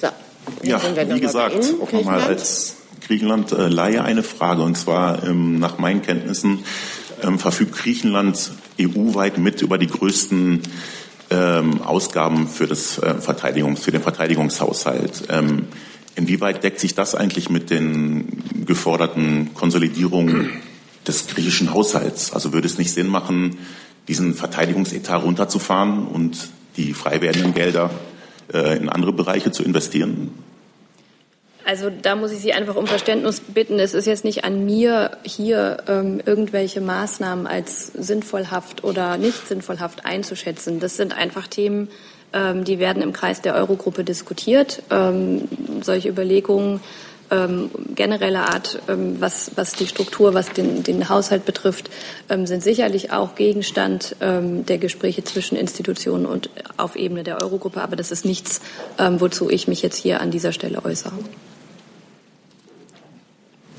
So, 0.00 0.08
Ja, 0.62 0.80
wie 1.14 1.20
gesagt, 1.20 1.56
auch 1.56 1.92
nochmal 1.92 2.20
Griechenland. 2.20 2.28
als 2.28 2.76
Griechenland-Leihe 3.06 4.02
eine 4.02 4.22
Frage. 4.22 4.62
Und 4.62 4.76
zwar 4.76 5.24
ähm, 5.24 5.58
nach 5.58 5.78
meinen 5.78 6.02
Kenntnissen 6.02 6.64
ähm, 7.22 7.38
verfügt 7.38 7.76
Griechenland 7.76 8.52
EU-weit 8.80 9.38
mit 9.38 9.62
über 9.62 9.78
die 9.78 9.86
größten 9.86 10.62
ähm, 11.30 11.82
Ausgaben 11.82 12.48
für, 12.48 12.66
das, 12.66 12.98
äh, 12.98 13.14
Verteidigungs-, 13.20 13.80
für 13.80 13.92
den 13.92 14.02
Verteidigungshaushalt. 14.02 15.24
Ähm, 15.30 15.66
inwieweit 16.16 16.62
deckt 16.64 16.80
sich 16.80 16.94
das 16.94 17.14
eigentlich 17.14 17.50
mit 17.50 17.70
den 17.70 18.42
geforderten 18.66 19.54
Konsolidierungen 19.54 20.50
des 21.06 21.26
griechischen 21.26 21.72
Haushalts? 21.72 22.32
Also 22.32 22.52
würde 22.52 22.66
es 22.66 22.78
nicht 22.78 22.92
Sinn 22.92 23.08
machen, 23.08 23.58
diesen 24.08 24.34
Verteidigungsetat 24.34 25.22
runterzufahren 25.22 26.06
und 26.06 26.36
die 26.76 26.94
frei 26.94 27.20
werdenden 27.20 27.54
Gelder 27.54 27.90
äh, 28.52 28.76
in 28.76 28.88
andere 28.88 29.12
Bereiche 29.12 29.52
zu 29.52 29.62
investieren? 29.62 30.30
Also 31.64 31.90
da 31.90 32.14
muss 32.14 32.30
ich 32.32 32.40
Sie 32.40 32.52
einfach 32.52 32.76
um 32.76 32.86
Verständnis 32.86 33.40
bitten. 33.40 33.78
Es 33.78 33.94
ist 33.94 34.06
jetzt 34.06 34.24
nicht 34.24 34.44
an 34.44 34.66
mir, 34.66 35.16
hier 35.22 35.78
ähm, 35.88 36.20
irgendwelche 36.24 36.82
Maßnahmen 36.82 37.46
als 37.46 37.86
sinnvollhaft 37.86 38.84
oder 38.84 39.16
nicht 39.16 39.48
sinnvollhaft 39.48 40.04
einzuschätzen. 40.04 40.78
Das 40.78 40.96
sind 40.98 41.16
einfach 41.16 41.46
Themen, 41.46 41.88
ähm, 42.34 42.64
die 42.64 42.78
werden 42.78 43.02
im 43.02 43.14
Kreis 43.14 43.40
der 43.40 43.54
Eurogruppe 43.54 44.04
diskutiert. 44.04 44.82
Ähm, 44.90 45.48
solche 45.80 46.10
Überlegungen 46.10 46.80
ähm, 47.30 47.70
genereller 47.94 48.52
Art, 48.52 48.80
ähm, 48.88 49.20
was, 49.20 49.52
was 49.56 49.72
die 49.72 49.86
Struktur, 49.86 50.34
was 50.34 50.50
den, 50.50 50.82
den 50.82 51.08
Haushalt 51.08 51.44
betrifft, 51.44 51.90
ähm, 52.28 52.46
sind 52.46 52.62
sicherlich 52.62 53.12
auch 53.12 53.34
Gegenstand 53.34 54.16
ähm, 54.20 54.66
der 54.66 54.78
Gespräche 54.78 55.24
zwischen 55.24 55.56
Institutionen 55.56 56.26
und 56.26 56.50
auf 56.76 56.96
Ebene 56.96 57.24
der 57.24 57.38
Eurogruppe. 57.38 57.82
Aber 57.82 57.96
das 57.96 58.10
ist 58.10 58.24
nichts, 58.24 58.60
ähm, 58.98 59.20
wozu 59.20 59.50
ich 59.50 59.68
mich 59.68 59.82
jetzt 59.82 59.96
hier 59.96 60.20
an 60.20 60.30
dieser 60.30 60.52
Stelle 60.52 60.84
äußere. 60.84 61.18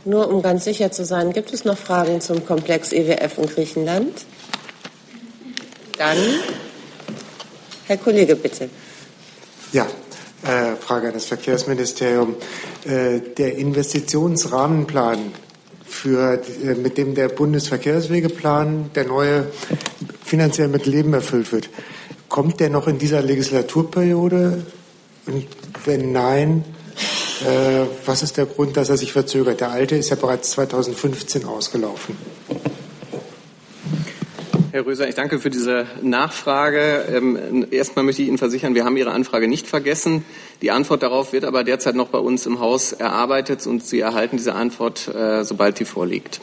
Nur 0.05 0.31
um 0.31 0.41
ganz 0.41 0.65
sicher 0.65 0.91
zu 0.91 1.03
sein, 1.03 1.33
gibt 1.33 1.51
es 1.51 1.65
noch 1.65 1.77
Fragen 1.77 2.21
zum 2.21 2.45
Komplex 2.45 2.91
EWF 2.91 3.39
in 3.39 3.47
Griechenland? 3.47 4.25
Dann, 5.97 6.17
Herr 7.87 7.97
Kollege, 7.97 8.35
bitte. 8.35 8.69
Ja, 9.71 9.87
äh, 10.45 10.75
Frage 10.75 11.07
an 11.07 11.13
das 11.13 11.25
Verkehrsministerium. 11.25 12.35
Äh, 12.85 13.19
der 13.37 13.57
Investitionsrahmenplan, 13.57 15.33
für, 15.83 16.41
äh, 16.63 16.75
mit 16.75 16.97
dem 16.97 17.15
der 17.15 17.29
Bundesverkehrswegeplan, 17.29 18.91
der 18.93 19.05
neue, 19.05 19.47
finanziell 20.23 20.67
mit 20.67 20.85
Leben 20.85 21.13
erfüllt 21.13 21.51
wird, 21.51 21.69
kommt 22.29 22.59
der 22.59 22.69
noch 22.69 22.87
in 22.87 22.99
dieser 22.99 23.21
Legislaturperiode? 23.21 24.65
Und 25.25 25.47
wenn 25.85 26.11
nein, 26.11 26.63
was 28.05 28.23
ist 28.23 28.37
der 28.37 28.45
Grund, 28.45 28.77
dass 28.77 28.89
er 28.89 28.97
sich 28.97 29.11
verzögert? 29.11 29.59
Der 29.59 29.71
alte 29.71 29.95
ist 29.95 30.09
ja 30.09 30.15
bereits 30.15 30.51
2015 30.51 31.45
ausgelaufen. 31.45 32.15
Herr 34.75 34.85
Röser, 34.85 35.07
ich 35.07 35.15
danke 35.15 35.39
für 35.39 35.49
diese 35.49 35.87
Nachfrage. 36.01 37.05
Ähm, 37.09 37.65
erstmal 37.71 38.03
möchte 38.03 38.21
ich 38.21 38.27
Ihnen 38.27 38.37
versichern, 38.37 38.75
wir 38.75 38.83
haben 38.83 38.97
Ihre 38.97 39.11
Anfrage 39.11 39.47
nicht 39.47 39.67
vergessen. 39.67 40.25
Die 40.61 40.69
Antwort 40.69 41.01
darauf 41.01 41.31
wird 41.31 41.45
aber 41.45 41.63
derzeit 41.63 41.95
noch 41.95 42.09
bei 42.09 42.17
uns 42.17 42.45
im 42.45 42.59
Haus 42.59 42.91
erarbeitet 42.91 43.65
und 43.67 43.85
Sie 43.85 44.01
erhalten 44.01 44.35
diese 44.35 44.53
Antwort, 44.53 45.07
äh, 45.07 45.45
sobald 45.45 45.79
die 45.79 45.85
vorliegt. 45.85 46.41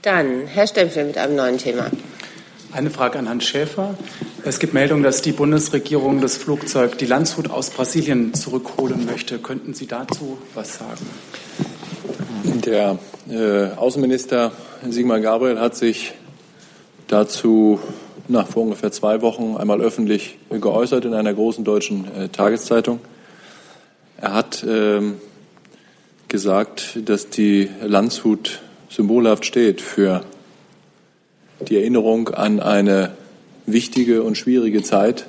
Dann 0.00 0.46
Herr 0.46 0.66
Stempfel 0.66 1.04
mit 1.04 1.18
einem 1.18 1.36
neuen 1.36 1.58
Thema. 1.58 1.90
Eine 2.78 2.90
Frage 2.90 3.18
an 3.18 3.26
Herrn 3.26 3.40
Schäfer. 3.40 3.98
Es 4.44 4.60
gibt 4.60 4.72
Meldungen, 4.72 5.02
dass 5.02 5.20
die 5.20 5.32
Bundesregierung 5.32 6.20
das 6.20 6.36
Flugzeug 6.36 6.96
die 6.96 7.06
Landshut 7.06 7.50
aus 7.50 7.70
Brasilien 7.70 8.34
zurückholen 8.34 9.04
möchte. 9.04 9.40
Könnten 9.40 9.74
Sie 9.74 9.88
dazu 9.88 10.38
was 10.54 10.78
sagen? 10.78 11.04
Der 12.44 13.00
äh, 13.28 13.74
Außenminister 13.74 14.52
Sigmar 14.88 15.18
Gabriel 15.18 15.58
hat 15.58 15.74
sich 15.74 16.14
dazu 17.08 17.80
nach 18.28 18.46
vor 18.46 18.62
ungefähr 18.62 18.92
zwei 18.92 19.22
Wochen 19.22 19.56
einmal 19.56 19.80
öffentlich 19.80 20.38
geäußert 20.48 21.04
in 21.04 21.14
einer 21.14 21.34
großen 21.34 21.64
deutschen 21.64 22.04
äh, 22.14 22.28
Tageszeitung. 22.28 23.00
Er 24.18 24.34
hat 24.34 24.62
äh, 24.62 25.00
gesagt, 26.28 27.00
dass 27.06 27.28
die 27.28 27.70
Landshut 27.82 28.60
symbolhaft 28.88 29.46
steht 29.46 29.80
für 29.80 30.22
die 31.60 31.76
Erinnerung 31.76 32.28
an 32.28 32.60
eine 32.60 33.12
wichtige 33.66 34.22
und 34.22 34.36
schwierige 34.36 34.82
Zeit 34.82 35.26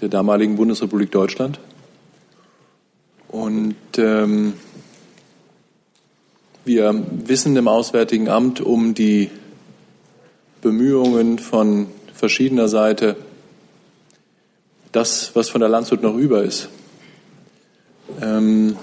der 0.00 0.08
damaligen 0.08 0.56
Bundesrepublik 0.56 1.10
Deutschland. 1.10 1.58
Und 3.28 3.76
ähm, 3.96 4.54
wir 6.64 7.04
wissen 7.26 7.56
im 7.56 7.68
Auswärtigen 7.68 8.28
Amt 8.28 8.60
um 8.60 8.94
die 8.94 9.30
Bemühungen 10.60 11.38
von 11.38 11.86
verschiedener 12.12 12.68
Seite, 12.68 13.16
das, 14.92 15.30
was 15.34 15.48
von 15.48 15.60
der 15.60 15.68
Landshut 15.68 16.02
noch 16.02 16.16
über 16.16 16.42
ist, 16.42 16.68
ähm, 18.20 18.76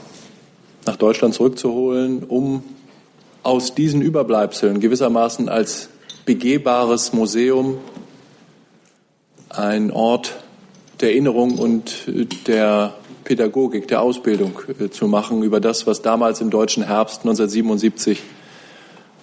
nach 0.85 0.95
Deutschland 0.95 1.33
zurückzuholen, 1.33 2.23
um 2.23 2.63
aus 3.41 3.75
diesen 3.75 4.01
Überbleibseln 4.01 4.79
gewissermaßen 4.79 5.49
als 5.49 5.89
begehbares 6.25 7.13
Museum, 7.13 7.79
ein 9.49 9.91
Ort 9.91 10.35
der 11.01 11.09
Erinnerung 11.09 11.57
und 11.57 12.05
der 12.47 12.95
Pädagogik, 13.23 13.87
der 13.87 14.01
Ausbildung 14.01 14.59
äh, 14.79 14.89
zu 14.89 15.07
machen 15.07 15.43
über 15.43 15.59
das, 15.59 15.87
was 15.87 16.01
damals 16.01 16.41
im 16.41 16.49
deutschen 16.49 16.83
Herbst 16.83 17.21
1977 17.21 18.21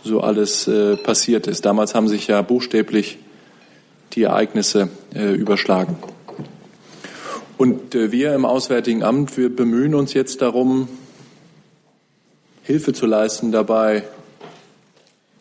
so 0.05 0.21
alles 0.21 0.67
äh, 0.69 0.97
passiert 0.97 1.47
ist. 1.47 1.65
Damals 1.65 1.95
haben 1.95 2.09
sich 2.09 2.27
ja 2.27 2.43
buchstäblich 2.43 3.19
die 4.13 4.25
Ereignisse 4.25 4.89
äh, 5.15 5.33
überschlagen. 5.35 5.97
Und 7.57 7.93
wir 7.93 8.35
im 8.35 8.47
Auswärtigen 8.47 9.03
Amt, 9.03 9.37
wir 9.37 9.55
bemühen 9.55 9.95
uns 9.95 10.15
jetzt 10.15 10.41
darum, 10.41 10.89
Hilfe 12.63 12.95
zu 12.95 13.05
leisten 13.05 13.53
dabei, 13.53 14.05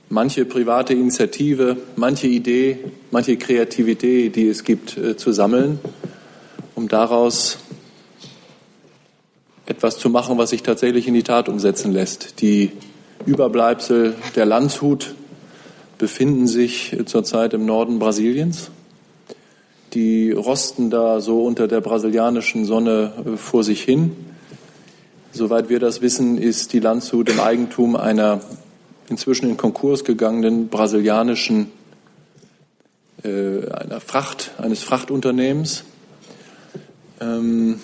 manche 0.10 0.46
private 0.46 0.94
Initiative, 0.94 1.78
manche 1.96 2.28
Idee, 2.28 2.80
manche 3.12 3.38
Kreativität, 3.38 4.36
die 4.36 4.48
es 4.48 4.64
gibt, 4.64 4.98
äh, 4.98 5.16
zu 5.16 5.32
sammeln, 5.32 5.80
um 6.76 6.88
daraus 6.88 7.60
etwas 9.66 9.98
zu 9.98 10.10
machen, 10.10 10.38
was 10.38 10.50
sich 10.50 10.64
tatsächlich 10.64 11.08
in 11.08 11.14
die 11.14 11.24
Tat 11.24 11.48
umsetzen 11.48 11.92
lässt. 11.92 12.42
Die 12.42 12.72
Überbleibsel 13.26 14.16
der 14.36 14.46
Landshut 14.46 15.14
befinden 16.00 16.48
sich 16.48 16.98
zurzeit 17.06 17.54
im 17.54 17.66
Norden 17.66 18.00
Brasiliens. 18.00 18.72
Die 19.94 20.32
rosten 20.32 20.90
da 20.90 21.20
so 21.20 21.44
unter 21.44 21.68
der 21.68 21.82
brasilianischen 21.82 22.66
Sonne 22.66 23.12
äh, 23.26 23.38
vor 23.38 23.64
sich 23.64 23.84
hin. 23.84 24.16
Soweit 25.32 25.70
wir 25.70 25.80
das 25.80 26.02
wissen, 26.02 26.40
ist 26.40 26.74
die 26.74 26.80
Landshut 26.80 27.30
im 27.30 27.40
Eigentum 27.40 27.96
einer 27.96 28.42
inzwischen 29.10 29.50
in 29.50 29.58
Konkurs 29.58 30.04
gegangenen 30.04 30.68
brasilianischen 30.68 31.72
äh, 33.24 33.70
einer 33.72 34.00
Fracht, 34.00 34.52
eines 34.58 34.82
Frachtunternehmens. 34.84 35.84
Ähm, 37.20 37.80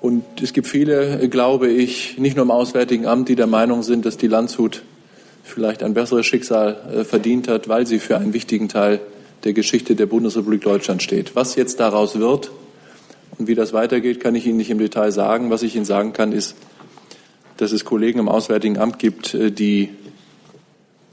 und 0.00 0.24
es 0.40 0.52
gibt 0.52 0.68
viele, 0.68 1.28
glaube 1.28 1.68
ich, 1.68 2.18
nicht 2.18 2.36
nur 2.36 2.44
im 2.44 2.50
Auswärtigen 2.50 3.06
Amt, 3.06 3.28
die 3.28 3.34
der 3.34 3.46
Meinung 3.46 3.82
sind, 3.82 4.06
dass 4.06 4.16
die 4.16 4.28
Landshut 4.28 4.82
vielleicht 5.42 5.82
ein 5.82 5.94
besseres 5.94 6.26
Schicksal 6.26 6.76
äh, 6.94 7.04
verdient 7.04 7.48
hat, 7.48 7.68
weil 7.68 7.86
sie 7.86 7.98
für 7.98 8.16
einen 8.16 8.32
wichtigen 8.32 8.68
Teil 8.68 9.00
der 9.44 9.52
Geschichte 9.52 9.96
der 9.96 10.06
Bundesrepublik 10.06 10.62
Deutschland 10.62 11.02
steht. 11.02 11.34
Was 11.34 11.56
jetzt 11.56 11.80
daraus 11.80 12.18
wird 12.18 12.50
und 13.38 13.48
wie 13.48 13.54
das 13.54 13.72
weitergeht, 13.72 14.20
kann 14.20 14.34
ich 14.34 14.46
Ihnen 14.46 14.56
nicht 14.56 14.70
im 14.70 14.78
Detail 14.78 15.10
sagen. 15.10 15.50
Was 15.50 15.62
ich 15.62 15.74
Ihnen 15.74 15.84
sagen 15.84 16.12
kann, 16.12 16.32
ist, 16.32 16.54
dass 17.58 17.72
es 17.72 17.84
Kollegen 17.84 18.20
im 18.20 18.28
Auswärtigen 18.28 18.78
Amt 18.78 18.98
gibt, 18.98 19.34
äh, 19.34 19.50
die 19.52 19.90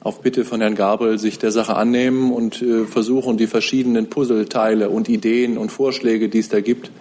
auf 0.05 0.21
Bitte 0.21 0.45
von 0.45 0.61
Herrn 0.61 0.75
Gabel 0.75 1.17
sich 1.17 1.39
der 1.39 1.51
Sache 1.51 1.75
annehmen 1.75 2.31
und 2.31 2.61
äh, 2.61 2.85
versuchen, 2.85 3.37
die 3.37 3.47
verschiedenen 3.47 4.07
Puzzleteile 4.07 4.89
und 4.89 5.09
Ideen 5.09 5.57
und 5.57 5.71
Vorschläge, 5.71 6.29
die 6.29 6.39
es 6.39 6.49
da 6.49 6.61
gibt, 6.61 6.91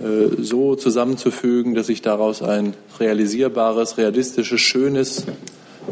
äh, 0.00 0.42
so 0.42 0.74
zusammenzufügen, 0.74 1.76
dass 1.76 1.86
sich 1.86 2.02
daraus 2.02 2.42
ein 2.42 2.74
realisierbares, 2.98 3.96
realistisches, 3.96 4.60
schönes 4.60 5.26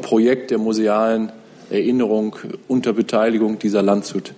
Projekt 0.03 0.51
der 0.51 0.59
musealen 0.59 1.31
Erinnerung 1.71 2.35
unter 2.67 2.93
Beteiligung 2.93 3.61
dieser 3.61 3.83
Landshut 3.83 4.33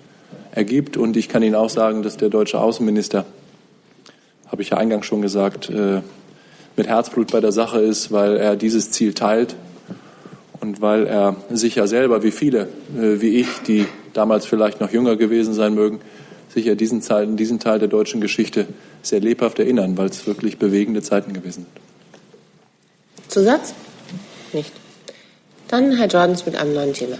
ergibt. 0.52 0.98
Und 0.98 1.16
ich 1.16 1.30
kann 1.30 1.42
Ihnen 1.42 1.54
auch 1.54 1.70
sagen, 1.70 2.02
dass 2.02 2.18
der 2.18 2.28
deutsche 2.28 2.60
Außenminister, 2.60 3.24
habe 4.48 4.60
ich 4.60 4.70
ja 4.70 4.76
eingangs 4.76 5.06
schon 5.06 5.22
gesagt, 5.22 5.72
mit 6.80 6.88
Herzblut 6.88 7.30
bei 7.30 7.40
der 7.40 7.52
Sache 7.52 7.78
ist, 7.78 8.10
weil 8.10 8.38
er 8.38 8.56
dieses 8.56 8.90
Ziel 8.90 9.12
teilt 9.12 9.54
und 10.60 10.80
weil 10.80 11.06
er 11.06 11.36
sich 11.50 11.74
ja 11.74 11.86
selber, 11.86 12.22
wie 12.22 12.30
viele, 12.30 12.68
äh, 12.96 13.20
wie 13.20 13.38
ich, 13.38 13.48
die 13.66 13.86
damals 14.14 14.46
vielleicht 14.46 14.80
noch 14.80 14.90
jünger 14.90 15.16
gewesen 15.16 15.52
sein 15.52 15.74
mögen, 15.74 16.00
sicher 16.48 16.76
diesen 16.76 17.02
Teil, 17.02 17.26
diesen 17.36 17.58
Teil 17.58 17.80
der 17.80 17.88
deutschen 17.88 18.22
Geschichte 18.22 18.66
sehr 19.02 19.20
lebhaft 19.20 19.58
erinnern, 19.58 19.98
weil 19.98 20.08
es 20.08 20.26
wirklich 20.26 20.56
bewegende 20.56 21.02
Zeiten 21.02 21.34
gewesen 21.34 21.66
sind. 21.66 23.28
Zusatz? 23.28 23.74
Nicht. 24.54 24.72
Dann 25.68 25.92
Herr 25.98 26.08
Jordans 26.08 26.46
mit 26.46 26.56
einem 26.56 26.72
neuen 26.72 26.94
Thema. 26.94 27.18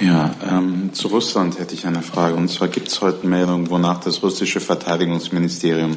Ja, 0.00 0.36
ähm, 0.48 0.90
zu 0.92 1.08
Russland 1.08 1.58
hätte 1.58 1.74
ich 1.74 1.84
eine 1.84 2.02
Frage. 2.02 2.36
Und 2.36 2.48
zwar 2.48 2.68
gibt 2.68 2.86
es 2.86 3.00
heute 3.00 3.26
Meldungen, 3.26 3.70
wonach 3.70 3.98
das 3.98 4.22
russische 4.22 4.60
Verteidigungsministerium 4.60 5.96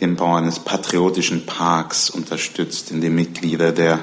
den 0.00 0.16
Bau 0.16 0.36
eines 0.36 0.60
patriotischen 0.60 1.46
Parks 1.46 2.10
unterstützt, 2.10 2.90
in 2.90 3.00
dem 3.00 3.14
Mitglieder 3.14 3.72
der, 3.72 4.00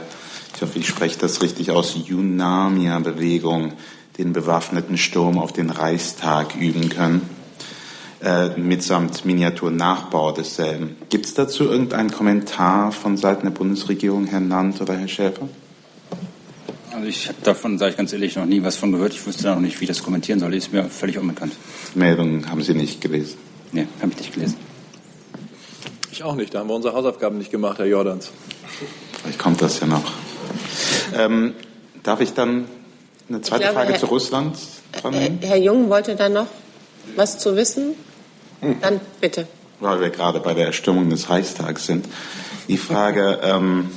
ich 0.55 0.61
hoffe, 0.61 0.79
ich 0.79 0.87
spreche 0.87 1.17
das 1.19 1.41
richtig 1.41 1.71
aus, 1.71 1.95
Junamia-Bewegung 2.05 3.73
den 4.17 4.33
bewaffneten 4.33 4.97
Sturm 4.97 5.37
auf 5.37 5.51
den 5.53 5.69
Reichstag 5.69 6.55
üben 6.55 6.89
können, 6.89 7.29
äh, 8.21 8.49
mitsamt 8.57 9.25
Miniaturnachbau 9.25 10.31
desselben. 10.31 10.95
Gibt 11.09 11.25
es 11.25 11.33
dazu 11.33 11.65
irgendeinen 11.65 12.11
Kommentar 12.11 12.91
von 12.91 13.17
Seiten 13.17 13.43
der 13.43 13.51
Bundesregierung, 13.51 14.25
Herr 14.25 14.39
Nant 14.39 14.81
oder 14.81 14.95
Herr 14.95 15.07
Schäfer? 15.07 15.49
Also 16.91 17.07
ich 17.07 17.27
habe 17.27 17.37
davon, 17.43 17.77
sage 17.77 17.91
ich 17.91 17.97
ganz 17.97 18.13
ehrlich, 18.13 18.37
noch 18.37 18.45
nie 18.45 18.63
was 18.63 18.77
von 18.77 18.91
gehört. 18.93 19.13
Ich 19.13 19.27
wusste 19.27 19.47
noch 19.47 19.59
nicht, 19.59 19.79
wie 19.81 19.83
ich 19.83 19.89
das 19.89 20.01
kommentieren 20.01 20.39
soll. 20.39 20.53
Ist 20.53 20.71
mir 20.71 20.85
völlig 20.85 21.17
unbekannt. 21.17 21.53
Meldungen 21.93 22.49
haben 22.49 22.63
Sie 22.63 22.73
nicht 22.73 23.01
gelesen? 23.01 23.37
Nee, 23.73 23.87
habe 24.01 24.13
ich 24.13 24.17
nicht 24.17 24.33
gelesen. 24.33 24.55
Ich 26.15 26.23
auch 26.23 26.35
nicht. 26.35 26.53
Da 26.53 26.59
haben 26.59 26.69
wir 26.69 26.75
unsere 26.75 26.93
Hausaufgaben 26.93 27.37
nicht 27.37 27.51
gemacht, 27.51 27.77
Herr 27.77 27.87
Jordans. 27.87 28.31
Vielleicht 29.21 29.37
kommt 29.37 29.61
das 29.61 29.81
ja 29.81 29.87
noch. 29.87 30.13
Ähm, 31.13 31.55
darf 32.03 32.21
ich 32.21 32.33
dann 32.33 32.69
eine 33.27 33.41
zweite 33.41 33.63
glaube, 33.63 33.75
Frage 33.75 33.91
Herr, 33.91 33.99
zu 33.99 34.05
Russland 34.05 34.57
drannehmen? 34.93 35.39
Herr 35.41 35.57
Jung 35.57 35.89
wollte 35.89 36.15
da 36.15 36.29
noch 36.29 36.47
was 37.17 37.37
zu 37.37 37.57
wissen? 37.57 37.95
Hm. 38.61 38.77
Dann 38.79 39.01
bitte. 39.19 39.45
Weil 39.81 39.99
wir 39.99 40.09
gerade 40.09 40.39
bei 40.39 40.53
der 40.53 40.67
Erstürmung 40.67 41.09
des 41.09 41.29
Reichstags 41.29 41.85
sind. 41.85 42.05
Die 42.69 42.77
Frage, 42.77 43.39
ähm, 43.43 43.91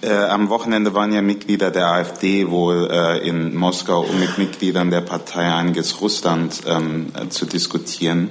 äh, 0.00 0.14
am 0.14 0.48
Wochenende 0.48 0.94
waren 0.94 1.12
ja 1.12 1.20
Mitglieder 1.20 1.70
der 1.70 1.88
AfD 1.88 2.48
wohl 2.48 2.88
äh, 2.90 3.28
in 3.28 3.54
Moskau, 3.54 4.00
um 4.00 4.18
mit 4.18 4.38
Mitgliedern 4.38 4.90
der 4.90 5.02
Partei 5.02 5.52
Einiges 5.52 6.00
Russland 6.00 6.62
ähm, 6.66 7.12
äh, 7.14 7.28
zu 7.28 7.44
diskutieren. 7.44 8.30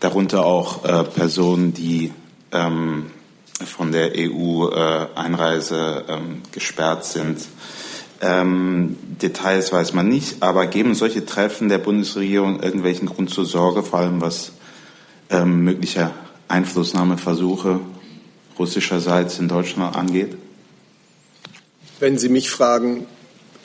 Darunter 0.00 0.44
auch 0.44 0.84
äh, 0.84 1.04
Personen, 1.04 1.74
die 1.74 2.12
ähm, 2.52 3.10
von 3.64 3.92
der 3.92 4.12
EU-Einreise 4.16 6.04
äh, 6.08 6.12
ähm, 6.14 6.42
gesperrt 6.52 7.04
sind. 7.04 7.46
Ähm, 8.22 8.96
Details 9.22 9.72
weiß 9.72 9.92
man 9.94 10.08
nicht, 10.08 10.42
aber 10.42 10.66
geben 10.66 10.94
solche 10.94 11.24
Treffen 11.24 11.68
der 11.68 11.78
Bundesregierung 11.78 12.62
irgendwelchen 12.62 13.08
Grund 13.08 13.30
zur 13.30 13.46
Sorge, 13.46 13.82
vor 13.82 14.00
allem 14.00 14.20
was 14.20 14.52
ähm, 15.30 15.64
mögliche 15.64 16.10
Einflussnahmeversuche 16.48 17.80
russischerseits 18.58 19.38
in 19.38 19.48
Deutschland 19.48 19.96
angeht? 19.96 20.36
Wenn 21.98 22.18
Sie 22.18 22.28
mich 22.28 22.50
fragen, 22.50 23.06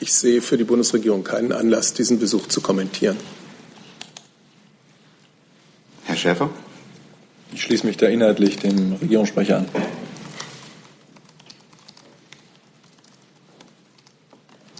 ich 0.00 0.12
sehe 0.12 0.42
für 0.42 0.58
die 0.58 0.64
Bundesregierung 0.64 1.24
keinen 1.24 1.52
Anlass, 1.52 1.94
diesen 1.94 2.18
Besuch 2.18 2.46
zu 2.48 2.60
kommentieren. 2.60 3.16
Herr 6.16 6.32
Schäfer? 6.32 6.50
Ich 7.52 7.62
schließe 7.62 7.86
mich 7.86 7.98
da 7.98 8.06
inhaltlich 8.06 8.56
dem 8.56 8.94
Regierungssprecher 8.94 9.58
an. 9.58 9.68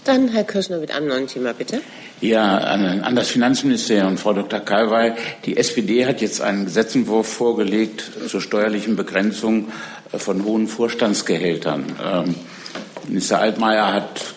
Dann 0.04 0.28
Herr 0.28 0.44
Kirschner 0.44 0.78
mit 0.78 0.92
einem 0.92 1.08
neuen 1.08 1.26
Thema, 1.26 1.52
bitte. 1.52 1.82
Ja, 2.22 2.56
an, 2.56 3.02
an 3.02 3.14
das 3.16 3.28
Finanzministerium, 3.28 4.16
Frau 4.16 4.32
Dr. 4.32 4.60
Kalwey. 4.60 5.12
Die 5.44 5.58
SPD 5.58 6.06
hat 6.06 6.22
jetzt 6.22 6.40
einen 6.40 6.64
Gesetzentwurf 6.64 7.28
vorgelegt 7.28 8.10
zur 8.28 8.40
steuerlichen 8.40 8.96
Begrenzung 8.96 9.68
von 10.16 10.42
hohen 10.42 10.68
Vorstandsgehältern. 10.68 11.96
Ähm, 12.02 12.34
Minister 13.08 13.40
Altmaier 13.40 13.92
hat 13.92 14.35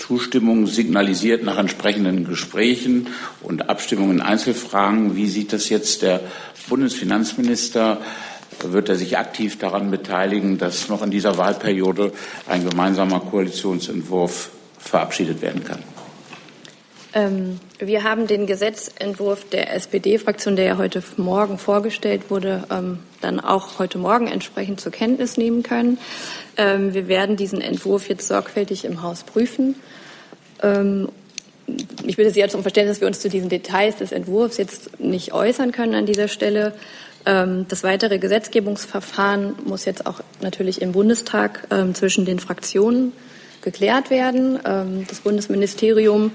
Zustimmung 0.00 0.66
signalisiert 0.66 1.44
nach 1.44 1.58
entsprechenden 1.58 2.24
Gesprächen 2.24 3.08
und 3.42 3.68
Abstimmungen 3.68 4.16
in 4.16 4.22
Einzelfragen. 4.22 5.14
Wie 5.14 5.28
sieht 5.28 5.52
das 5.52 5.68
jetzt 5.68 6.02
der 6.02 6.20
Bundesfinanzminister? 6.68 8.00
Wird 8.62 8.88
er 8.88 8.96
sich 8.96 9.18
aktiv 9.18 9.58
daran 9.58 9.90
beteiligen, 9.90 10.58
dass 10.58 10.88
noch 10.88 11.02
in 11.02 11.10
dieser 11.10 11.38
Wahlperiode 11.38 12.12
ein 12.48 12.68
gemeinsamer 12.68 13.20
Koalitionsentwurf 13.20 14.50
verabschiedet 14.78 15.42
werden 15.42 15.64
kann? 15.64 15.89
Ähm, 17.12 17.58
wir 17.78 18.04
haben 18.04 18.26
den 18.26 18.46
Gesetzentwurf 18.46 19.48
der 19.48 19.74
SPD-Fraktion, 19.74 20.54
der 20.54 20.64
ja 20.64 20.78
heute 20.78 21.02
Morgen 21.16 21.58
vorgestellt 21.58 22.30
wurde, 22.30 22.64
ähm, 22.70 23.00
dann 23.20 23.40
auch 23.40 23.78
heute 23.78 23.98
Morgen 23.98 24.28
entsprechend 24.28 24.80
zur 24.80 24.92
Kenntnis 24.92 25.36
nehmen 25.36 25.62
können. 25.62 25.98
Ähm, 26.56 26.94
wir 26.94 27.08
werden 27.08 27.36
diesen 27.36 27.60
Entwurf 27.60 28.08
jetzt 28.08 28.28
sorgfältig 28.28 28.84
im 28.84 29.02
Haus 29.02 29.24
prüfen. 29.24 29.74
Ähm, 30.62 31.08
ich 32.04 32.16
bitte 32.16 32.30
Sie 32.30 32.40
jetzt 32.40 32.54
um 32.54 32.62
Verständnis, 32.62 32.96
dass 32.96 33.00
wir 33.00 33.08
uns 33.08 33.20
zu 33.20 33.28
diesen 33.28 33.48
Details 33.48 33.96
des 33.96 34.12
Entwurfs 34.12 34.56
jetzt 34.56 35.00
nicht 35.00 35.32
äußern 35.32 35.72
können 35.72 35.94
an 35.94 36.06
dieser 36.06 36.28
Stelle. 36.28 36.74
Ähm, 37.26 37.66
das 37.68 37.82
weitere 37.82 38.18
Gesetzgebungsverfahren 38.18 39.56
muss 39.64 39.84
jetzt 39.84 40.06
auch 40.06 40.20
natürlich 40.42 40.80
im 40.80 40.92
Bundestag 40.92 41.66
ähm, 41.72 41.94
zwischen 41.94 42.24
den 42.24 42.38
Fraktionen 42.38 43.12
geklärt 43.62 44.08
werden. 44.08 44.58
Das 45.06 45.20
Bundesministerium 45.20 46.32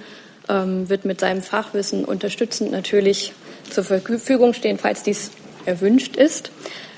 ähm, 0.50 0.90
wird 0.90 1.06
mit 1.06 1.20
seinem 1.20 1.42
Fachwissen 1.42 2.06
unterstützend 2.06 2.72
natürlich 2.72 3.34
zur 3.70 3.84
Verfügung 3.84 4.54
stehen, 4.54 4.78
falls 4.78 5.04
dies 5.04 5.32
erwünscht 5.66 6.16
ist. 6.16 6.52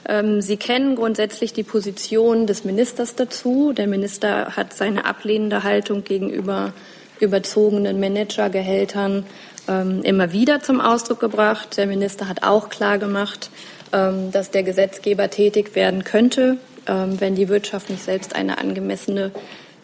Ähm, 0.08 0.42
Sie 0.42 0.58
kennen 0.58 0.96
grundsätzlich 0.96 1.54
die 1.54 1.64
Position 1.64 2.48
des 2.48 2.64
Ministers 2.64 3.16
dazu. 3.16 3.74
Der 3.74 3.88
Minister 3.88 4.56
hat 4.56 4.74
seine 4.74 5.06
ablehnende 5.06 5.64
Haltung 5.64 6.04
gegenüber 6.04 6.74
überzogenen 7.20 8.00
Managergehältern 8.00 9.26
ähm, 9.68 10.04
immer 10.04 10.32
wieder 10.34 10.62
zum 10.62 10.82
Ausdruck 10.82 11.20
gebracht. 11.20 11.78
Der 11.78 11.88
Minister 11.88 12.28
hat 12.28 12.44
auch 12.44 12.70
klargemacht, 12.70 13.50
dass 13.90 14.52
der 14.52 14.64
Gesetzgeber 14.64 15.30
tätig 15.30 15.74
werden 15.74 16.04
könnte, 16.04 16.58
wenn 16.86 17.36
die 17.36 17.48
Wirtschaft 17.48 17.90
nicht 17.90 18.04
selbst 18.04 18.36
eine 18.36 18.58
angemessene 18.58 19.32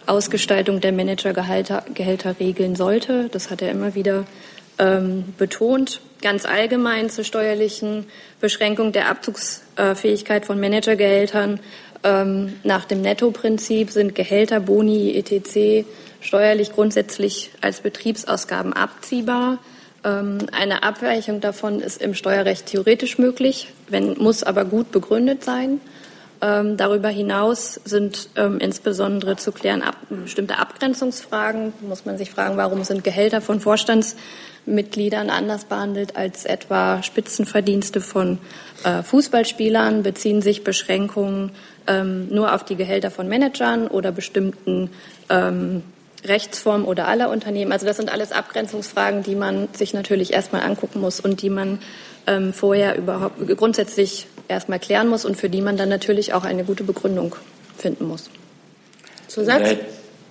Ausgestaltung 0.05 0.81
der 0.81 0.91
Managergehälter 0.91 1.83
Gehälter 1.93 2.35
regeln 2.39 2.75
sollte. 2.75 3.29
Das 3.31 3.49
hat 3.49 3.61
er 3.61 3.71
immer 3.71 3.95
wieder 3.95 4.25
ähm, 4.79 5.25
betont. 5.37 6.01
Ganz 6.21 6.45
allgemein 6.45 7.09
zur 7.09 7.23
steuerlichen 7.23 8.05
Beschränkung 8.39 8.91
der 8.91 9.09
Abzugsfähigkeit 9.09 10.45
von 10.45 10.59
Managergehältern. 10.59 11.59
Ähm, 12.03 12.53
nach 12.63 12.85
dem 12.85 13.01
Nettoprinzip 13.01 13.91
sind 13.91 14.15
Gehälter, 14.15 14.59
Boni, 14.59 15.15
etc. 15.15 15.85
steuerlich 16.21 16.73
grundsätzlich 16.73 17.51
als 17.61 17.81
Betriebsausgaben 17.81 18.73
abziehbar. 18.73 19.59
Ähm, 20.03 20.39
eine 20.51 20.83
Abweichung 20.83 21.39
davon 21.39 21.79
ist 21.79 22.01
im 22.01 22.13
Steuerrecht 22.13 22.65
theoretisch 22.65 23.17
möglich, 23.17 23.69
wenn, 23.87 24.17
muss 24.17 24.43
aber 24.43 24.65
gut 24.65 24.91
begründet 24.91 25.43
sein. 25.43 25.79
Ähm, 26.43 26.75
darüber 26.75 27.07
hinaus 27.07 27.79
sind 27.85 28.27
ähm, 28.35 28.59
insbesondere 28.59 29.37
zu 29.37 29.53
klären 29.53 29.81
ab, 29.81 29.95
bestimmte 30.09 30.57
Abgrenzungsfragen. 30.57 31.71
Muss 31.79 32.03
man 32.03 32.17
sich 32.17 32.31
fragen, 32.31 32.57
warum 32.57 32.83
sind 32.83 33.05
Gehälter 33.05 33.39
von 33.39 33.61
Vorstandsmitgliedern 33.61 35.29
anders 35.29 35.63
behandelt 35.63 36.17
als 36.17 36.43
etwa 36.43 37.01
Spitzenverdienste 37.01 38.01
von 38.01 38.39
äh, 38.83 39.03
Fußballspielern? 39.03 40.03
Beziehen 40.03 40.41
sich 40.41 40.65
Beschränkungen 40.65 41.51
ähm, 41.87 42.27
nur 42.27 42.53
auf 42.53 42.65
die 42.65 42.75
Gehälter 42.75 43.09
von 43.09 43.29
Managern 43.29 43.87
oder 43.87 44.11
bestimmten 44.11 44.89
ähm, 45.29 45.81
Rechtsformen 46.25 46.85
oder 46.85 47.07
aller 47.07 47.29
Unternehmen? 47.29 47.71
Also 47.71 47.85
das 47.85 47.95
sind 47.95 48.11
alles 48.11 48.33
Abgrenzungsfragen, 48.33 49.23
die 49.23 49.35
man 49.35 49.69
sich 49.71 49.93
natürlich 49.93 50.33
erstmal 50.33 50.63
angucken 50.63 50.99
muss 50.99 51.21
und 51.21 51.41
die 51.41 51.49
man 51.49 51.79
ähm, 52.27 52.53
vorher 52.53 52.97
überhaupt 52.97 53.35
grundsätzlich 53.57 54.27
erstmal 54.47 54.79
klären 54.79 55.07
muss 55.07 55.25
und 55.25 55.37
für 55.37 55.49
die 55.49 55.61
man 55.61 55.77
dann 55.77 55.89
natürlich 55.89 56.33
auch 56.33 56.43
eine 56.43 56.63
gute 56.63 56.83
Begründung 56.83 57.35
finden 57.77 58.07
muss. 58.07 58.29
Zusatz? 59.27 59.77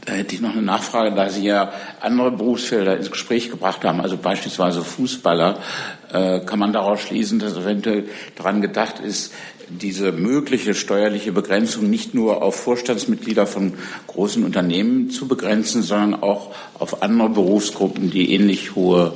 Da 0.05 0.15
hätte 0.15 0.35
ich 0.35 0.41
noch 0.41 0.53
eine 0.53 0.63
Nachfrage, 0.63 1.15
da 1.15 1.31
Sie 1.31 1.45
ja 1.45 1.73
andere 2.01 2.33
Berufsfelder 2.33 2.97
ins 2.97 3.13
Gespräch 3.13 3.51
gebracht 3.51 3.85
haben, 3.85 4.01
also 4.01 4.17
beispielsweise 4.17 4.83
Fußballer. 4.83 5.59
Äh, 6.13 6.41
kann 6.41 6.59
man 6.59 6.73
daraus 6.73 7.01
schließen, 7.01 7.39
dass 7.39 7.57
eventuell 7.57 8.07
daran 8.35 8.61
gedacht 8.61 8.99
ist, 8.99 9.33
diese 9.69 10.11
mögliche 10.11 10.75
steuerliche 10.75 11.31
Begrenzung 11.31 11.89
nicht 11.89 12.15
nur 12.15 12.43
auf 12.43 12.57
Vorstandsmitglieder 12.57 13.47
von 13.47 13.75
großen 14.09 14.43
Unternehmen 14.45 15.11
zu 15.11 15.29
begrenzen, 15.29 15.83
sondern 15.83 16.21
auch 16.21 16.53
auf 16.79 17.03
andere 17.03 17.31
Berufsgruppen, 17.31 18.11
die 18.11 18.35
ähnlich 18.35 18.75
hohe 18.75 19.15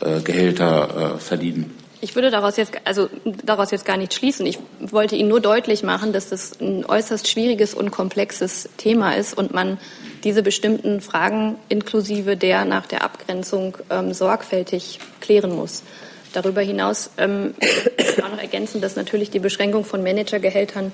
äh, 0.00 0.20
Gehälter 0.20 1.16
äh, 1.16 1.18
verdienen? 1.18 1.74
Ich 2.00 2.14
würde 2.14 2.30
daraus 2.30 2.56
jetzt, 2.56 2.74
also 2.84 3.08
daraus 3.24 3.72
jetzt 3.72 3.84
gar 3.84 3.96
nicht 3.96 4.14
schließen. 4.14 4.46
Ich 4.46 4.58
wollte 4.80 5.16
Ihnen 5.16 5.28
nur 5.28 5.40
deutlich 5.40 5.82
machen, 5.82 6.12
dass 6.12 6.28
das 6.28 6.60
ein 6.60 6.84
äußerst 6.84 7.26
schwieriges 7.26 7.74
und 7.74 7.90
komplexes 7.90 8.68
Thema 8.76 9.16
ist 9.16 9.36
und 9.36 9.52
man 9.52 9.78
diese 10.22 10.42
bestimmten 10.42 11.00
Fragen 11.00 11.56
inklusive 11.68 12.36
der 12.36 12.64
nach 12.64 12.86
der 12.86 13.02
Abgrenzung 13.02 13.76
ähm, 13.90 14.12
sorgfältig 14.12 15.00
klären 15.20 15.54
muss. 15.54 15.82
Darüber 16.32 16.60
hinaus 16.60 17.10
ähm, 17.18 17.54
auch 18.22 18.30
noch 18.30 18.40
ergänzen, 18.40 18.80
dass 18.80 18.94
natürlich 18.94 19.30
die 19.30 19.40
Beschränkung 19.40 19.84
von 19.84 20.02
Managergehältern 20.02 20.92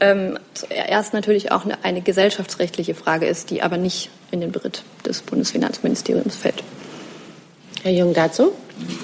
ähm, 0.00 0.38
zuerst 0.54 1.12
natürlich 1.12 1.52
auch 1.52 1.64
eine, 1.64 1.84
eine 1.84 2.00
gesellschaftsrechtliche 2.00 2.94
Frage 2.94 3.26
ist, 3.26 3.50
die 3.50 3.62
aber 3.62 3.76
nicht 3.76 4.10
in 4.30 4.40
den 4.40 4.52
Beritt 4.52 4.84
des 5.04 5.22
Bundesfinanzministeriums 5.22 6.36
fällt. 6.36 6.62
Herr 7.82 7.92
Jung 7.92 8.14
dazu? 8.14 8.52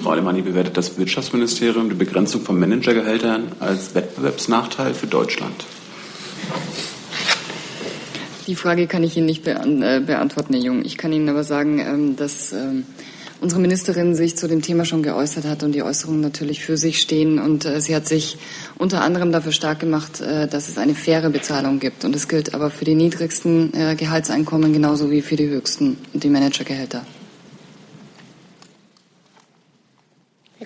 Frau 0.01 0.11
Alemanni 0.11 0.41
bewertet 0.41 0.77
das 0.77 0.97
Wirtschaftsministerium 0.97 1.89
die 1.89 1.95
Begrenzung 1.95 2.41
von 2.41 2.59
Managergehältern 2.59 3.53
als 3.59 3.95
Wettbewerbsnachteil 3.95 4.93
für 4.93 5.07
Deutschland. 5.07 5.65
Die 8.45 8.55
Frage 8.55 8.87
kann 8.87 9.03
ich 9.03 9.15
Ihnen 9.15 9.25
nicht 9.25 9.47
äh, 9.47 10.01
beantworten, 10.05 10.53
Herr 10.53 10.61
Jung. 10.61 10.83
Ich 10.83 10.97
kann 10.97 11.13
Ihnen 11.13 11.29
aber 11.29 11.43
sagen, 11.43 11.79
ähm, 11.79 12.15
dass 12.17 12.51
ähm, 12.51 12.85
unsere 13.39 13.61
Ministerin 13.61 14.15
sich 14.15 14.35
zu 14.35 14.47
dem 14.47 14.61
Thema 14.61 14.83
schon 14.83 15.01
geäußert 15.01 15.45
hat 15.45 15.63
und 15.63 15.71
die 15.71 15.81
Äußerungen 15.81 16.19
natürlich 16.19 16.63
für 16.63 16.75
sich 16.75 16.99
stehen. 16.99 17.39
Und 17.39 17.65
äh, 17.65 17.79
sie 17.79 17.95
hat 17.95 18.05
sich 18.05 18.37
unter 18.77 19.01
anderem 19.01 19.31
dafür 19.31 19.53
stark 19.53 19.79
gemacht, 19.79 20.19
äh, 20.19 20.47
dass 20.47 20.67
es 20.67 20.77
eine 20.77 20.93
faire 20.93 21.29
Bezahlung 21.29 21.79
gibt. 21.79 22.03
Und 22.03 22.13
das 22.13 22.27
gilt 22.27 22.53
aber 22.53 22.69
für 22.69 22.85
die 22.85 22.95
niedrigsten 22.95 23.71
Gehaltseinkommen 23.97 24.73
genauso 24.73 25.09
wie 25.09 25.21
für 25.21 25.37
die 25.37 25.47
höchsten, 25.47 25.97
die 26.13 26.29
Managergehälter. 26.29 27.05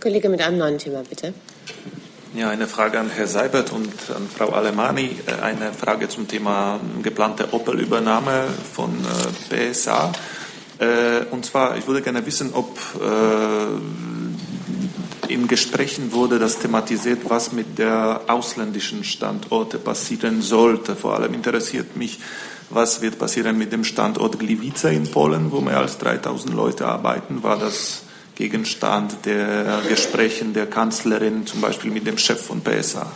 Kollege 0.08 0.30
mit 0.30 0.42
einem 0.42 0.58
neuen 0.58 0.78
Thema, 0.78 1.04
bitte. 1.04 1.34
Ja, 2.34 2.50
eine 2.50 2.66
Frage 2.66 2.98
an 2.98 3.10
Herrn 3.10 3.28
Seibert 3.28 3.74
und 3.74 3.92
an 4.16 4.30
Frau 4.34 4.52
Alemani. 4.52 5.18
Äh, 5.26 5.44
eine 5.44 5.74
Frage 5.74 6.08
zum 6.08 6.30
Thema 6.30 6.80
geplante 7.04 7.54
Opel-Übernahme 7.54 8.46
von 8.74 8.90
äh, 9.52 9.74
PSA. 9.74 10.14
Äh, 10.80 11.26
und 11.32 11.46
zwar, 11.46 11.76
ich 11.76 11.86
würde 11.88 12.02
gerne 12.02 12.26
wissen, 12.26 12.52
ob 12.54 12.70
in 15.28 15.48
Gesprächen 15.50 16.14
wurde 16.14 16.40
das 16.40 16.60
thematisiert, 16.60 17.30
was 17.30 17.52
mit 17.52 17.78
der 17.78 18.22
ausländischen 18.28 19.04
Standorte 19.04 19.78
passieren 19.78 20.42
sollte. 20.42 20.96
Vor 20.96 21.16
allem 21.16 21.34
interessiert 21.34 21.98
mich, 21.98 22.20
was 22.70 23.02
wird 23.02 23.20
passieren 23.20 23.58
mit 23.58 23.74
dem 23.74 23.84
Standort 23.84 24.40
Gliwice 24.40 24.86
in 24.86 25.12
Polen, 25.12 25.52
wo 25.52 25.60
mehr 25.60 25.80
als 25.80 25.98
3000 25.98 26.54
Leute 26.54 26.86
arbeiten. 26.86 27.44
War 27.44 27.60
das 27.60 28.04
Gegenstand 28.38 29.26
der 29.26 29.82
Gespräche 29.90 30.46
der 30.46 30.68
Kanzlerin, 30.68 31.48
zum 31.48 31.60
Beispiel 31.60 31.90
mit 31.90 32.06
dem 32.06 32.20
Chef 32.20 32.40
von 32.40 32.62
PSA. 32.62 33.12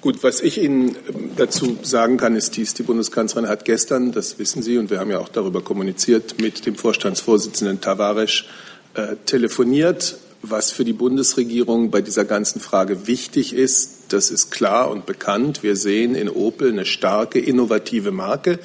Gut, 0.00 0.22
was 0.22 0.40
ich 0.40 0.62
Ihnen 0.62 0.96
dazu 1.36 1.78
sagen 1.82 2.16
kann, 2.16 2.34
ist 2.34 2.56
dies. 2.56 2.72
Die 2.72 2.82
Bundeskanzlerin 2.82 3.46
hat 3.46 3.66
gestern, 3.66 4.12
das 4.12 4.38
wissen 4.38 4.62
Sie, 4.62 4.78
und 4.78 4.88
wir 4.88 5.00
haben 5.00 5.10
ja 5.10 5.18
auch 5.18 5.28
darüber 5.28 5.60
kommuniziert, 5.60 6.40
mit 6.40 6.64
dem 6.64 6.76
Vorstandsvorsitzenden 6.76 7.82
Tavares 7.82 8.44
äh, 8.94 9.16
telefoniert. 9.26 10.16
Was 10.40 10.70
für 10.70 10.86
die 10.86 10.94
Bundesregierung 10.94 11.90
bei 11.90 12.00
dieser 12.00 12.24
ganzen 12.24 12.60
Frage 12.60 13.06
wichtig 13.06 13.52
ist, 13.52 14.04
das 14.08 14.30
ist 14.30 14.50
klar 14.50 14.90
und 14.90 15.04
bekannt. 15.04 15.62
Wir 15.62 15.76
sehen 15.76 16.14
in 16.14 16.30
Opel 16.30 16.72
eine 16.72 16.86
starke, 16.86 17.38
innovative 17.38 18.12
Marke 18.12 18.60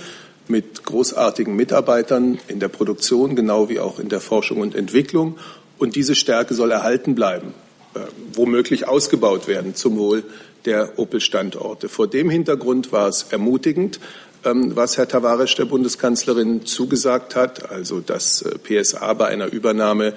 mit 0.49 0.83
großartigen 0.83 1.55
Mitarbeitern 1.55 2.39
in 2.47 2.59
der 2.59 2.67
Produktion, 2.67 3.35
genau 3.35 3.69
wie 3.69 3.79
auch 3.79 3.99
in 3.99 4.09
der 4.09 4.19
Forschung 4.19 4.61
und 4.61 4.75
Entwicklung. 4.75 5.37
Und 5.77 5.95
diese 5.95 6.15
Stärke 6.15 6.53
soll 6.53 6.71
erhalten 6.71 7.15
bleiben, 7.15 7.53
äh, 7.93 7.99
womöglich 8.33 8.87
ausgebaut 8.87 9.47
werden 9.47 9.75
zum 9.75 9.97
Wohl 9.97 10.23
der 10.65 10.99
Opel-Standorte. 10.99 11.87
Vor 11.87 12.07
dem 12.07 12.29
Hintergrund 12.29 12.91
war 12.91 13.07
es 13.07 13.27
ermutigend, 13.29 13.99
ähm, 14.43 14.75
was 14.75 14.97
Herr 14.97 15.07
Tavares 15.07 15.55
der 15.55 15.65
Bundeskanzlerin 15.65 16.65
zugesagt 16.65 17.35
hat, 17.35 17.71
also 17.71 17.99
dass 17.99 18.41
äh, 18.41 18.57
PSA 18.57 19.13
bei 19.13 19.27
einer 19.27 19.51
Übernahme 19.51 20.13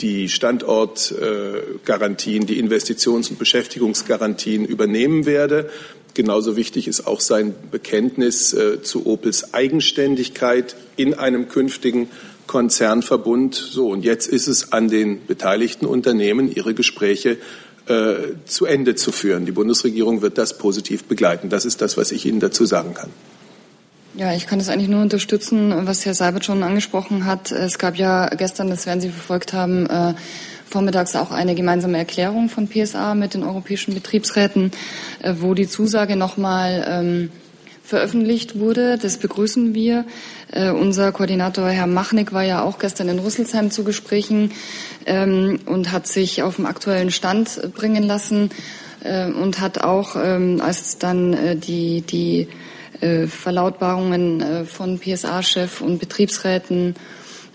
die 0.00 0.28
Standortgarantien, 0.28 2.46
die 2.46 2.62
Investitions- 2.62 3.30
und 3.30 3.38
Beschäftigungsgarantien 3.38 4.64
übernehmen 4.64 5.26
werde. 5.26 5.70
Genauso 6.14 6.56
wichtig 6.56 6.88
ist 6.88 7.06
auch 7.06 7.20
sein 7.20 7.54
Bekenntnis 7.70 8.52
äh, 8.54 8.82
zu 8.82 9.06
Opels 9.06 9.54
Eigenständigkeit 9.54 10.74
in 10.96 11.14
einem 11.14 11.48
künftigen 11.48 12.08
Konzernverbund. 12.46 13.54
So, 13.54 13.88
und 13.88 14.04
jetzt 14.04 14.26
ist 14.26 14.46
es 14.46 14.72
an 14.72 14.88
den 14.88 15.26
beteiligten 15.26 15.86
Unternehmen, 15.86 16.54
ihre 16.54 16.74
Gespräche 16.74 17.38
äh, 17.86 18.14
zu 18.46 18.66
Ende 18.66 18.94
zu 18.94 19.12
führen. 19.12 19.46
Die 19.46 19.52
Bundesregierung 19.52 20.22
wird 20.22 20.38
das 20.38 20.58
positiv 20.58 21.04
begleiten. 21.04 21.50
Das 21.50 21.64
ist 21.64 21.82
das, 21.82 21.96
was 21.96 22.12
ich 22.12 22.26
Ihnen 22.26 22.40
dazu 22.40 22.64
sagen 22.64 22.94
kann. 22.94 23.10
Ja, 24.18 24.32
ich 24.32 24.46
kann 24.46 24.58
das 24.58 24.70
eigentlich 24.70 24.88
nur 24.88 25.02
unterstützen, 25.02 25.74
was 25.86 26.06
Herr 26.06 26.14
Seibert 26.14 26.46
schon 26.46 26.62
angesprochen 26.62 27.26
hat. 27.26 27.52
Es 27.52 27.78
gab 27.78 27.96
ja 27.96 28.28
gestern, 28.28 28.70
das 28.70 28.86
werden 28.86 29.02
Sie 29.02 29.10
verfolgt 29.10 29.52
haben, 29.52 29.84
äh, 29.84 30.14
vormittags 30.64 31.14
auch 31.16 31.32
eine 31.32 31.54
gemeinsame 31.54 31.98
Erklärung 31.98 32.48
von 32.48 32.66
PSA 32.66 33.14
mit 33.14 33.34
den 33.34 33.44
europäischen 33.44 33.92
Betriebsräten, 33.92 34.70
äh, 35.22 35.34
wo 35.40 35.52
die 35.52 35.68
Zusage 35.68 36.16
nochmal 36.16 36.86
ähm, 36.88 37.30
veröffentlicht 37.84 38.58
wurde. 38.58 38.96
Das 38.96 39.18
begrüßen 39.18 39.74
wir. 39.74 40.06
Äh, 40.50 40.70
unser 40.70 41.12
Koordinator 41.12 41.68
Herr 41.68 41.86
Machnik 41.86 42.32
war 42.32 42.42
ja 42.42 42.62
auch 42.62 42.78
gestern 42.78 43.10
in 43.10 43.18
Rüsselsheim 43.18 43.70
zu 43.70 43.84
Gesprächen 43.84 44.52
ähm, 45.04 45.60
und 45.66 45.92
hat 45.92 46.06
sich 46.06 46.42
auf 46.42 46.56
den 46.56 46.64
aktuellen 46.64 47.10
Stand 47.10 47.70
bringen 47.74 48.02
lassen 48.02 48.48
äh, 49.04 49.26
und 49.26 49.60
hat 49.60 49.84
auch, 49.84 50.16
ähm, 50.16 50.62
als 50.64 50.96
dann 50.96 51.34
äh, 51.34 51.54
die, 51.54 52.00
die 52.00 52.48
Verlautbarungen 53.28 54.40
äh, 54.40 54.64
von 54.64 54.98
PSA-Chef 54.98 55.80
und 55.80 55.98
Betriebsräten 55.98 56.94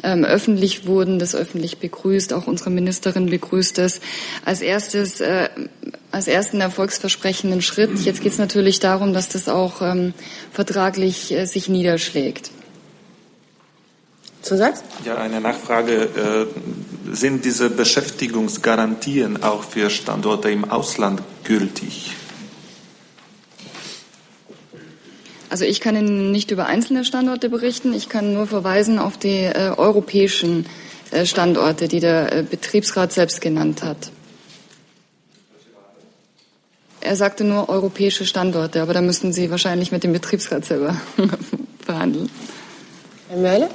ähm, 0.03 0.25
öffentlich 0.25 0.87
wurden, 0.87 1.19
das 1.19 1.35
öffentlich 1.35 1.77
begrüßt. 1.77 2.33
Auch 2.33 2.47
unsere 2.47 2.69
Ministerin 2.69 3.27
begrüßt 3.27 3.79
es 3.79 4.01
als 4.45 4.61
erstes, 4.61 5.21
äh, 5.21 5.49
als 6.11 6.27
ersten 6.27 6.61
erfolgsversprechenden 6.61 7.61
Schritt. 7.61 7.99
Jetzt 7.99 8.21
geht 8.21 8.31
es 8.31 8.37
natürlich 8.37 8.79
darum, 8.79 9.13
dass 9.13 9.29
das 9.29 9.47
auch 9.47 9.81
ähm, 9.81 10.13
vertraglich 10.51 11.31
äh, 11.31 11.45
sich 11.45 11.69
niederschlägt. 11.69 12.51
Zusatz? 14.41 14.83
Ja, 15.05 15.17
eine 15.17 15.39
Nachfrage. 15.39 15.93
Äh, 15.93 17.13
sind 17.13 17.45
diese 17.45 17.69
Beschäftigungsgarantien 17.69 19.43
auch 19.43 19.63
für 19.63 19.89
Standorte 19.89 20.49
im 20.49 20.69
Ausland 20.69 21.21
gültig? 21.43 22.15
Also 25.51 25.65
ich 25.65 25.81
kann 25.81 25.97
Ihnen 25.97 26.31
nicht 26.31 26.49
über 26.51 26.67
einzelne 26.67 27.03
Standorte 27.03 27.49
berichten. 27.49 27.93
Ich 27.93 28.07
kann 28.07 28.33
nur 28.33 28.47
verweisen 28.47 28.99
auf 28.99 29.17
die 29.17 29.43
äh, 29.43 29.73
europäischen 29.75 30.65
äh, 31.11 31.25
Standorte, 31.25 31.89
die 31.89 31.99
der 31.99 32.31
äh, 32.31 32.43
Betriebsrat 32.43 33.11
selbst 33.11 33.41
genannt 33.41 33.83
hat. 33.83 34.11
Er 37.01 37.17
sagte 37.17 37.43
nur 37.43 37.67
europäische 37.67 38.25
Standorte, 38.25 38.81
aber 38.81 38.93
da 38.93 39.01
müssen 39.01 39.33
Sie 39.33 39.51
wahrscheinlich 39.51 39.91
mit 39.91 40.05
dem 40.05 40.13
Betriebsrat 40.13 40.63
selber 40.63 40.95
verhandeln. 41.85 42.29
Herr 43.27 43.37
Mörle? 43.37 43.69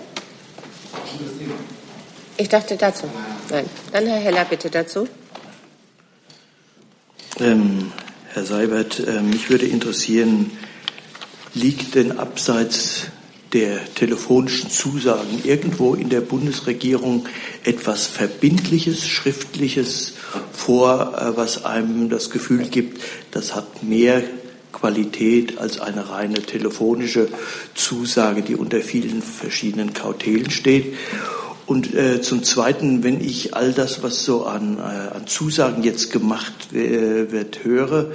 Ich 2.38 2.48
dachte 2.48 2.78
dazu. 2.78 3.04
Nein. 3.50 3.66
Dann 3.92 4.06
Herr 4.06 4.20
Heller 4.20 4.46
bitte 4.46 4.70
dazu. 4.70 5.06
Ähm, 7.38 7.92
Herr 8.32 8.44
Seibert, 8.46 8.98
äh, 9.06 9.20
mich 9.20 9.50
würde 9.50 9.66
interessieren, 9.66 10.52
liegt 11.56 11.94
denn 11.94 12.18
abseits 12.18 13.06
der 13.52 13.94
telefonischen 13.94 14.70
Zusagen 14.70 15.40
irgendwo 15.42 15.94
in 15.94 16.10
der 16.10 16.20
Bundesregierung 16.20 17.26
etwas 17.64 18.06
Verbindliches, 18.06 19.06
Schriftliches 19.06 20.14
vor, 20.52 21.16
äh, 21.16 21.36
was 21.36 21.64
einem 21.64 22.10
das 22.10 22.30
Gefühl 22.30 22.68
gibt, 22.68 23.00
das 23.30 23.54
hat 23.54 23.82
mehr 23.82 24.22
Qualität 24.72 25.58
als 25.58 25.80
eine 25.80 26.10
reine 26.10 26.42
telefonische 26.42 27.28
Zusage, 27.74 28.42
die 28.42 28.56
unter 28.56 28.80
vielen 28.82 29.22
verschiedenen 29.22 29.94
Kautelen 29.94 30.50
steht. 30.50 30.94
Und 31.66 31.94
äh, 31.94 32.22
zum 32.22 32.44
Zweiten, 32.44 33.02
wenn 33.02 33.20
ich 33.20 33.54
all 33.54 33.72
das, 33.72 34.04
was 34.04 34.24
so 34.24 34.44
an, 34.44 34.78
äh, 34.78 34.80
an 34.80 35.26
Zusagen 35.26 35.82
jetzt 35.82 36.12
gemacht 36.12 36.72
äh, 36.72 37.32
wird, 37.32 37.64
höre, 37.64 38.12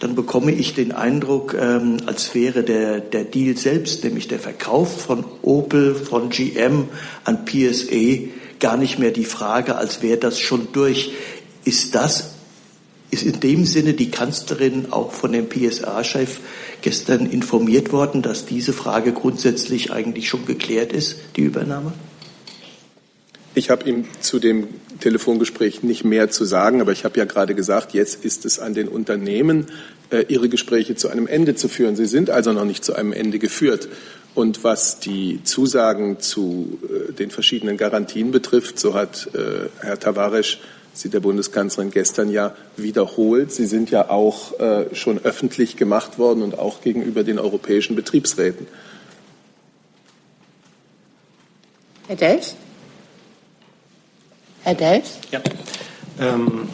dann 0.00 0.14
bekomme 0.14 0.52
ich 0.52 0.74
den 0.74 0.90
Eindruck, 0.92 1.54
ähm, 1.54 1.98
als 2.06 2.34
wäre 2.34 2.62
der, 2.62 3.00
der 3.00 3.24
Deal 3.24 3.58
selbst, 3.58 4.04
nämlich 4.04 4.26
der 4.26 4.38
Verkauf 4.38 5.02
von 5.02 5.24
Opel, 5.42 5.94
von 5.94 6.30
GM 6.30 6.88
an 7.24 7.44
PSA, 7.44 8.30
gar 8.58 8.78
nicht 8.78 8.98
mehr 8.98 9.10
die 9.10 9.26
Frage, 9.26 9.76
als 9.76 10.00
wäre 10.00 10.18
das 10.18 10.40
schon 10.40 10.68
durch. 10.72 11.12
Ist 11.64 11.94
das, 11.94 12.30
ist 13.10 13.22
in 13.22 13.40
dem 13.40 13.66
Sinne 13.66 13.92
die 13.92 14.10
Kanzlerin 14.10 14.92
auch 14.92 15.12
von 15.12 15.32
dem 15.32 15.50
PSA-Chef 15.50 16.38
gestern 16.80 17.26
informiert 17.26 17.92
worden, 17.92 18.22
dass 18.22 18.46
diese 18.46 18.72
Frage 18.72 19.12
grundsätzlich 19.12 19.92
eigentlich 19.92 20.26
schon 20.26 20.46
geklärt 20.46 20.92
ist, 20.94 21.16
die 21.36 21.42
Übernahme? 21.42 21.92
Ich 23.56 23.70
habe 23.70 23.88
ihm 23.88 24.06
zu 24.20 24.40
dem 24.40 24.66
Telefongespräch 24.98 25.84
nicht 25.84 26.04
mehr 26.04 26.28
zu 26.28 26.44
sagen, 26.44 26.80
aber 26.80 26.90
ich 26.90 27.04
habe 27.04 27.18
ja 27.18 27.24
gerade 27.24 27.54
gesagt, 27.54 27.94
jetzt 27.94 28.24
ist 28.24 28.44
es 28.44 28.58
an 28.58 28.74
den 28.74 28.88
Unternehmen, 28.88 29.66
äh, 30.10 30.24
ihre 30.28 30.48
Gespräche 30.48 30.96
zu 30.96 31.08
einem 31.08 31.28
Ende 31.28 31.54
zu 31.54 31.68
führen. 31.68 31.94
Sie 31.94 32.06
sind 32.06 32.30
also 32.30 32.52
noch 32.52 32.64
nicht 32.64 32.84
zu 32.84 32.94
einem 32.94 33.12
Ende 33.12 33.38
geführt. 33.38 33.88
Und 34.34 34.64
was 34.64 34.98
die 34.98 35.38
Zusagen 35.44 36.18
zu 36.18 36.80
äh, 36.82 37.12
den 37.12 37.30
verschiedenen 37.30 37.76
Garantien 37.76 38.32
betrifft, 38.32 38.80
so 38.80 38.94
hat 38.94 39.28
äh, 39.34 39.68
Herr 39.80 40.00
Tavares 40.00 40.58
sie 40.92 41.08
der 41.08 41.20
Bundeskanzlerin 41.20 41.90
gestern 41.90 42.30
ja 42.30 42.56
wiederholt. 42.76 43.50
Sie 43.50 43.66
sind 43.66 43.90
ja 43.90 44.10
auch 44.10 44.52
schon 44.92 45.18
öffentlich 45.24 45.76
gemacht 45.76 46.20
worden 46.20 46.40
und 46.40 46.56
auch 46.56 46.82
gegenüber 46.82 47.24
den 47.24 47.40
europäischen 47.40 47.96
Betriebsräten. 47.96 48.68
Herr 52.06 52.14
Delfs? 52.14 52.54
Herr 54.64 54.74
Delfs? 54.74 55.18
Ja. 55.30 55.42
Ähm, 56.18 56.68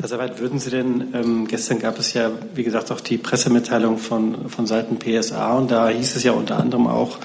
Herr 0.00 0.08
Sabat, 0.08 0.40
würden 0.40 0.58
Sie 0.58 0.70
denn, 0.70 1.14
ähm, 1.14 1.46
gestern 1.46 1.78
gab 1.78 1.96
es 1.98 2.12
ja, 2.12 2.32
wie 2.54 2.64
gesagt, 2.64 2.90
auch 2.90 3.00
die 3.00 3.18
Pressemitteilung 3.18 3.98
von, 3.98 4.50
von 4.50 4.66
Seiten 4.66 4.98
PSA 4.98 5.54
und 5.54 5.70
da 5.70 5.88
hieß 5.88 6.16
es 6.16 6.24
ja 6.24 6.32
unter 6.32 6.58
anderem 6.58 6.88
auch, 6.88 7.18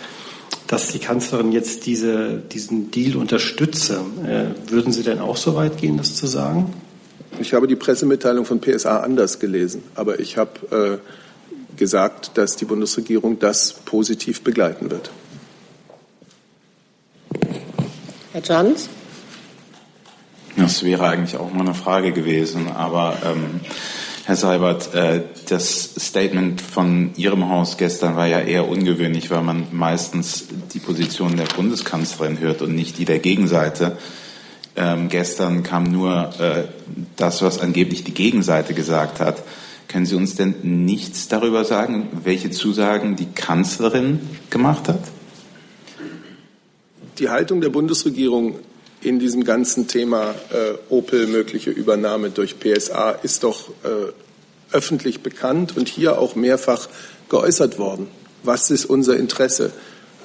dass 0.68 0.90
die 0.90 1.00
Kanzlerin 1.00 1.52
jetzt 1.52 1.88
diese, 1.88 2.38
diesen 2.38 2.92
Deal 2.92 3.18
unterstütze. 3.18 4.02
Äh, 4.26 4.72
würden 4.72 4.94
Sie 4.94 5.02
denn 5.02 5.20
auch 5.20 5.38
so 5.38 5.56
weit 5.56 5.78
gehen, 5.78 5.98
das 5.98 6.16
zu 6.16 6.28
sagen? 6.28 6.72
Ich 7.40 7.56
habe 7.56 7.66
die 7.66 7.76
Pressemitteilung 7.76 8.46
von 8.46 8.62
PSA 8.62 9.00
anders 9.00 9.40
gelesen, 9.40 9.84
aber 9.96 10.20
ich 10.20 10.38
habe 10.38 11.02
äh, 11.74 11.78
gesagt, 11.78 12.38
dass 12.38 12.58
die 12.58 12.66
Bundesregierung 12.66 13.40
das 13.40 13.74
positiv 13.74 14.44
begleiten 14.44 14.92
wird. 14.92 15.10
Herr 18.34 18.42
Johns? 18.42 18.88
Das 20.56 20.84
wäre 20.84 21.08
eigentlich 21.08 21.38
auch 21.38 21.52
mal 21.52 21.62
eine 21.62 21.74
Frage 21.74 22.12
gewesen, 22.12 22.68
aber 22.72 23.18
ähm, 23.26 23.62
Herr 24.26 24.36
Seibert, 24.36 24.94
äh, 24.94 25.22
das 25.50 25.96
Statement 26.00 26.62
von 26.62 27.12
Ihrem 27.16 27.50
Haus 27.50 27.78
gestern 27.78 28.16
war 28.16 28.28
ja 28.28 28.40
eher 28.40 28.70
ungewöhnlich, 28.70 29.32
weil 29.32 29.42
man 29.42 29.68
meistens 29.72 30.46
die 30.74 30.80
Position 30.80 31.38
der 31.38 31.46
Bundeskanzlerin 31.46 32.40
hört 32.40 32.62
und 32.62 32.76
nicht 32.76 33.00
die 33.00 33.06
der 33.06 33.20
Gegenseite. 33.20 33.98
Ähm, 34.76 35.10
gestern 35.10 35.64
kam 35.64 35.86
nur 35.86 36.30
äh, 36.40 36.66
das, 37.16 37.42
was 37.42 37.60
angeblich 37.60 38.04
die 38.04 38.14
Gegenseite 38.14 38.74
gesagt 38.74 39.20
hat. 39.20 39.44
Können 39.88 40.06
Sie 40.06 40.16
uns 40.16 40.36
denn 40.36 40.56
nichts 40.86 41.28
darüber 41.28 41.66
sagen, 41.66 42.10
welche 42.24 42.52
Zusagen 42.52 43.16
die 43.16 43.28
Kanzlerin 43.34 44.20
gemacht 44.50 44.88
hat? 44.88 45.02
Die 47.20 47.30
Haltung 47.30 47.60
der 47.60 47.70
Bundesregierung 47.70 48.56
in 49.04 49.20
diesem 49.20 49.44
ganzen 49.44 49.88
Thema 49.88 50.34
äh, 50.52 50.74
Opel 50.90 51.28
mögliche 51.28 51.70
Übernahme 51.70 52.30
durch 52.30 52.60
PSA 52.60 53.12
ist 53.12 53.44
doch 53.44 53.70
äh, 53.84 54.12
öffentlich 54.72 55.22
bekannt 55.22 55.76
und 55.78 55.88
hier 55.88 56.18
auch 56.18 56.36
mehrfach 56.36 56.88
geäußert 57.30 57.78
worden. 57.78 58.08
Was 58.44 58.72
ist 58.72 58.86
unser 58.86 59.18
Interesse? 59.18 59.72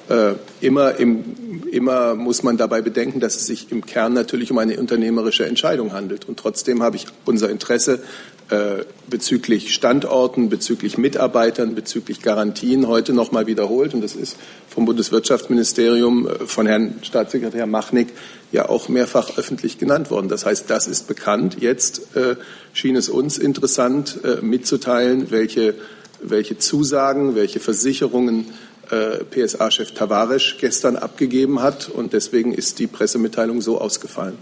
Äh, 0.09 0.33
immer, 0.61 0.95
im, 0.95 1.63
immer 1.71 2.15
muss 2.15 2.41
man 2.41 2.57
dabei 2.57 2.81
bedenken, 2.81 3.19
dass 3.19 3.35
es 3.35 3.45
sich 3.45 3.71
im 3.71 3.85
Kern 3.85 4.13
natürlich 4.13 4.49
um 4.49 4.57
eine 4.57 4.79
unternehmerische 4.79 5.45
Entscheidung 5.45 5.93
handelt. 5.93 6.27
Und 6.27 6.39
trotzdem 6.39 6.81
habe 6.81 6.95
ich 6.95 7.05
unser 7.25 7.49
Interesse 7.49 8.01
äh, 8.49 8.85
bezüglich 9.07 9.73
Standorten, 9.73 10.49
bezüglich 10.49 10.97
Mitarbeitern, 10.97 11.75
bezüglich 11.75 12.21
Garantien 12.21 12.87
heute 12.87 13.13
noch 13.13 13.31
mal 13.31 13.45
wiederholt. 13.45 13.93
Und 13.93 14.01
das 14.01 14.15
ist 14.15 14.37
vom 14.67 14.85
Bundeswirtschaftsministerium 14.85 16.27
äh, 16.27 16.31
von 16.47 16.65
Herrn 16.65 16.95
Staatssekretär 17.03 17.67
Machnick 17.67 18.07
ja 18.51 18.67
auch 18.67 18.89
mehrfach 18.89 19.37
öffentlich 19.37 19.77
genannt 19.77 20.09
worden. 20.09 20.29
Das 20.29 20.45
heißt, 20.45 20.69
das 20.69 20.87
ist 20.87 21.07
bekannt. 21.07 21.57
Jetzt 21.59 22.15
äh, 22.15 22.37
schien 22.73 22.95
es 22.95 23.07
uns 23.07 23.37
interessant 23.37 24.19
äh, 24.23 24.43
mitzuteilen, 24.43 25.29
welche, 25.29 25.75
welche 26.21 26.57
Zusagen, 26.57 27.35
welche 27.35 27.59
Versicherungen 27.59 28.45
äh, 28.89 29.23
PSA-Chef 29.25 29.91
Tavares 29.91 30.55
gestern 30.59 30.95
abgegeben 30.95 31.61
hat. 31.61 31.87
Und 31.89 32.13
deswegen 32.13 32.53
ist 32.53 32.79
die 32.79 32.87
Pressemitteilung 32.87 33.61
so 33.61 33.79
ausgefallen. 33.79 34.37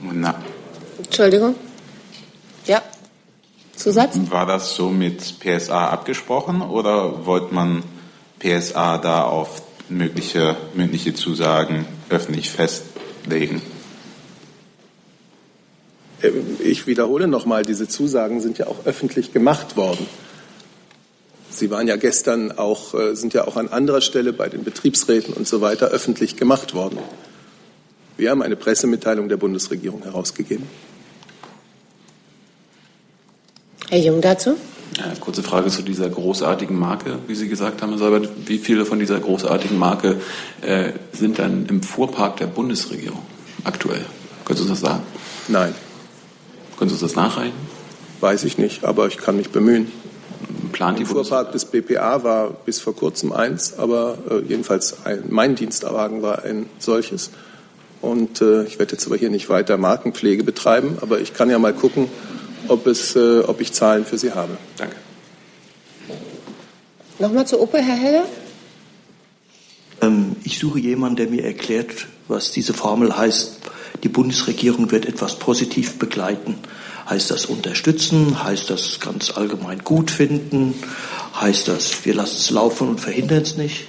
Na. 0.00 0.40
Entschuldigung. 0.98 1.56
Ja. 2.68 2.82
Zusatz? 3.74 4.18
War 4.28 4.46
das 4.46 4.74
so 4.74 4.90
mit 4.90 5.40
PSA 5.40 5.88
abgesprochen 5.88 6.62
oder 6.62 7.26
wollte 7.26 7.54
man 7.54 7.82
PSA 8.38 8.98
da 8.98 9.22
auf 9.22 9.62
mögliche 9.88 10.56
mündliche 10.74 11.14
Zusagen 11.14 11.86
öffentlich 12.10 12.50
festlegen? 12.50 13.62
Ich 16.60 16.86
wiederhole 16.86 17.28
nochmal, 17.28 17.64
diese 17.64 17.88
Zusagen 17.88 18.40
sind 18.40 18.58
ja 18.58 18.66
auch 18.66 18.84
öffentlich 18.84 19.32
gemacht 19.32 19.76
worden. 19.76 20.06
Sie 21.50 21.70
waren 21.70 21.88
ja 21.88 21.96
gestern 21.96 22.52
auch, 22.52 22.94
äh, 22.94 23.14
sind 23.14 23.34
ja 23.34 23.46
auch 23.46 23.56
an 23.56 23.68
anderer 23.68 24.00
Stelle 24.00 24.32
bei 24.32 24.48
den 24.48 24.64
Betriebsräten 24.64 25.32
und 25.32 25.48
so 25.48 25.60
weiter 25.60 25.86
öffentlich 25.86 26.36
gemacht 26.36 26.74
worden. 26.74 26.98
Wir 28.16 28.30
haben 28.30 28.42
eine 28.42 28.56
Pressemitteilung 28.56 29.28
der 29.28 29.36
Bundesregierung 29.38 30.02
herausgegeben. 30.02 30.66
Herr 33.90 33.98
Jung 33.98 34.20
dazu? 34.20 34.56
Ja, 34.98 35.14
kurze 35.18 35.42
Frage 35.42 35.70
zu 35.70 35.80
dieser 35.80 36.10
großartigen 36.10 36.78
Marke, 36.78 37.18
wie 37.26 37.34
Sie 37.34 37.48
gesagt 37.48 37.80
haben, 37.80 37.90
Herr 37.90 37.98
Seibert. 37.98 38.28
Wie 38.46 38.58
viele 38.58 38.84
von 38.84 38.98
dieser 38.98 39.18
großartigen 39.18 39.78
Marke 39.78 40.20
äh, 40.60 40.92
sind 41.12 41.38
dann 41.38 41.66
im 41.66 41.82
Fuhrpark 41.82 42.36
der 42.36 42.48
Bundesregierung 42.48 43.22
aktuell? 43.64 44.04
Können 44.44 44.58
Sie 44.58 44.62
uns 44.64 44.72
das 44.72 44.80
sagen? 44.80 45.02
Nein. 45.48 45.74
Können 46.76 46.90
Sie 46.90 46.94
uns 46.94 47.00
das 47.00 47.16
nachreichen? 47.16 47.54
Weiß 48.20 48.44
ich 48.44 48.58
nicht, 48.58 48.84
aber 48.84 49.06
ich 49.06 49.16
kann 49.16 49.36
mich 49.38 49.50
bemühen. 49.50 49.90
Plant 50.72 50.98
die 50.98 51.02
Im 51.02 51.08
Fuhrpark 51.08 51.52
des 51.52 51.64
BPA 51.64 52.22
war 52.24 52.50
bis 52.50 52.80
vor 52.80 52.94
kurzem 52.94 53.32
eins, 53.32 53.78
aber 53.78 54.18
äh, 54.30 54.40
jedenfalls 54.46 55.06
ein, 55.06 55.24
mein 55.30 55.54
Dienstwagen 55.54 56.20
war 56.20 56.44
ein 56.44 56.66
solches. 56.78 57.30
Und 58.02 58.42
äh, 58.42 58.64
ich 58.64 58.78
werde 58.78 58.92
jetzt 58.92 59.06
aber 59.06 59.16
hier 59.16 59.30
nicht 59.30 59.48
weiter 59.48 59.78
Markenpflege 59.78 60.44
betreiben, 60.44 60.98
aber 61.00 61.20
ich 61.20 61.32
kann 61.32 61.48
ja 61.48 61.58
mal 61.58 61.72
gucken, 61.72 62.08
ob, 62.66 62.86
es, 62.86 63.14
äh, 63.14 63.40
ob 63.40 63.60
ich 63.60 63.72
Zahlen 63.72 64.04
für 64.04 64.18
Sie 64.18 64.32
habe. 64.32 64.56
Danke. 64.76 64.96
Nochmal 67.18 67.46
zu 67.46 67.60
Opel, 67.60 67.82
Herr 67.82 67.96
Heller? 67.96 68.24
Ähm, 70.00 70.36
ich 70.44 70.58
suche 70.58 70.78
jemanden, 70.78 71.16
der 71.16 71.28
mir 71.28 71.44
erklärt, 71.44 72.06
was 72.28 72.50
diese 72.50 72.74
Formel 72.74 73.16
heißt. 73.16 73.58
Die 74.02 74.08
Bundesregierung 74.08 74.90
wird 74.90 75.06
etwas 75.06 75.38
positiv 75.38 75.98
begleiten. 75.98 76.56
Heißt 77.08 77.30
das 77.30 77.46
unterstützen? 77.46 78.42
Heißt 78.44 78.70
das 78.70 79.00
ganz 79.00 79.30
allgemein 79.30 79.80
gut 79.82 80.10
finden? 80.10 80.74
Heißt 81.40 81.68
das, 81.68 82.04
wir 82.04 82.14
lassen 82.14 82.36
es 82.36 82.50
laufen 82.50 82.88
und 82.88 83.00
verhindern 83.00 83.42
es 83.42 83.56
nicht? 83.56 83.86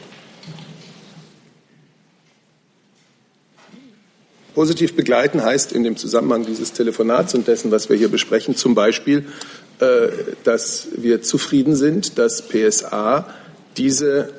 Positiv 4.59 4.93
begleiten 4.93 5.41
heißt 5.41 5.71
in 5.71 5.85
dem 5.85 5.95
Zusammenhang 5.95 6.45
dieses 6.45 6.73
Telefonats 6.73 7.33
und 7.33 7.47
dessen, 7.47 7.71
was 7.71 7.87
wir 7.87 7.95
hier 7.95 8.09
besprechen, 8.09 8.57
zum 8.57 8.75
Beispiel, 8.75 9.25
äh, 9.79 10.09
dass 10.43 10.89
wir 10.97 11.21
zufrieden 11.21 11.77
sind, 11.77 12.17
dass 12.17 12.41
PSA 12.41 13.25
diese, 13.77 14.33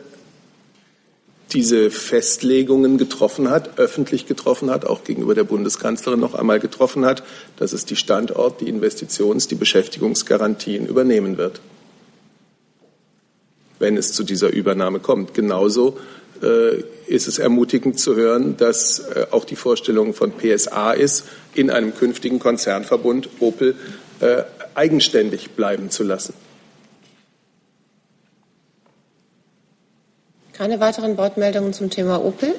diese 1.54 1.90
Festlegungen 1.90 2.98
getroffen 2.98 3.48
hat, 3.48 3.78
öffentlich 3.78 4.26
getroffen 4.26 4.68
hat, 4.68 4.84
auch 4.84 5.04
gegenüber 5.04 5.34
der 5.34 5.44
Bundeskanzlerin 5.44 6.20
noch 6.20 6.34
einmal 6.34 6.60
getroffen 6.60 7.06
hat, 7.06 7.22
dass 7.56 7.72
es 7.72 7.86
die 7.86 7.96
Standort-, 7.96 8.60
die 8.60 8.68
Investitions-, 8.68 9.48
die 9.48 9.54
Beschäftigungsgarantien 9.54 10.86
übernehmen 10.86 11.38
wird, 11.38 11.62
wenn 13.78 13.96
es 13.96 14.12
zu 14.12 14.22
dieser 14.22 14.50
Übernahme 14.50 14.98
kommt. 14.98 15.32
Genauso 15.32 15.96
ist 17.06 17.28
es 17.28 17.38
ermutigend 17.38 17.98
zu 17.98 18.16
hören, 18.16 18.56
dass 18.56 19.00
äh, 19.00 19.26
auch 19.30 19.44
die 19.44 19.56
Vorstellung 19.56 20.14
von 20.14 20.32
PSA 20.32 20.92
ist, 20.92 21.24
in 21.54 21.70
einem 21.70 21.94
künftigen 21.94 22.38
Konzernverbund 22.38 23.28
Opel 23.40 23.74
äh, 24.20 24.42
eigenständig 24.74 25.50
bleiben 25.50 25.90
zu 25.90 26.04
lassen. 26.04 26.34
Keine 30.52 30.78
weiteren 30.78 31.16
Wortmeldungen 31.16 31.72
zum 31.72 31.90
Thema 31.90 32.22
Opel? 32.22 32.54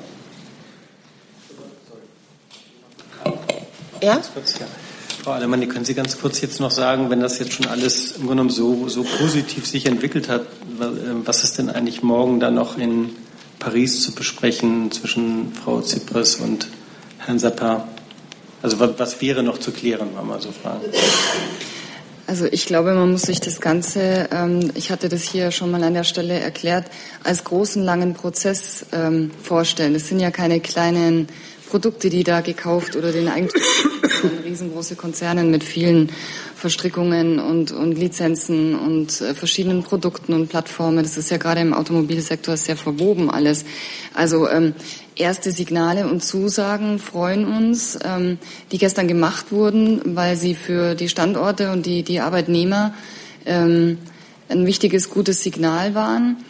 Ja? 4.01 4.19
Frau 5.23 5.31
Alemann, 5.31 5.69
können 5.69 5.85
Sie 5.85 5.93
ganz 5.93 6.19
kurz 6.19 6.41
jetzt 6.41 6.59
noch 6.59 6.71
sagen, 6.71 7.11
wenn 7.11 7.19
das 7.19 7.37
jetzt 7.37 7.53
schon 7.53 7.67
alles 7.67 8.13
im 8.13 8.25
Grunde 8.25 8.29
genommen 8.29 8.49
so, 8.49 8.89
so 8.89 9.03
positiv 9.03 9.67
sich 9.67 9.85
entwickelt 9.85 10.29
hat, 10.29 10.47
was 11.23 11.43
ist 11.43 11.59
denn 11.59 11.69
eigentlich 11.69 12.01
morgen 12.01 12.39
dann 12.39 12.55
noch 12.55 12.79
in 12.79 13.15
Paris 13.61 14.01
zu 14.01 14.13
besprechen 14.13 14.91
zwischen 14.91 15.53
Frau 15.53 15.81
Tsipras 15.81 16.35
und 16.37 16.67
Herrn 17.19 17.37
Sapin? 17.37 17.83
Also 18.63 18.79
was 18.79 19.21
wäre 19.21 19.43
noch 19.43 19.59
zu 19.59 19.71
klären, 19.71 20.09
wenn 20.15 20.27
man 20.27 20.41
so 20.41 20.51
fragen? 20.51 20.81
Also 22.25 22.45
ich 22.45 22.65
glaube, 22.65 22.93
man 22.93 23.11
muss 23.11 23.23
sich 23.23 23.39
das 23.39 23.59
Ganze, 23.61 24.29
ähm, 24.31 24.71
ich 24.75 24.89
hatte 24.89 25.09
das 25.09 25.23
hier 25.23 25.51
schon 25.51 25.69
mal 25.69 25.83
an 25.83 25.93
der 25.93 26.03
Stelle 26.03 26.39
erklärt, 26.39 26.85
als 27.23 27.43
großen, 27.43 27.83
langen 27.83 28.13
Prozess 28.13 28.85
ähm, 28.93 29.31
vorstellen. 29.43 29.95
Es 29.95 30.07
sind 30.07 30.19
ja 30.19 30.31
keine 30.31 30.59
kleinen 30.59 31.27
Produkte, 31.71 32.09
die 32.09 32.25
da 32.25 32.41
gekauft 32.41 32.97
oder 32.97 33.13
den 33.13 33.29
Eigentum 33.29 33.61
riesengroße 34.43 34.97
Konzernen 34.97 35.51
mit 35.51 35.63
vielen 35.63 36.09
Verstrickungen 36.53 37.39
und, 37.39 37.71
und 37.71 37.93
Lizenzen 37.93 38.75
und 38.75 39.21
äh, 39.21 39.33
verschiedenen 39.33 39.81
Produkten 39.81 40.33
und 40.33 40.49
Plattformen. 40.49 41.01
Das 41.01 41.17
ist 41.17 41.31
ja 41.31 41.37
gerade 41.37 41.61
im 41.61 41.73
Automobilsektor 41.73 42.57
sehr 42.57 42.75
verwoben 42.75 43.31
alles. 43.31 43.63
Also 44.13 44.49
ähm, 44.49 44.75
erste 45.15 45.53
Signale 45.53 46.07
und 46.07 46.25
Zusagen 46.25 46.99
freuen 46.99 47.47
uns, 47.47 47.97
ähm, 48.03 48.37
die 48.73 48.77
gestern 48.77 49.07
gemacht 49.07 49.53
wurden, 49.53 50.01
weil 50.03 50.35
sie 50.35 50.55
für 50.55 50.93
die 50.93 51.07
Standorte 51.07 51.71
und 51.71 51.85
die, 51.85 52.03
die 52.03 52.19
Arbeitnehmer 52.19 52.93
ähm, 53.45 53.97
ein 54.49 54.65
wichtiges, 54.65 55.09
gutes 55.09 55.41
Signal 55.41 55.95
waren. 55.95 56.43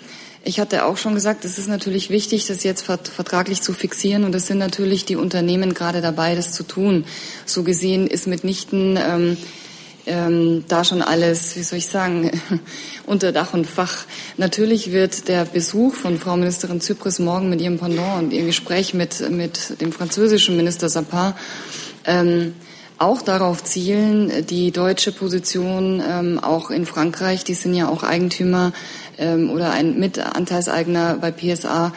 Ich 0.43 0.59
hatte 0.59 0.85
auch 0.85 0.97
schon 0.97 1.13
gesagt, 1.13 1.45
es 1.45 1.59
ist 1.59 1.67
natürlich 1.67 2.09
wichtig, 2.09 2.47
das 2.47 2.63
jetzt 2.63 2.83
vertraglich 2.83 3.61
zu 3.61 3.73
fixieren 3.73 4.23
und 4.23 4.33
es 4.33 4.47
sind 4.47 4.57
natürlich 4.57 5.05
die 5.05 5.15
Unternehmen 5.15 5.75
gerade 5.75 6.01
dabei, 6.01 6.33
das 6.33 6.51
zu 6.51 6.63
tun. 6.63 7.05
So 7.45 7.61
gesehen 7.61 8.07
ist 8.07 8.25
mitnichten 8.25 8.97
ähm, 8.97 9.37
ähm, 10.07 10.63
da 10.67 10.83
schon 10.83 11.03
alles, 11.03 11.55
wie 11.57 11.61
soll 11.61 11.77
ich 11.77 11.87
sagen, 11.87 12.31
unter 13.05 13.31
Dach 13.31 13.53
und 13.53 13.67
Fach. 13.67 14.05
Natürlich 14.37 14.91
wird 14.91 15.27
der 15.27 15.45
Besuch 15.45 15.93
von 15.93 16.17
Frau 16.17 16.35
Ministerin 16.37 16.81
Zypris 16.81 17.19
morgen 17.19 17.49
mit 17.49 17.61
ihrem 17.61 17.77
Pendant 17.77 18.23
und 18.23 18.33
ihr 18.33 18.43
Gespräch 18.43 18.95
mit, 18.95 19.29
mit 19.29 19.79
dem 19.79 19.91
französischen 19.91 20.57
Minister 20.57 20.89
Sapin 20.89 21.33
ähm, 22.05 22.55
auch 22.97 23.21
darauf 23.21 23.63
zielen, 23.63 24.45
die 24.47 24.71
deutsche 24.71 25.11
Position 25.11 26.03
ähm, 26.07 26.39
auch 26.39 26.69
in 26.69 26.85
Frankreich, 26.85 27.43
die 27.43 27.55
sind 27.55 27.73
ja 27.73 27.89
auch 27.89 28.03
Eigentümer 28.03 28.73
ähm, 29.17 29.49
oder 29.49 29.71
ein 29.71 29.99
Mitanteilseigner 29.99 31.17
bei 31.19 31.31
PSA, 31.31 31.93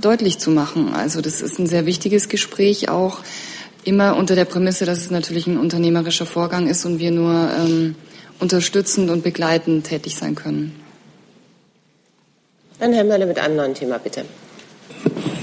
deutlich 0.00 0.38
zu 0.38 0.50
machen. 0.50 0.92
Also 0.94 1.20
das 1.20 1.40
ist 1.40 1.58
ein 1.58 1.66
sehr 1.66 1.86
wichtiges 1.86 2.28
Gespräch 2.28 2.88
auch 2.88 3.20
immer 3.84 4.16
unter 4.16 4.34
der 4.34 4.44
Prämisse, 4.44 4.84
dass 4.84 4.98
es 4.98 5.10
natürlich 5.10 5.46
ein 5.46 5.58
unternehmerischer 5.58 6.26
Vorgang 6.26 6.68
ist 6.68 6.84
und 6.84 6.98
wir 6.98 7.10
nur 7.10 7.50
ähm, 7.58 7.94
unterstützend 8.38 9.10
und 9.10 9.22
begleitend 9.22 9.86
tätig 9.86 10.16
sein 10.16 10.34
können. 10.34 10.74
Dann 12.78 12.92
Herr 12.92 13.04
Mölle 13.04 13.26
mit 13.26 13.38
einem 13.38 13.56
neuen 13.56 13.74
Thema, 13.74 13.98
bitte. 13.98 14.24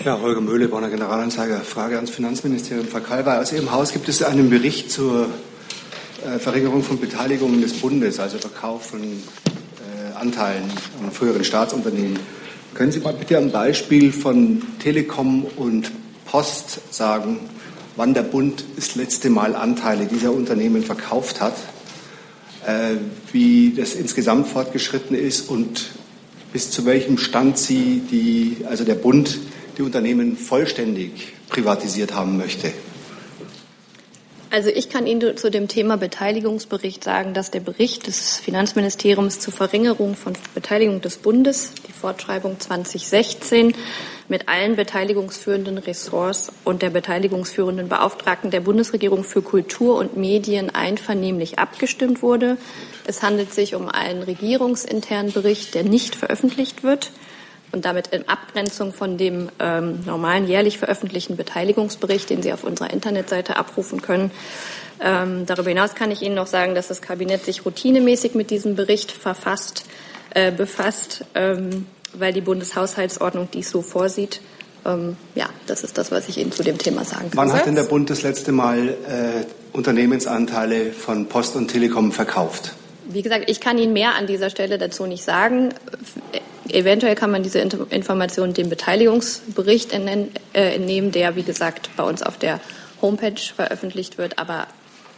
Ja, 0.05 0.19
Holger 0.21 0.41
Möhle, 0.41 0.67
Bonner 0.67 0.89
Generalanzeiger. 0.89 1.59
Frage 1.59 1.95
ans 1.95 2.09
Finanzministerium. 2.09 2.87
Frau 2.87 2.99
Kalber, 2.99 3.39
aus 3.39 3.51
Ihrem 3.51 3.71
Haus 3.71 3.91
gibt 3.91 4.07
es 4.09 4.23
einen 4.23 4.49
Bericht 4.49 4.91
zur 4.91 5.27
äh, 6.25 6.39
Verringerung 6.39 6.83
von 6.83 6.99
Beteiligungen 6.99 7.61
des 7.61 7.73
Bundes, 7.73 8.19
also 8.19 8.37
Verkauf 8.37 8.87
von 8.87 9.01
Anteilen 10.19 10.63
an 11.03 11.11
früheren 11.11 11.43
Staatsunternehmen. 11.43 12.19
Können 12.73 12.91
Sie 12.91 12.99
mal 12.99 13.13
bitte 13.13 13.37
am 13.37 13.51
Beispiel 13.51 14.11
von 14.11 14.61
Telekom 14.79 15.45
und 15.57 15.91
Post 16.25 16.93
sagen, 16.93 17.39
wann 17.95 18.13
der 18.13 18.23
Bund 18.23 18.63
das 18.75 18.95
letzte 18.95 19.29
Mal 19.29 19.55
Anteile 19.55 20.05
dieser 20.05 20.31
Unternehmen 20.31 20.83
verkauft 20.83 21.41
hat, 21.41 21.55
äh, 22.65 22.95
wie 23.31 23.73
das 23.75 23.95
insgesamt 23.95 24.47
fortgeschritten 24.47 25.15
ist 25.15 25.49
und 25.49 25.89
bis 26.53 26.71
zu 26.71 26.85
welchem 26.85 27.17
Stand 27.17 27.57
Sie 27.57 28.01
die, 28.11 28.65
also 28.69 28.83
der 28.83 28.95
Bund 28.95 29.39
die 29.77 29.81
Unternehmen 29.81 30.37
vollständig 30.37 31.33
privatisiert 31.49 32.13
haben 32.13 32.37
möchte. 32.37 32.71
Also 34.51 34.69
ich 34.69 34.89
kann 34.89 35.05
Ihnen 35.05 35.37
zu 35.37 35.51
dem 35.51 35.67
Thema 35.67 35.97
Beteiligungsbericht 35.97 37.03
sagen, 37.03 37.35
dass 37.35 37.51
der 37.51 37.59
Bericht 37.59 38.07
des 38.07 38.37
Finanzministeriums 38.39 39.39
zur 39.39 39.53
Verringerung 39.53 40.15
von 40.15 40.33
Beteiligung 40.55 41.01
des 41.01 41.17
Bundes, 41.17 41.73
die 41.87 41.91
Fortschreibung 41.91 42.59
2016, 42.59 43.75
mit 44.27 44.49
allen 44.49 44.75
beteiligungsführenden 44.75 45.77
Ressorts 45.77 46.51
und 46.63 46.81
der 46.81 46.89
beteiligungsführenden 46.89 47.89
Beauftragten 47.89 48.49
der 48.49 48.61
Bundesregierung 48.61 49.23
für 49.23 49.43
Kultur 49.43 49.97
und 49.99 50.17
Medien 50.17 50.71
einvernehmlich 50.71 51.59
abgestimmt 51.59 52.23
wurde. 52.23 52.57
Es 53.05 53.21
handelt 53.21 53.53
sich 53.53 53.75
um 53.75 53.87
einen 53.87 54.23
regierungsinternen 54.23 55.31
Bericht, 55.31 55.75
der 55.75 55.83
nicht 55.83 56.15
veröffentlicht 56.15 56.83
wird 56.83 57.11
und 57.71 57.85
damit 57.85 58.07
in 58.07 58.27
Abgrenzung 58.27 58.93
von 58.93 59.17
dem 59.17 59.49
ähm, 59.59 59.99
normalen 60.05 60.47
jährlich 60.47 60.77
veröffentlichten 60.77 61.37
Beteiligungsbericht, 61.37 62.29
den 62.29 62.41
Sie 62.41 62.51
auf 62.51 62.63
unserer 62.63 62.91
Internetseite 62.91 63.57
abrufen 63.57 64.01
können. 64.01 64.31
Ähm, 65.01 65.45
darüber 65.45 65.69
hinaus 65.69 65.95
kann 65.95 66.11
ich 66.11 66.21
Ihnen 66.21 66.35
noch 66.35 66.47
sagen, 66.47 66.75
dass 66.75 66.87
das 66.87 67.01
Kabinett 67.01 67.45
sich 67.45 67.65
routinemäßig 67.65 68.35
mit 68.35 68.49
diesem 68.49 68.75
Bericht 68.75 69.11
verfasst, 69.11 69.85
äh, 70.31 70.51
befasst, 70.51 71.25
ähm, 71.35 71.85
weil 72.13 72.33
die 72.33 72.41
Bundeshaushaltsordnung 72.41 73.49
dies 73.53 73.69
so 73.69 73.81
vorsieht. 73.81 74.41
Ähm, 74.85 75.17
ja, 75.35 75.49
das 75.67 75.83
ist 75.83 75.97
das, 75.97 76.11
was 76.11 76.27
ich 76.27 76.37
Ihnen 76.37 76.51
zu 76.51 76.63
dem 76.63 76.77
Thema 76.77 77.05
sagen 77.05 77.29
kann. 77.31 77.37
Wann 77.37 77.53
hat 77.53 77.65
denn 77.65 77.75
der 77.75 77.83
Bund 77.83 78.09
das 78.09 78.23
letzte 78.23 78.51
Mal 78.51 78.89
äh, 78.89 79.45
Unternehmensanteile 79.73 80.91
von 80.91 81.27
Post 81.27 81.55
und 81.55 81.69
Telekom 81.69 82.11
verkauft? 82.11 82.73
Wie 83.07 83.21
gesagt, 83.21 83.49
ich 83.49 83.59
kann 83.59 83.77
Ihnen 83.77 83.93
mehr 83.93 84.15
an 84.15 84.27
dieser 84.27 84.49
Stelle 84.49 84.77
dazu 84.77 85.05
nicht 85.05 85.23
sagen. 85.23 85.73
Eventuell 86.71 87.15
kann 87.15 87.31
man 87.31 87.43
diese 87.43 87.59
Information 87.59 88.53
dem 88.53 88.69
Beteiligungsbericht 88.69 89.91
äh, 89.93 90.27
entnehmen, 90.53 91.11
der, 91.11 91.35
wie 91.35 91.43
gesagt, 91.43 91.89
bei 91.95 92.03
uns 92.03 92.21
auf 92.21 92.37
der 92.37 92.59
Homepage 93.01 93.39
veröffentlicht 93.55 94.17
wird. 94.17 94.39
Aber 94.39 94.67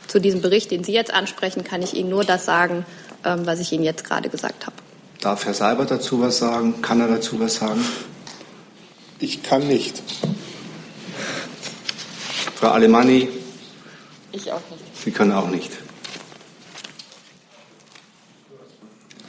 zu 0.07 0.19
diesem 0.19 0.41
Bericht, 0.41 0.71
den 0.71 0.83
Sie 0.83 0.93
jetzt 0.93 1.13
ansprechen, 1.13 1.63
kann 1.63 1.81
ich 1.81 1.93
Ihnen 1.93 2.09
nur 2.09 2.23
das 2.23 2.45
sagen, 2.45 2.85
ähm, 3.25 3.45
was 3.45 3.59
ich 3.59 3.71
Ihnen 3.71 3.83
jetzt 3.83 4.03
gerade 4.03 4.29
gesagt 4.29 4.65
habe. 4.65 4.75
Darf 5.19 5.45
Herr 5.45 5.53
Seibert 5.53 5.91
dazu 5.91 6.21
was 6.21 6.37
sagen? 6.37 6.81
Kann 6.81 6.99
er 6.99 7.07
dazu 7.07 7.39
was 7.39 7.55
sagen? 7.55 7.85
Ich 9.19 9.43
kann 9.43 9.67
nicht. 9.67 10.01
Frau 12.55 12.69
Alemanni? 12.69 13.29
Ich 14.31 14.51
auch 14.51 14.61
nicht. 14.71 15.03
Sie 15.03 15.11
können 15.11 15.31
auch 15.31 15.49
nicht. 15.49 15.71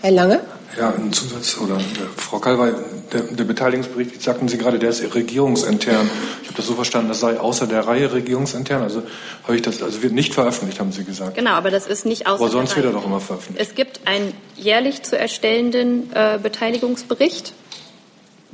Herr 0.01 0.11
Lange? 0.11 0.41
Ja, 0.79 0.91
ein 0.91 1.13
Zusatz 1.13 1.59
oder 1.59 1.79
Frau 2.17 2.39
Kalwey, 2.39 2.73
der, 3.13 3.21
der 3.23 3.45
Beteiligungsbericht, 3.45 4.15
wie 4.15 4.19
sagten 4.19 4.49
Sie 4.49 4.57
gerade, 4.57 4.79
der 4.79 4.89
ist 4.89 5.15
regierungsintern. 5.15 6.11
Ich 6.41 6.49
habe 6.49 6.57
das 6.57 6.67
so 6.67 6.75
verstanden, 6.75 7.09
das 7.09 7.21
sei 7.21 7.39
außer 7.39 7.67
der 7.67 7.87
Reihe 7.87 8.11
regierungsintern. 8.11 8.83
Also 8.83 9.03
habe 9.45 9.57
ich 9.57 9.63
das, 9.63 9.83
also 9.83 10.03
wird 10.03 10.15
nicht 10.15 10.33
veröffentlicht, 10.33 10.81
haben 10.81 10.93
Sie 10.93 11.05
gesagt. 11.05 11.37
Genau, 11.37 11.51
aber 11.51 11.71
das 11.71 11.87
ist 11.87 12.07
nicht 12.07 12.27
außer 12.27 12.43
Aber 12.43 12.51
sonst 12.51 12.75
wird 12.75 12.87
er 12.87 12.93
doch 12.93 13.05
immer 13.05 13.21
veröffentlicht. 13.21 13.69
Es 13.69 13.75
gibt 13.75 14.01
einen 14.07 14.33
jährlich 14.57 15.03
zu 15.03 15.19
erstellenden 15.19 16.11
äh, 16.15 16.39
Beteiligungsbericht. 16.43 17.53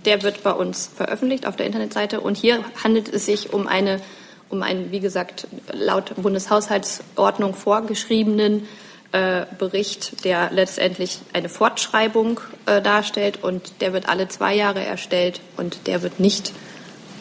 Der 0.05 0.23
wird 0.23 0.43
bei 0.43 0.53
uns 0.53 0.91
veröffentlicht 0.97 1.47
auf 1.47 1.55
der 1.55 1.67
Internetseite. 1.67 2.21
Und 2.21 2.37
hier 2.37 2.65
handelt 2.83 3.13
es 3.13 3.27
sich 3.27 3.53
um 3.53 3.69
eine, 3.69 4.01
um 4.49 4.63
einen, 4.63 4.91
wie 4.91 5.01
gesagt, 5.01 5.47
laut 5.73 6.15
Bundeshaushaltsordnung 6.17 7.55
vorgeschriebenen 7.55 8.67
äh, 9.13 9.47
Bericht, 9.59 10.25
der 10.25 10.51
letztendlich 10.53 11.21
eine 11.33 11.49
Fortschreibung 11.49 12.41
äh, 12.67 12.83
darstellt 12.83 13.43
und 13.43 13.81
der 13.81 13.93
wird 13.93 14.09
alle 14.09 14.29
zwei 14.29 14.55
Jahre 14.55 14.85
erstellt 14.85 15.41
und 15.57 15.87
der 15.87 16.03
wird 16.03 16.21
nicht 16.21 16.53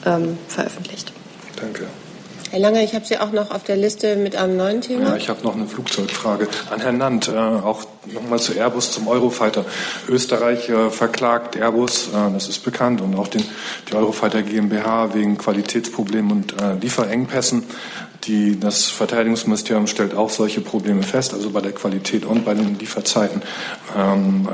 ähm, 0.05 0.37
veröffentlicht. 0.47 1.13
Danke. 1.55 1.87
Herr 2.49 2.59
Lange, 2.59 2.81
ich 2.81 2.95
habe 2.95 3.05
Sie 3.05 3.17
auch 3.17 3.33
noch 3.33 3.51
auf 3.51 3.63
der 3.65 3.75
Liste 3.75 4.15
mit 4.15 4.37
einem 4.37 4.55
neuen 4.55 4.79
Thema. 4.79 5.09
Ja, 5.09 5.15
ich 5.17 5.27
habe 5.27 5.43
noch 5.43 5.53
eine 5.53 5.67
Flugzeugfrage 5.67 6.47
an 6.71 6.79
Herrn 6.79 6.97
Nant, 6.97 7.27
äh, 7.27 7.35
auch 7.35 7.83
nochmal 8.05 8.39
zu 8.39 8.53
Airbus, 8.53 8.91
zum 8.91 9.09
Eurofighter. 9.09 9.65
Österreich 10.07 10.69
äh, 10.69 10.89
verklagt 10.89 11.57
Airbus, 11.57 12.07
äh, 12.07 12.31
das 12.31 12.47
ist 12.47 12.59
bekannt, 12.63 13.01
und 13.01 13.15
auch 13.15 13.27
den, 13.27 13.43
die 13.89 13.95
Eurofighter 13.95 14.43
GmbH 14.43 15.13
wegen 15.13 15.37
Qualitätsproblemen 15.37 16.31
und 16.31 16.61
äh, 16.61 16.75
Lieferengpässen. 16.79 17.63
Die, 18.27 18.59
das 18.59 18.85
Verteidigungsministerium 18.89 19.87
stellt 19.87 20.13
auch 20.13 20.29
solche 20.29 20.59
Probleme 20.59 21.01
fest, 21.01 21.33
also 21.33 21.49
bei 21.49 21.61
der 21.61 21.71
Qualität 21.71 22.25
und 22.25 22.43
bei 22.43 22.53
den 22.53 22.77
Lieferzeiten. 22.77 23.41
Ähm, 23.95 24.49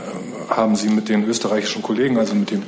haben 0.49 0.75
Sie 0.75 0.89
mit 0.89 1.09
den 1.09 1.23
österreichischen 1.23 1.81
Kollegen, 1.81 2.19
also 2.19 2.35
mit 2.35 2.51
dem 2.51 2.63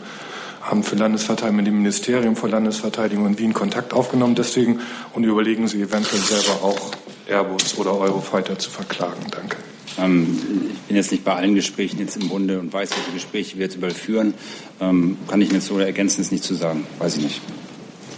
Amt 0.67 0.85
für 0.85 0.95
Landesverteidigung, 0.95 1.57
mit 1.57 1.67
dem 1.67 1.77
Ministerium 1.77 2.35
für 2.35 2.47
Landesverteidigung 2.47 3.27
in 3.27 3.37
Wien 3.37 3.53
Kontakt 3.53 3.93
aufgenommen 3.93 4.33
deswegen 4.33 4.79
und 5.13 5.23
überlegen 5.23 5.67
Sie 5.67 5.81
eventuell 5.81 6.21
selber 6.21 6.63
auch 6.63 6.91
Airbus 7.27 7.77
oder 7.77 7.95
Eurofighter 7.95 8.57
zu 8.57 8.71
verklagen. 8.71 9.27
Danke. 9.29 9.57
Ähm, 9.99 10.39
ich 10.73 10.81
bin 10.87 10.97
jetzt 10.97 11.11
nicht 11.11 11.23
bei 11.23 11.35
allen 11.35 11.53
Gesprächen 11.53 11.99
jetzt 11.99 12.17
im 12.17 12.29
Bunde 12.29 12.59
und 12.59 12.73
weiß, 12.73 12.89
welche 12.91 13.11
Gespräche 13.11 13.57
wir 13.57 13.65
jetzt 13.65 13.75
überall 13.75 13.93
führen. 13.93 14.33
Ähm, 14.81 15.17
kann 15.27 15.39
ich 15.41 15.49
mir 15.49 15.55
jetzt 15.55 15.67
so 15.67 15.77
ergänzend 15.77 16.31
nicht 16.31 16.43
zu 16.43 16.55
sagen. 16.55 16.85
Weiß 16.97 17.17
ich 17.17 17.23
nicht. 17.23 17.41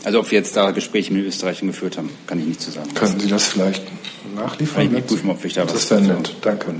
Also 0.03 0.19
ob 0.19 0.31
wir 0.31 0.37
jetzt 0.37 0.55
da 0.55 0.71
Gespräche 0.71 1.13
mit 1.13 1.25
Österreichern 1.25 1.67
geführt 1.67 1.97
haben, 1.97 2.09
kann 2.27 2.39
ich 2.39 2.45
nicht 2.45 2.61
zu 2.61 2.71
sagen. 2.71 2.93
Können 2.93 3.19
Sie 3.19 3.27
das 3.27 3.47
vielleicht 3.47 3.83
nachliefern? 4.35 4.75
Kann 4.75 4.85
ich 4.85 4.91
nicht 4.91 5.07
prüfen, 5.07 5.29
ob 5.29 5.43
ich 5.43 5.53
da 5.53 5.63
das 5.63 5.75
was 5.75 5.91
wäre 5.91 6.01
nett. 6.01 6.35
Danke. 6.41 6.73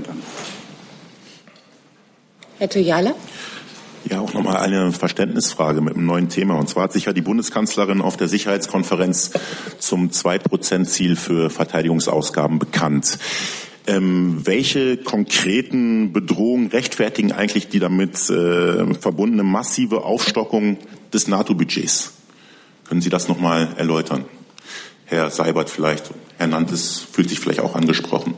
Herr 2.58 2.68
Tujala? 2.68 3.14
Ja, 4.10 4.20
auch 4.20 4.32
nochmal 4.32 4.56
eine 4.56 4.92
Verständnisfrage 4.92 5.80
mit 5.80 5.94
einem 5.94 6.06
neuen 6.06 6.28
Thema. 6.28 6.58
Und 6.58 6.68
zwar 6.68 6.84
hat 6.84 6.92
sich 6.92 7.04
ja 7.04 7.12
die 7.12 7.20
Bundeskanzlerin 7.20 8.00
auf 8.00 8.16
der 8.16 8.28
Sicherheitskonferenz 8.28 9.32
zum 9.78 10.10
2-Prozent-Ziel 10.10 11.16
für 11.16 11.50
Verteidigungsausgaben 11.50 12.58
bekannt. 12.58 13.18
Ähm, 13.86 14.40
welche 14.44 14.96
konkreten 14.96 16.12
Bedrohungen 16.12 16.68
rechtfertigen 16.68 17.32
eigentlich 17.32 17.68
die 17.68 17.80
damit 17.80 18.28
äh, 18.30 18.94
verbundene 18.94 19.42
massive 19.42 20.04
Aufstockung 20.04 20.78
des 21.12 21.28
NATO-Budgets? 21.28 22.17
Können 22.88 23.02
Sie 23.02 23.10
das 23.10 23.28
nochmal 23.28 23.68
erläutern? 23.76 24.24
Herr 25.04 25.30
Seibert 25.30 25.68
vielleicht, 25.68 26.10
Herr 26.38 26.46
Nantes 26.46 27.00
fühlt 27.00 27.28
sich 27.28 27.38
vielleicht 27.38 27.60
auch 27.60 27.74
angesprochen. 27.74 28.34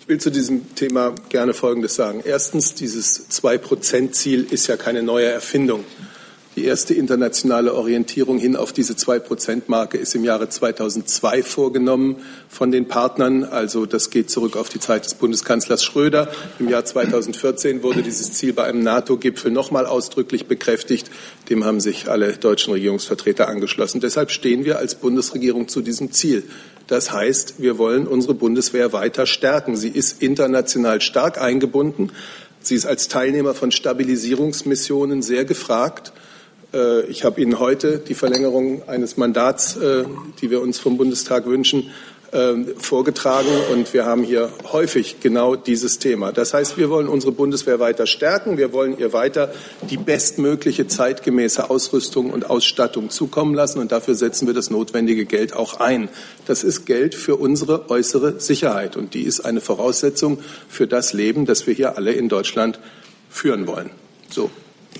Ich 0.00 0.08
will 0.08 0.18
zu 0.18 0.30
diesem 0.30 0.74
Thema 0.74 1.14
gerne 1.28 1.54
Folgendes 1.54 1.94
sagen. 1.94 2.20
Erstens, 2.24 2.74
dieses 2.74 3.28
Zwei-Prozent-Ziel 3.28 4.46
ist 4.50 4.66
ja 4.66 4.76
keine 4.76 5.02
neue 5.02 5.26
Erfindung. 5.26 5.84
Die 6.56 6.66
erste 6.66 6.94
internationale 6.94 7.74
Orientierung 7.74 8.38
hin 8.38 8.54
auf 8.54 8.72
diese 8.72 8.94
Zwei-Prozent-Marke 8.94 9.98
ist 9.98 10.14
im 10.14 10.22
Jahre 10.22 10.48
2002 10.48 11.42
vorgenommen 11.42 12.16
von 12.48 12.70
den 12.70 12.86
Partnern. 12.86 13.42
Also 13.42 13.86
das 13.86 14.10
geht 14.10 14.30
zurück 14.30 14.56
auf 14.56 14.68
die 14.68 14.78
Zeit 14.78 15.04
des 15.04 15.14
Bundeskanzlers 15.14 15.82
Schröder. 15.82 16.30
Im 16.60 16.68
Jahr 16.68 16.84
2014 16.84 17.82
wurde 17.82 18.02
dieses 18.02 18.34
Ziel 18.34 18.52
bei 18.52 18.62
einem 18.62 18.84
NATO-Gipfel 18.84 19.50
nochmal 19.50 19.84
ausdrücklich 19.84 20.46
bekräftigt. 20.46 21.10
Dem 21.50 21.64
haben 21.64 21.80
sich 21.80 22.08
alle 22.08 22.34
deutschen 22.34 22.72
Regierungsvertreter 22.72 23.48
angeschlossen. 23.48 24.00
Deshalb 24.00 24.30
stehen 24.30 24.64
wir 24.64 24.78
als 24.78 24.94
Bundesregierung 24.94 25.66
zu 25.66 25.80
diesem 25.80 26.12
Ziel. 26.12 26.44
Das 26.86 27.10
heißt, 27.10 27.54
wir 27.58 27.78
wollen 27.78 28.06
unsere 28.06 28.34
Bundeswehr 28.34 28.92
weiter 28.92 29.26
stärken. 29.26 29.74
Sie 29.74 29.88
ist 29.88 30.22
international 30.22 31.00
stark 31.00 31.40
eingebunden. 31.40 32.12
Sie 32.60 32.76
ist 32.76 32.86
als 32.86 33.08
Teilnehmer 33.08 33.54
von 33.54 33.72
Stabilisierungsmissionen 33.72 35.20
sehr 35.20 35.44
gefragt. 35.44 36.12
Äh, 36.74 37.02
ich 37.06 37.24
habe 37.24 37.40
Ihnen 37.40 37.58
heute 37.58 37.98
die 37.98 38.14
Verlängerung 38.14 38.82
eines 38.88 39.16
Mandats, 39.16 39.76
äh, 39.76 40.04
die 40.40 40.50
wir 40.50 40.60
uns 40.60 40.78
vom 40.78 40.96
Bundestag 40.96 41.46
wünschen, 41.46 41.90
ähm, 42.32 42.66
vorgetragen 42.78 43.48
und 43.72 43.94
wir 43.94 44.06
haben 44.06 44.24
hier 44.24 44.50
häufig 44.72 45.20
genau 45.20 45.54
dieses 45.54 46.00
Thema. 46.00 46.32
Das 46.32 46.52
heißt, 46.52 46.76
wir 46.76 46.90
wollen 46.90 47.06
unsere 47.06 47.30
Bundeswehr 47.30 47.78
weiter 47.78 48.06
stärken, 48.06 48.58
wir 48.58 48.72
wollen 48.72 48.98
ihr 48.98 49.12
weiter 49.12 49.52
die 49.88 49.98
bestmögliche 49.98 50.88
zeitgemäße 50.88 51.70
Ausrüstung 51.70 52.30
und 52.30 52.50
Ausstattung 52.50 53.10
zukommen 53.10 53.54
lassen 53.54 53.78
und 53.78 53.92
dafür 53.92 54.16
setzen 54.16 54.48
wir 54.48 54.54
das 54.54 54.68
notwendige 54.68 55.26
Geld 55.26 55.54
auch 55.54 55.78
ein. 55.78 56.08
Das 56.46 56.64
ist 56.64 56.86
Geld 56.86 57.14
für 57.14 57.36
unsere 57.36 57.88
äußere 57.88 58.40
Sicherheit 58.40 58.96
und 58.96 59.14
die 59.14 59.22
ist 59.22 59.40
eine 59.42 59.60
Voraussetzung 59.60 60.40
für 60.68 60.88
das 60.88 61.12
Leben, 61.12 61.46
das 61.46 61.68
wir 61.68 61.74
hier 61.74 61.96
alle 61.96 62.12
in 62.14 62.28
Deutschland 62.28 62.80
führen 63.30 63.68
wollen. 63.68 63.90
So. 64.28 64.50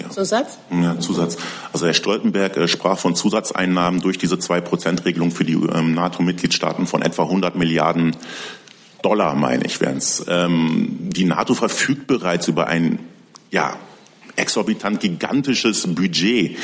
Ja. 0.01 0.11
Zusatz? 0.11 0.59
Ja, 0.71 0.99
Zusatz. 0.99 1.37
Also 1.73 1.87
Herr 1.87 1.95
Stoltenberg 1.95 2.57
äh, 2.57 2.69
sprach 2.69 2.99
von 2.99 3.15
Zusatzeinnahmen 3.15 4.01
durch 4.01 4.19
diese 4.19 4.37
2-Prozent-Regelung 4.37 5.31
für 5.31 5.45
die 5.45 5.55
ähm, 5.55 5.95
NATO-Mitgliedstaaten 5.95 6.87
von 6.87 7.03
etwa 7.03 7.23
100 7.25 7.57
Milliarden 7.57 8.17
Dollar, 9.03 9.35
meine 9.35 9.65
ich, 9.67 9.81
wären 9.81 9.99
es. 9.99 10.25
Ähm, 10.29 10.97
die 11.01 11.25
NATO 11.25 11.55
verfügt 11.55 12.07
bereits 12.07 12.49
über 12.49 12.67
ein 12.67 12.99
ja, 13.51 13.77
exorbitant 14.37 15.01
gigantisches 15.01 15.87
Budget. 15.95 16.57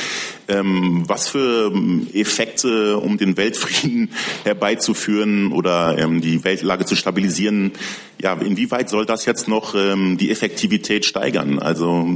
Ähm, 0.47 1.03
was 1.07 1.29
für 1.29 1.71
ähm, 1.73 2.07
Effekte, 2.13 2.97
um 2.97 3.17
den 3.17 3.37
Weltfrieden 3.37 4.09
herbeizuführen 4.43 5.51
oder 5.51 5.97
ähm, 5.97 6.21
die 6.21 6.43
Weltlage 6.43 6.85
zu 6.85 6.95
stabilisieren, 6.95 7.71
ja, 8.21 8.33
inwieweit 8.33 8.89
soll 8.89 9.05
das 9.05 9.25
jetzt 9.25 9.47
noch 9.47 9.75
ähm, 9.75 10.17
die 10.17 10.31
Effektivität 10.31 11.05
steigern? 11.05 11.59
Also 11.59 12.07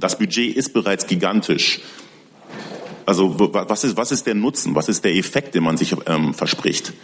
das 0.00 0.18
Budget 0.18 0.56
ist 0.56 0.72
bereits 0.72 1.06
gigantisch. 1.06 1.80
Also 3.06 3.34
was 3.38 3.84
ist, 3.84 3.96
was 3.96 4.12
ist 4.12 4.26
der 4.26 4.34
Nutzen, 4.34 4.74
was 4.74 4.88
ist 4.88 5.04
der 5.04 5.14
Effekt, 5.14 5.54
den 5.54 5.62
man 5.62 5.76
sich 5.76 5.94
ähm, 6.06 6.32
verspricht? 6.32 6.94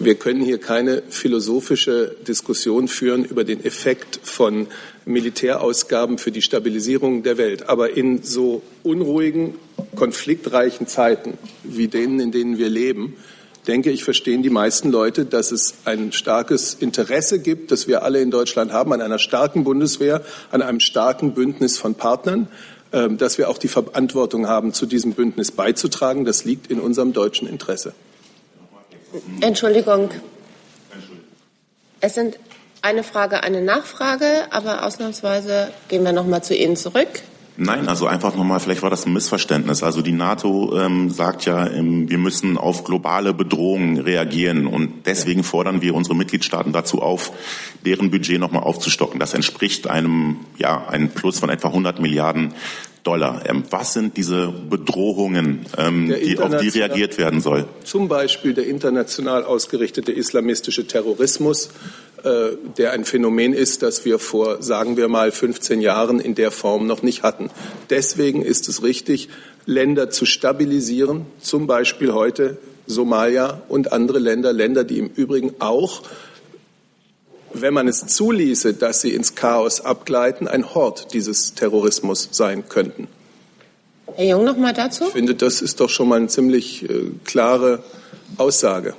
Wir 0.00 0.14
können 0.14 0.40
hier 0.40 0.58
keine 0.58 1.02
philosophische 1.10 2.16
Diskussion 2.26 2.88
führen 2.88 3.24
über 3.24 3.44
den 3.44 3.62
Effekt 3.64 4.18
von 4.22 4.66
Militärausgaben 5.04 6.16
für 6.16 6.32
die 6.32 6.40
Stabilisierung 6.40 7.22
der 7.22 7.36
Welt. 7.36 7.68
Aber 7.68 7.96
in 7.96 8.22
so 8.22 8.62
unruhigen, 8.82 9.54
konfliktreichen 9.96 10.86
Zeiten 10.86 11.36
wie 11.64 11.88
denen, 11.88 12.18
in 12.18 12.32
denen 12.32 12.56
wir 12.56 12.70
leben, 12.70 13.14
denke 13.66 13.90
ich, 13.90 14.02
verstehen 14.02 14.42
die 14.42 14.50
meisten 14.50 14.90
Leute, 14.90 15.26
dass 15.26 15.52
es 15.52 15.74
ein 15.84 16.12
starkes 16.12 16.72
Interesse 16.72 17.38
gibt, 17.38 17.70
das 17.70 17.86
wir 17.86 18.02
alle 18.02 18.22
in 18.22 18.30
Deutschland 18.30 18.72
haben, 18.72 18.94
an 18.94 19.02
einer 19.02 19.18
starken 19.18 19.64
Bundeswehr, 19.64 20.24
an 20.50 20.62
einem 20.62 20.80
starken 20.80 21.34
Bündnis 21.34 21.76
von 21.76 21.94
Partnern, 21.94 22.48
ähm, 22.92 23.18
dass 23.18 23.36
wir 23.36 23.50
auch 23.50 23.58
die 23.58 23.68
Verantwortung 23.68 24.48
haben, 24.48 24.72
zu 24.72 24.86
diesem 24.86 25.12
Bündnis 25.12 25.52
beizutragen. 25.52 26.24
Das 26.24 26.46
liegt 26.46 26.68
in 26.68 26.80
unserem 26.80 27.12
deutschen 27.12 27.46
Interesse. 27.46 27.92
Entschuldigung. 29.40 30.10
Es 32.00 32.14
sind 32.14 32.38
eine 32.82 33.02
Frage, 33.02 33.42
eine 33.42 33.60
Nachfrage, 33.60 34.46
aber 34.50 34.84
ausnahmsweise 34.84 35.72
gehen 35.88 36.02
wir 36.04 36.12
noch 36.12 36.26
mal 36.26 36.42
zu 36.42 36.54
Ihnen 36.54 36.76
zurück. 36.76 37.08
Nein, 37.62 37.88
also 37.88 38.06
einfach 38.06 38.34
nochmal, 38.36 38.58
vielleicht 38.58 38.80
war 38.80 38.88
das 38.88 39.04
ein 39.04 39.12
Missverständnis. 39.12 39.82
Also 39.82 40.00
die 40.00 40.12
NATO 40.12 40.78
ähm, 40.78 41.10
sagt 41.10 41.44
ja, 41.44 41.66
ähm, 41.66 42.08
wir 42.08 42.16
müssen 42.16 42.56
auf 42.56 42.84
globale 42.84 43.34
Bedrohungen 43.34 43.98
reagieren 43.98 44.66
und 44.66 45.04
deswegen 45.04 45.42
fordern 45.42 45.82
wir 45.82 45.94
unsere 45.94 46.16
Mitgliedstaaten 46.16 46.72
dazu 46.72 47.02
auf, 47.02 47.32
deren 47.84 48.10
Budget 48.10 48.40
nochmal 48.40 48.62
aufzustocken. 48.62 49.20
Das 49.20 49.34
entspricht 49.34 49.88
einem, 49.88 50.36
ja, 50.56 50.86
einem 50.88 51.10
Plus 51.10 51.38
von 51.38 51.50
etwa 51.50 51.68
100 51.68 52.00
Milliarden 52.00 52.54
Dollar. 53.04 53.42
Ähm, 53.46 53.64
was 53.70 53.92
sind 53.92 54.16
diese 54.16 54.48
Bedrohungen, 54.48 55.66
ähm, 55.78 56.14
die, 56.22 56.38
auf 56.38 56.56
die 56.56 56.68
reagiert 56.68 57.18
werden 57.18 57.40
soll? 57.40 57.66
Zum 57.84 58.08
Beispiel 58.08 58.54
der 58.54 58.66
international 58.66 59.44
ausgerichtete 59.44 60.12
islamistische 60.12 60.86
Terrorismus, 60.86 61.70
äh, 62.22 62.50
der 62.76 62.92
ein 62.92 63.04
Phänomen 63.04 63.54
ist, 63.54 63.82
das 63.82 64.04
wir 64.04 64.18
vor, 64.18 64.62
sagen 64.62 64.96
wir 64.96 65.08
mal, 65.08 65.32
15 65.32 65.80
Jahren 65.80 66.20
in 66.20 66.34
der 66.34 66.50
Form 66.50 66.86
noch 66.86 67.02
nicht 67.02 67.22
hatten. 67.22 67.50
Deswegen 67.88 68.42
ist 68.42 68.68
es 68.68 68.82
richtig, 68.82 69.28
Länder 69.66 70.10
zu 70.10 70.26
stabilisieren, 70.26 71.26
zum 71.40 71.66
Beispiel 71.66 72.12
heute 72.12 72.58
Somalia 72.86 73.62
und 73.68 73.92
andere 73.92 74.18
Länder, 74.18 74.52
Länder, 74.52 74.84
die 74.84 74.98
im 74.98 75.08
Übrigen 75.14 75.54
auch 75.60 76.02
wenn 77.52 77.74
man 77.74 77.88
es 77.88 78.06
zuließe, 78.06 78.74
dass 78.74 79.00
sie 79.00 79.14
ins 79.14 79.34
Chaos 79.34 79.80
abgleiten, 79.80 80.48
ein 80.48 80.74
Hort 80.74 81.12
dieses 81.12 81.54
Terrorismus 81.54 82.28
sein 82.32 82.68
könnten. 82.68 83.08
Herr 84.16 84.26
Jung, 84.26 84.44
noch 84.44 84.56
mal 84.56 84.72
dazu? 84.72 85.04
Ich 85.06 85.12
finde, 85.12 85.34
das 85.34 85.62
ist 85.62 85.80
doch 85.80 85.88
schon 85.88 86.08
mal 86.08 86.16
eine 86.16 86.28
ziemlich 86.28 86.88
äh, 86.88 87.10
klare 87.24 87.82
Aussage. 88.36 88.94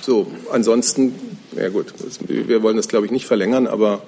So, 0.00 0.26
ansonsten, 0.50 1.14
ja 1.56 1.68
gut, 1.68 1.92
wir 2.26 2.62
wollen 2.62 2.76
das 2.76 2.88
glaube 2.88 3.06
ich 3.06 3.12
nicht 3.12 3.26
verlängern, 3.26 3.66
aber 3.66 4.02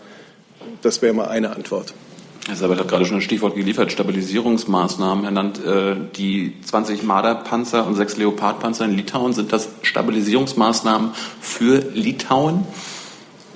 das 0.83 1.03
wäre 1.03 1.15
mal 1.15 1.29
eine 1.29 1.55
Antwort. 1.55 1.95
Herr 2.47 2.57
Sabat 2.57 2.79
hat 2.79 2.89
gerade 2.89 3.07
schon 3.07 3.17
ein 3.17 3.23
Stichwort 3.23 3.55
geliefert, 3.55 3.91
Stabilisierungsmaßnahmen 3.91 5.25
ernannt. 5.25 5.65
Äh, 5.65 5.97
die 6.15 6.55
20 6.63 7.03
Marder-Panzer 7.03 7.87
und 7.87 7.95
6 7.95 8.19
Leopard-Panzer 8.19 8.85
in 8.85 8.97
Litauen, 8.97 9.33
sind 9.33 9.53
das 9.53 9.69
Stabilisierungsmaßnahmen 9.83 11.13
für 11.41 11.79
Litauen? 11.95 12.67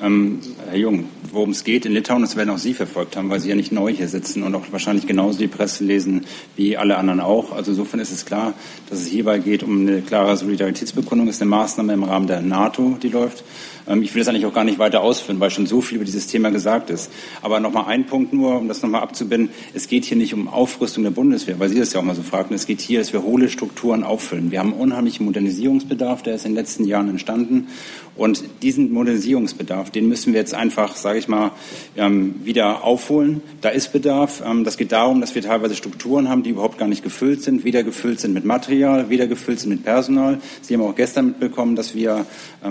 Ähm, 0.01 0.41
Herr 0.69 0.77
Jung, 0.79 1.05
worum 1.33 1.51
es 1.51 1.65
geht 1.65 1.85
in 1.85 1.93
Litauen, 1.93 2.23
das 2.23 2.37
werden 2.37 2.51
auch 2.51 2.59
Sie 2.59 2.75
verfolgt 2.75 3.17
haben, 3.17 3.31
weil 3.31 3.41
Sie 3.41 3.49
ja 3.49 3.57
nicht 3.57 3.73
neu 3.73 3.93
hier 3.93 4.09
sitzen 4.09 4.43
und 4.43 4.55
auch 4.55 4.65
wahrscheinlich 4.71 5.07
genauso 5.07 5.39
die 5.39 5.49
Presse 5.49 5.85
lesen 5.85 6.25
wie 6.57 6.77
alle 6.77 6.97
anderen 6.97 7.21
auch. 7.21 7.53
Also 7.53 7.73
insofern 7.73 8.01
ist 8.01 8.13
es 8.13 8.25
klar, 8.25 8.55
dass 8.89 9.01
es 9.01 9.09
hierbei 9.09 9.39
geht 9.39 9.63
um 9.63 9.81
eine 9.81 10.01
klare 10.03 10.37
Solidaritätsbekundung. 10.37 11.27
Das 11.27 11.37
ist 11.37 11.43
eine 11.43 11.51
Maßnahme 11.51 11.93
im 11.93 12.05
Rahmen 12.05 12.27
der 12.27 12.43
NATO, 12.43 12.97
die 13.03 13.09
läuft. 13.09 13.43
Ähm, 13.89 14.03
ich 14.03 14.15
will 14.15 14.21
das 14.21 14.29
eigentlich 14.29 14.47
auch 14.47 14.55
gar 14.55 14.65
nicht 14.65 14.79
weiter 14.79 15.01
ausführen, 15.01 15.41
weil 15.41 15.51
schon 15.51 15.67
so 15.67 15.81
viel 15.81 15.97
über 15.97 16.05
dieses 16.05 16.27
Thema 16.27 16.51
gesagt 16.51 16.91
ist. 16.91 17.11
Aber 17.43 17.61
noch 17.61 17.73
mal 17.73 17.87
ein 17.87 18.07
Punkt 18.07 18.33
nur, 18.33 18.59
um 18.59 18.69
das 18.69 18.83
noch 18.83 18.91
mal 18.91 19.01
abzubinden. 19.01 19.51
Es 19.75 19.89
geht 19.89 20.05
hier 20.05 20.17
nicht 20.17 20.35
um 20.35 20.49
Aufrüstung 20.49 21.05
der 21.05 21.11
Bundeswehr, 21.11 21.59
weil 21.59 21.69
Sie 21.69 21.79
das 21.79 21.93
ja 21.93 22.01
auch 22.01 22.05
mal 22.05 22.15
so 22.15 22.23
fragten. 22.23 22.55
Es 22.55 22.67
geht 22.67 22.81
hier, 22.81 22.99
dass 22.99 23.13
wir 23.13 23.23
hohle 23.23 23.49
Strukturen 23.49 24.05
auffüllen. 24.05 24.51
Wir 24.51 24.61
haben 24.61 24.73
unheimlichen 24.73 25.25
Modernisierungsbedarf, 25.27 26.23
der 26.23 26.35
ist 26.35 26.45
in 26.45 26.53
den 26.53 26.57
letzten 26.57 26.85
Jahren 26.85 27.09
entstanden. 27.09 27.69
Und 28.17 28.43
diesen 28.63 28.93
Modernisierungsbedarf, 28.93 29.91
den 29.91 30.09
müssen 30.09 30.33
wir 30.33 30.41
jetzt 30.41 30.53
einfach, 30.53 30.97
sage 30.97 31.21
ich 31.21 31.29
mal, 31.29 31.53
ähm, 31.97 32.35
wieder 32.43 32.83
aufholen. 32.83 33.43
Da 33.61 33.69
ist 33.69 33.93
Bedarf. 33.93 34.43
Ähm, 34.45 34.65
das 34.65 34.77
geht 34.77 34.91
darum, 34.91 35.21
dass 35.21 35.37
wir 35.37 35.43
teilweise 35.43 35.77
Strukturen 35.77 36.29
haben, 36.29 36.43
die 36.43 36.51
überhaupt 36.51 36.79
gar 36.79 36.89
nicht 36.89 37.05
gefüllt 37.05 37.43
sind, 37.43 37.65
weder 37.65 37.85
gefüllt 37.85 38.19
sind 38.19 38.35
mit 38.35 38.45
Material, 38.45 39.09
weder 39.09 39.29
gefüllt 39.29 39.61
sind 39.61 39.71
mit 39.71 39.85
Personal. 39.85 40.41
Sie 40.63 40.75
haben 40.75 40.83
auch 40.83 40.97
gestern 40.97 41.27
mitbekommen, 41.27 41.77
dass 41.77 41.95
wir 41.95 42.27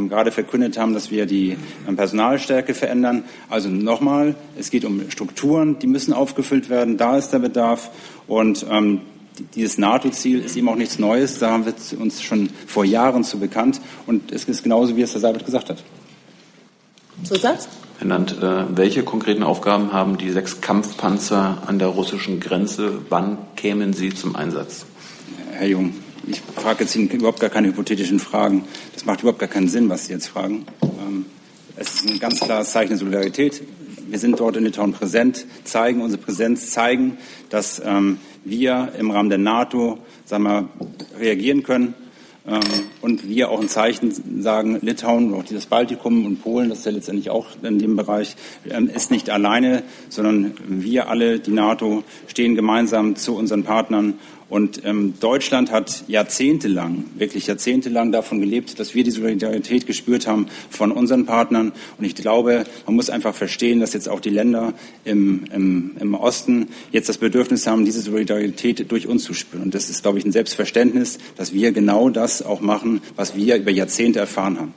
gerade 0.09 0.32
verkündet 0.32 0.78
haben, 0.78 0.93
dass 0.93 1.07
wir 1.12 1.26
die 1.26 1.58
ähm, 1.88 1.95
Personalstärke 1.95 2.74
verändern. 2.74 3.24
Also 3.49 3.70
nochmal, 3.70 4.36
es 4.58 4.70
geht 4.70 4.86
um 4.86 5.10
Strukturen, 5.10 5.80
die 5.80 5.88
müssen 5.88 6.14
aufgefüllt 6.14 6.70
werden. 6.70 6.97
Da 6.97 7.18
ist 7.18 7.30
der 7.30 7.39
Bedarf. 7.39 7.89
Und 8.28 8.66
ähm, 8.70 9.01
dieses 9.55 9.78
NATO-Ziel 9.78 10.39
ist 10.39 10.55
eben 10.58 10.70
auch 10.70 10.76
nichts 10.76 10.99
Neues. 10.99 11.39
Da 11.39 11.51
haben 11.51 11.66
wir 11.66 11.74
uns 11.99 12.24
schon 12.24 12.49
vor 12.66 12.86
Jahren 12.86 13.24
zu 13.24 13.39
bekannt. 13.39 13.82
Und 14.05 14.32
es 14.32 14.45
ist 14.45 14.64
genauso, 14.64 14.95
wie 14.95 15.01
es 15.01 15.12
der 15.12 15.22
Seibert 15.22 15.45
gesagt 15.45 15.70
hat. 15.70 15.84
Zusatz? 17.24 17.68
Herr 17.99 18.08
Nant, 18.08 18.38
äh, 18.43 18.78
welche 18.78 19.01
konkreten 19.03 19.41
Aufgaben 19.41 19.91
haben 19.91 20.20
die 20.20 20.30
sechs 20.30 20.62
Kampfpanzer 20.62 21.64
an 21.66 21.80
der 21.80 21.88
russischen 21.88 22.39
Grenze? 22.39 22.99
Wann 23.10 23.39
kämen 23.55 23.93
sie 23.93 24.14
zum 24.14 24.36
Einsatz? 24.36 24.86
Herr 25.51 25.68
Jung, 25.68 25.95
ich 26.28 26.41
frage 26.41 26.84
jetzt 26.84 26.95
Ihnen 26.95 27.09
überhaupt 27.09 27.39
gar 27.39 27.49
keine 27.49 27.69
hypothetischen 27.69 28.19
Fragen. 28.19 28.65
Das 28.93 29.05
macht 29.05 29.21
überhaupt 29.21 29.39
gar 29.39 29.49
keinen 29.49 29.69
Sinn, 29.69 29.89
was 29.89 30.05
Sie 30.05 30.13
jetzt 30.13 30.28
fragen. 30.28 30.65
Ähm, 30.84 31.25
es 31.78 31.95
ist 31.95 32.09
ein 32.09 32.19
ganz 32.19 32.39
klares 32.39 32.71
Zeichen 32.71 32.89
der 32.89 32.97
Solidarität. 32.97 33.61
Wir 34.09 34.19
sind 34.19 34.39
dort 34.39 34.57
in 34.57 34.63
Litauen 34.63 34.93
präsent, 34.93 35.45
zeigen 35.63 36.01
unsere 36.01 36.21
Präsenz, 36.21 36.71
zeigen, 36.71 37.17
dass 37.49 37.82
ähm, 37.84 38.19
wir 38.43 38.93
im 38.97 39.11
Rahmen 39.11 39.30
der 39.30 39.38
NATO 39.38 39.99
sagen 40.25 40.43
wir, 40.43 40.69
reagieren 41.19 41.63
können. 41.63 41.93
ähm, 42.47 42.61
und 43.01 43.28
wir 43.28 43.49
auch 43.49 43.61
ein 43.61 43.69
Zeichen 43.69 44.41
sagen, 44.41 44.80
Litauen 44.82 45.34
auch 45.34 45.43
dieses 45.43 45.65
Baltikum 45.65 46.25
und 46.25 46.41
Polen, 46.41 46.69
das 46.69 46.80
ist 46.80 46.86
ja 46.86 46.91
letztendlich 46.91 47.30
auch 47.30 47.47
in 47.61 47.80
dem 47.80 47.95
Bereich, 47.95 48.36
ist 48.93 49.11
nicht 49.11 49.30
alleine, 49.30 49.84
sondern 50.09 50.53
wir 50.67 51.09
alle, 51.09 51.39
die 51.39 51.51
NATO, 51.51 52.03
stehen 52.28 52.55
gemeinsam 52.55 53.15
zu 53.15 53.36
unseren 53.36 53.63
Partnern 53.63 54.15
und 54.50 54.86
ähm, 54.86 55.16
Deutschland 55.20 55.72
hat 55.72 56.04
jahrzehntelang, 56.08 57.06
wirklich 57.16 57.48
jahrzehntelang 57.48 58.14
davon 58.14 58.39
gelebt, 58.39 58.80
dass 58.80 58.95
wir 58.95 59.04
die 59.04 59.12
Solidarität 59.12 59.86
gespürt 59.86 60.26
haben 60.26 60.48
von 60.70 60.91
unseren 60.91 61.26
Partnern. 61.26 61.74
Und 61.98 62.06
ich 62.06 62.16
glaube, 62.16 62.64
man 62.86 62.95
muss 62.95 63.10
einfach 63.10 63.36
verstehen, 63.36 63.82
dass 63.82 63.93
jetzt 63.93 64.08
auch 64.08 64.22
die 64.22 64.30
Länder 64.30 64.74
im, 65.04 65.45
im, 65.54 65.91
im 66.00 66.14
Osten 66.14 66.70
jetzt 66.91 67.10
das 67.10 67.18
Bedürfnis 67.18 67.68
haben, 67.68 67.84
diese 67.84 68.00
Solidarität 68.00 68.89
durch 68.89 69.08
uns 69.08 69.24
zu 69.24 69.34
spüren. 69.34 69.64
Und 69.64 69.76
das 69.76 69.89
ist, 69.89 70.02
glaube 70.02 70.18
ich, 70.18 70.26
ein 70.26 70.32
Selbstverständnis, 70.32 71.18
dass 71.36 71.54
wir 71.54 71.74
genau 71.74 72.10
das 72.10 72.41
auch 72.41 72.62
machen, 72.62 73.02
was 73.18 73.36
wir 73.36 73.58
über 73.58 73.72
Jahrzehnte 73.72 74.20
erfahren 74.20 74.60
haben. 74.60 74.74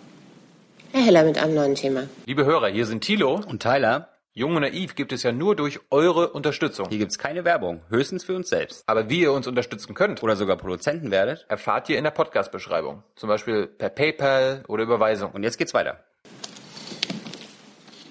Herr 0.93 1.05
Heller 1.05 1.25
mit 1.25 1.39
einem 1.39 1.55
neuen 1.55 1.77
Thema. 1.77 2.09
Liebe 2.27 2.45
Hörer, 2.45 2.69
hier 2.69 2.87
sind 2.87 3.03
Thilo 3.03 3.41
und 3.47 3.63
Tyler. 3.63 4.09
Jung 4.41 4.57
und 4.57 4.63
Naiv 4.63 4.95
gibt 4.95 5.13
es 5.13 5.23
ja 5.23 5.33
nur 5.33 5.55
durch 5.55 5.81
eure 5.91 6.31
Unterstützung. 6.31 6.89
Hier 6.89 6.97
gibt 6.97 7.11
es 7.11 7.19
keine 7.19 7.45
Werbung, 7.45 7.83
höchstens 7.91 8.25
für 8.25 8.35
uns 8.35 8.49
selbst. 8.49 8.83
Aber 8.87 9.11
wie 9.11 9.21
ihr 9.21 9.35
uns 9.35 9.47
unterstützen 9.47 9.93
könnt 9.93 10.23
oder 10.23 10.35
sogar 10.35 10.57
Produzenten 10.57 11.11
werdet, 11.11 11.45
erfahrt 11.51 11.91
ihr 11.91 11.99
in 11.99 12.05
der 12.05 12.11
Podcast-Beschreibung. 12.11 13.03
Zum 13.17 13.29
Beispiel 13.29 13.67
per 13.67 13.91
PayPal 13.91 14.65
oder 14.67 14.85
Überweisung. 14.85 15.33
Und 15.33 15.43
jetzt 15.43 15.59
geht's 15.59 15.75
weiter. 15.75 16.03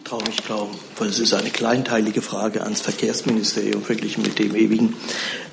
Traum 0.04 0.22
ich 0.30 0.46
glauben, 0.46 0.78
weil 1.00 1.08
es 1.08 1.18
ist 1.18 1.34
eine 1.34 1.50
kleinteilige 1.50 2.22
Frage 2.22 2.62
ans 2.62 2.82
Verkehrsministerium 2.82 3.82
verglichen 3.82 4.22
mit 4.22 4.38
dem 4.38 4.56
ewigen. 4.56 4.98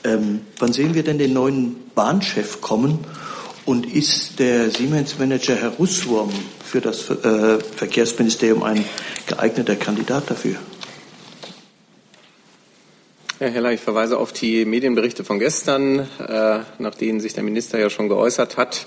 Ähm, 0.05 0.43
wann 0.59 0.75
sehen 0.75 0.93
wir 0.93 1.05
denn 1.05 1.17
den 1.17 1.33
neuen 1.33 1.91
Bahnchef 1.95 2.61
kommen? 2.61 3.03
Und 3.65 3.87
ist 3.87 4.41
der 4.41 4.71
Siemens-Manager 4.71 5.57
Herr 5.57 5.71
Russwurm 5.71 6.31
für 6.67 6.81
das 6.81 7.09
äh, 7.09 7.59
Verkehrsministerium 7.61 8.63
ein 8.63 8.85
geeigneter 9.27 9.77
Kandidat 9.77 10.31
dafür? 10.31 10.57
Herr 13.39 13.51
Heller, 13.51 13.73
ich 13.73 13.81
verweise 13.81 14.19
auf 14.19 14.33
die 14.33 14.65
Medienberichte 14.65 15.23
von 15.23 15.39
gestern, 15.39 16.01
äh, 16.01 16.59
nach 16.79 16.95
denen 16.95 17.21
sich 17.21 17.35
der 17.35 17.45
Minister 17.45 17.79
ja 17.79 17.91
schon 17.91 18.09
geäußert 18.09 18.57
hat, 18.57 18.87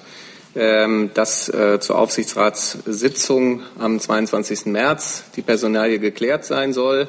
ähm, 0.55 1.11
dass 1.13 1.47
äh, 1.49 1.79
zur 1.79 1.97
Aufsichtsratssitzung 1.99 3.61
am 3.77 3.99
22. 3.99 4.65
März 4.65 5.23
die 5.35 5.41
Personalie 5.41 5.99
geklärt 5.99 6.45
sein 6.45 6.73
soll. 6.73 7.07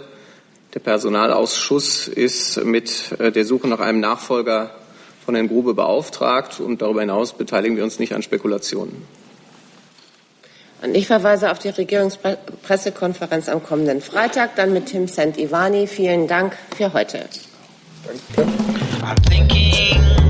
Der 0.75 0.81
Personalausschuss 0.81 2.07
ist 2.07 2.63
mit 2.63 3.17
der 3.19 3.45
Suche 3.45 3.67
nach 3.67 3.81
einem 3.81 3.99
Nachfolger 3.99 4.71
von 5.25 5.35
Herrn 5.35 5.49
Grube 5.49 5.75
beauftragt 5.75 6.61
und 6.61 6.81
darüber 6.81 7.01
hinaus 7.01 7.33
beteiligen 7.33 7.77
wir 7.77 7.83
uns 7.83 7.99
nicht 7.99 8.15
an 8.15 8.23
Spekulationen. 8.23 9.03
Und 10.83 10.97
ich 10.97 11.07
verweise 11.07 11.51
auf 11.51 11.59
die 11.59 11.69
Regierungspressekonferenz 11.69 13.49
am 13.49 13.63
kommenden 13.63 14.01
Freitag, 14.01 14.57
dann 14.57 14.73
mit 14.73 14.87
Tim 14.87 15.09
Sant-Ivani. 15.09 15.87
Vielen 15.87 16.27
Dank 16.27 16.57
für 16.77 16.93
heute. 16.93 17.27
Danke. 19.01 20.30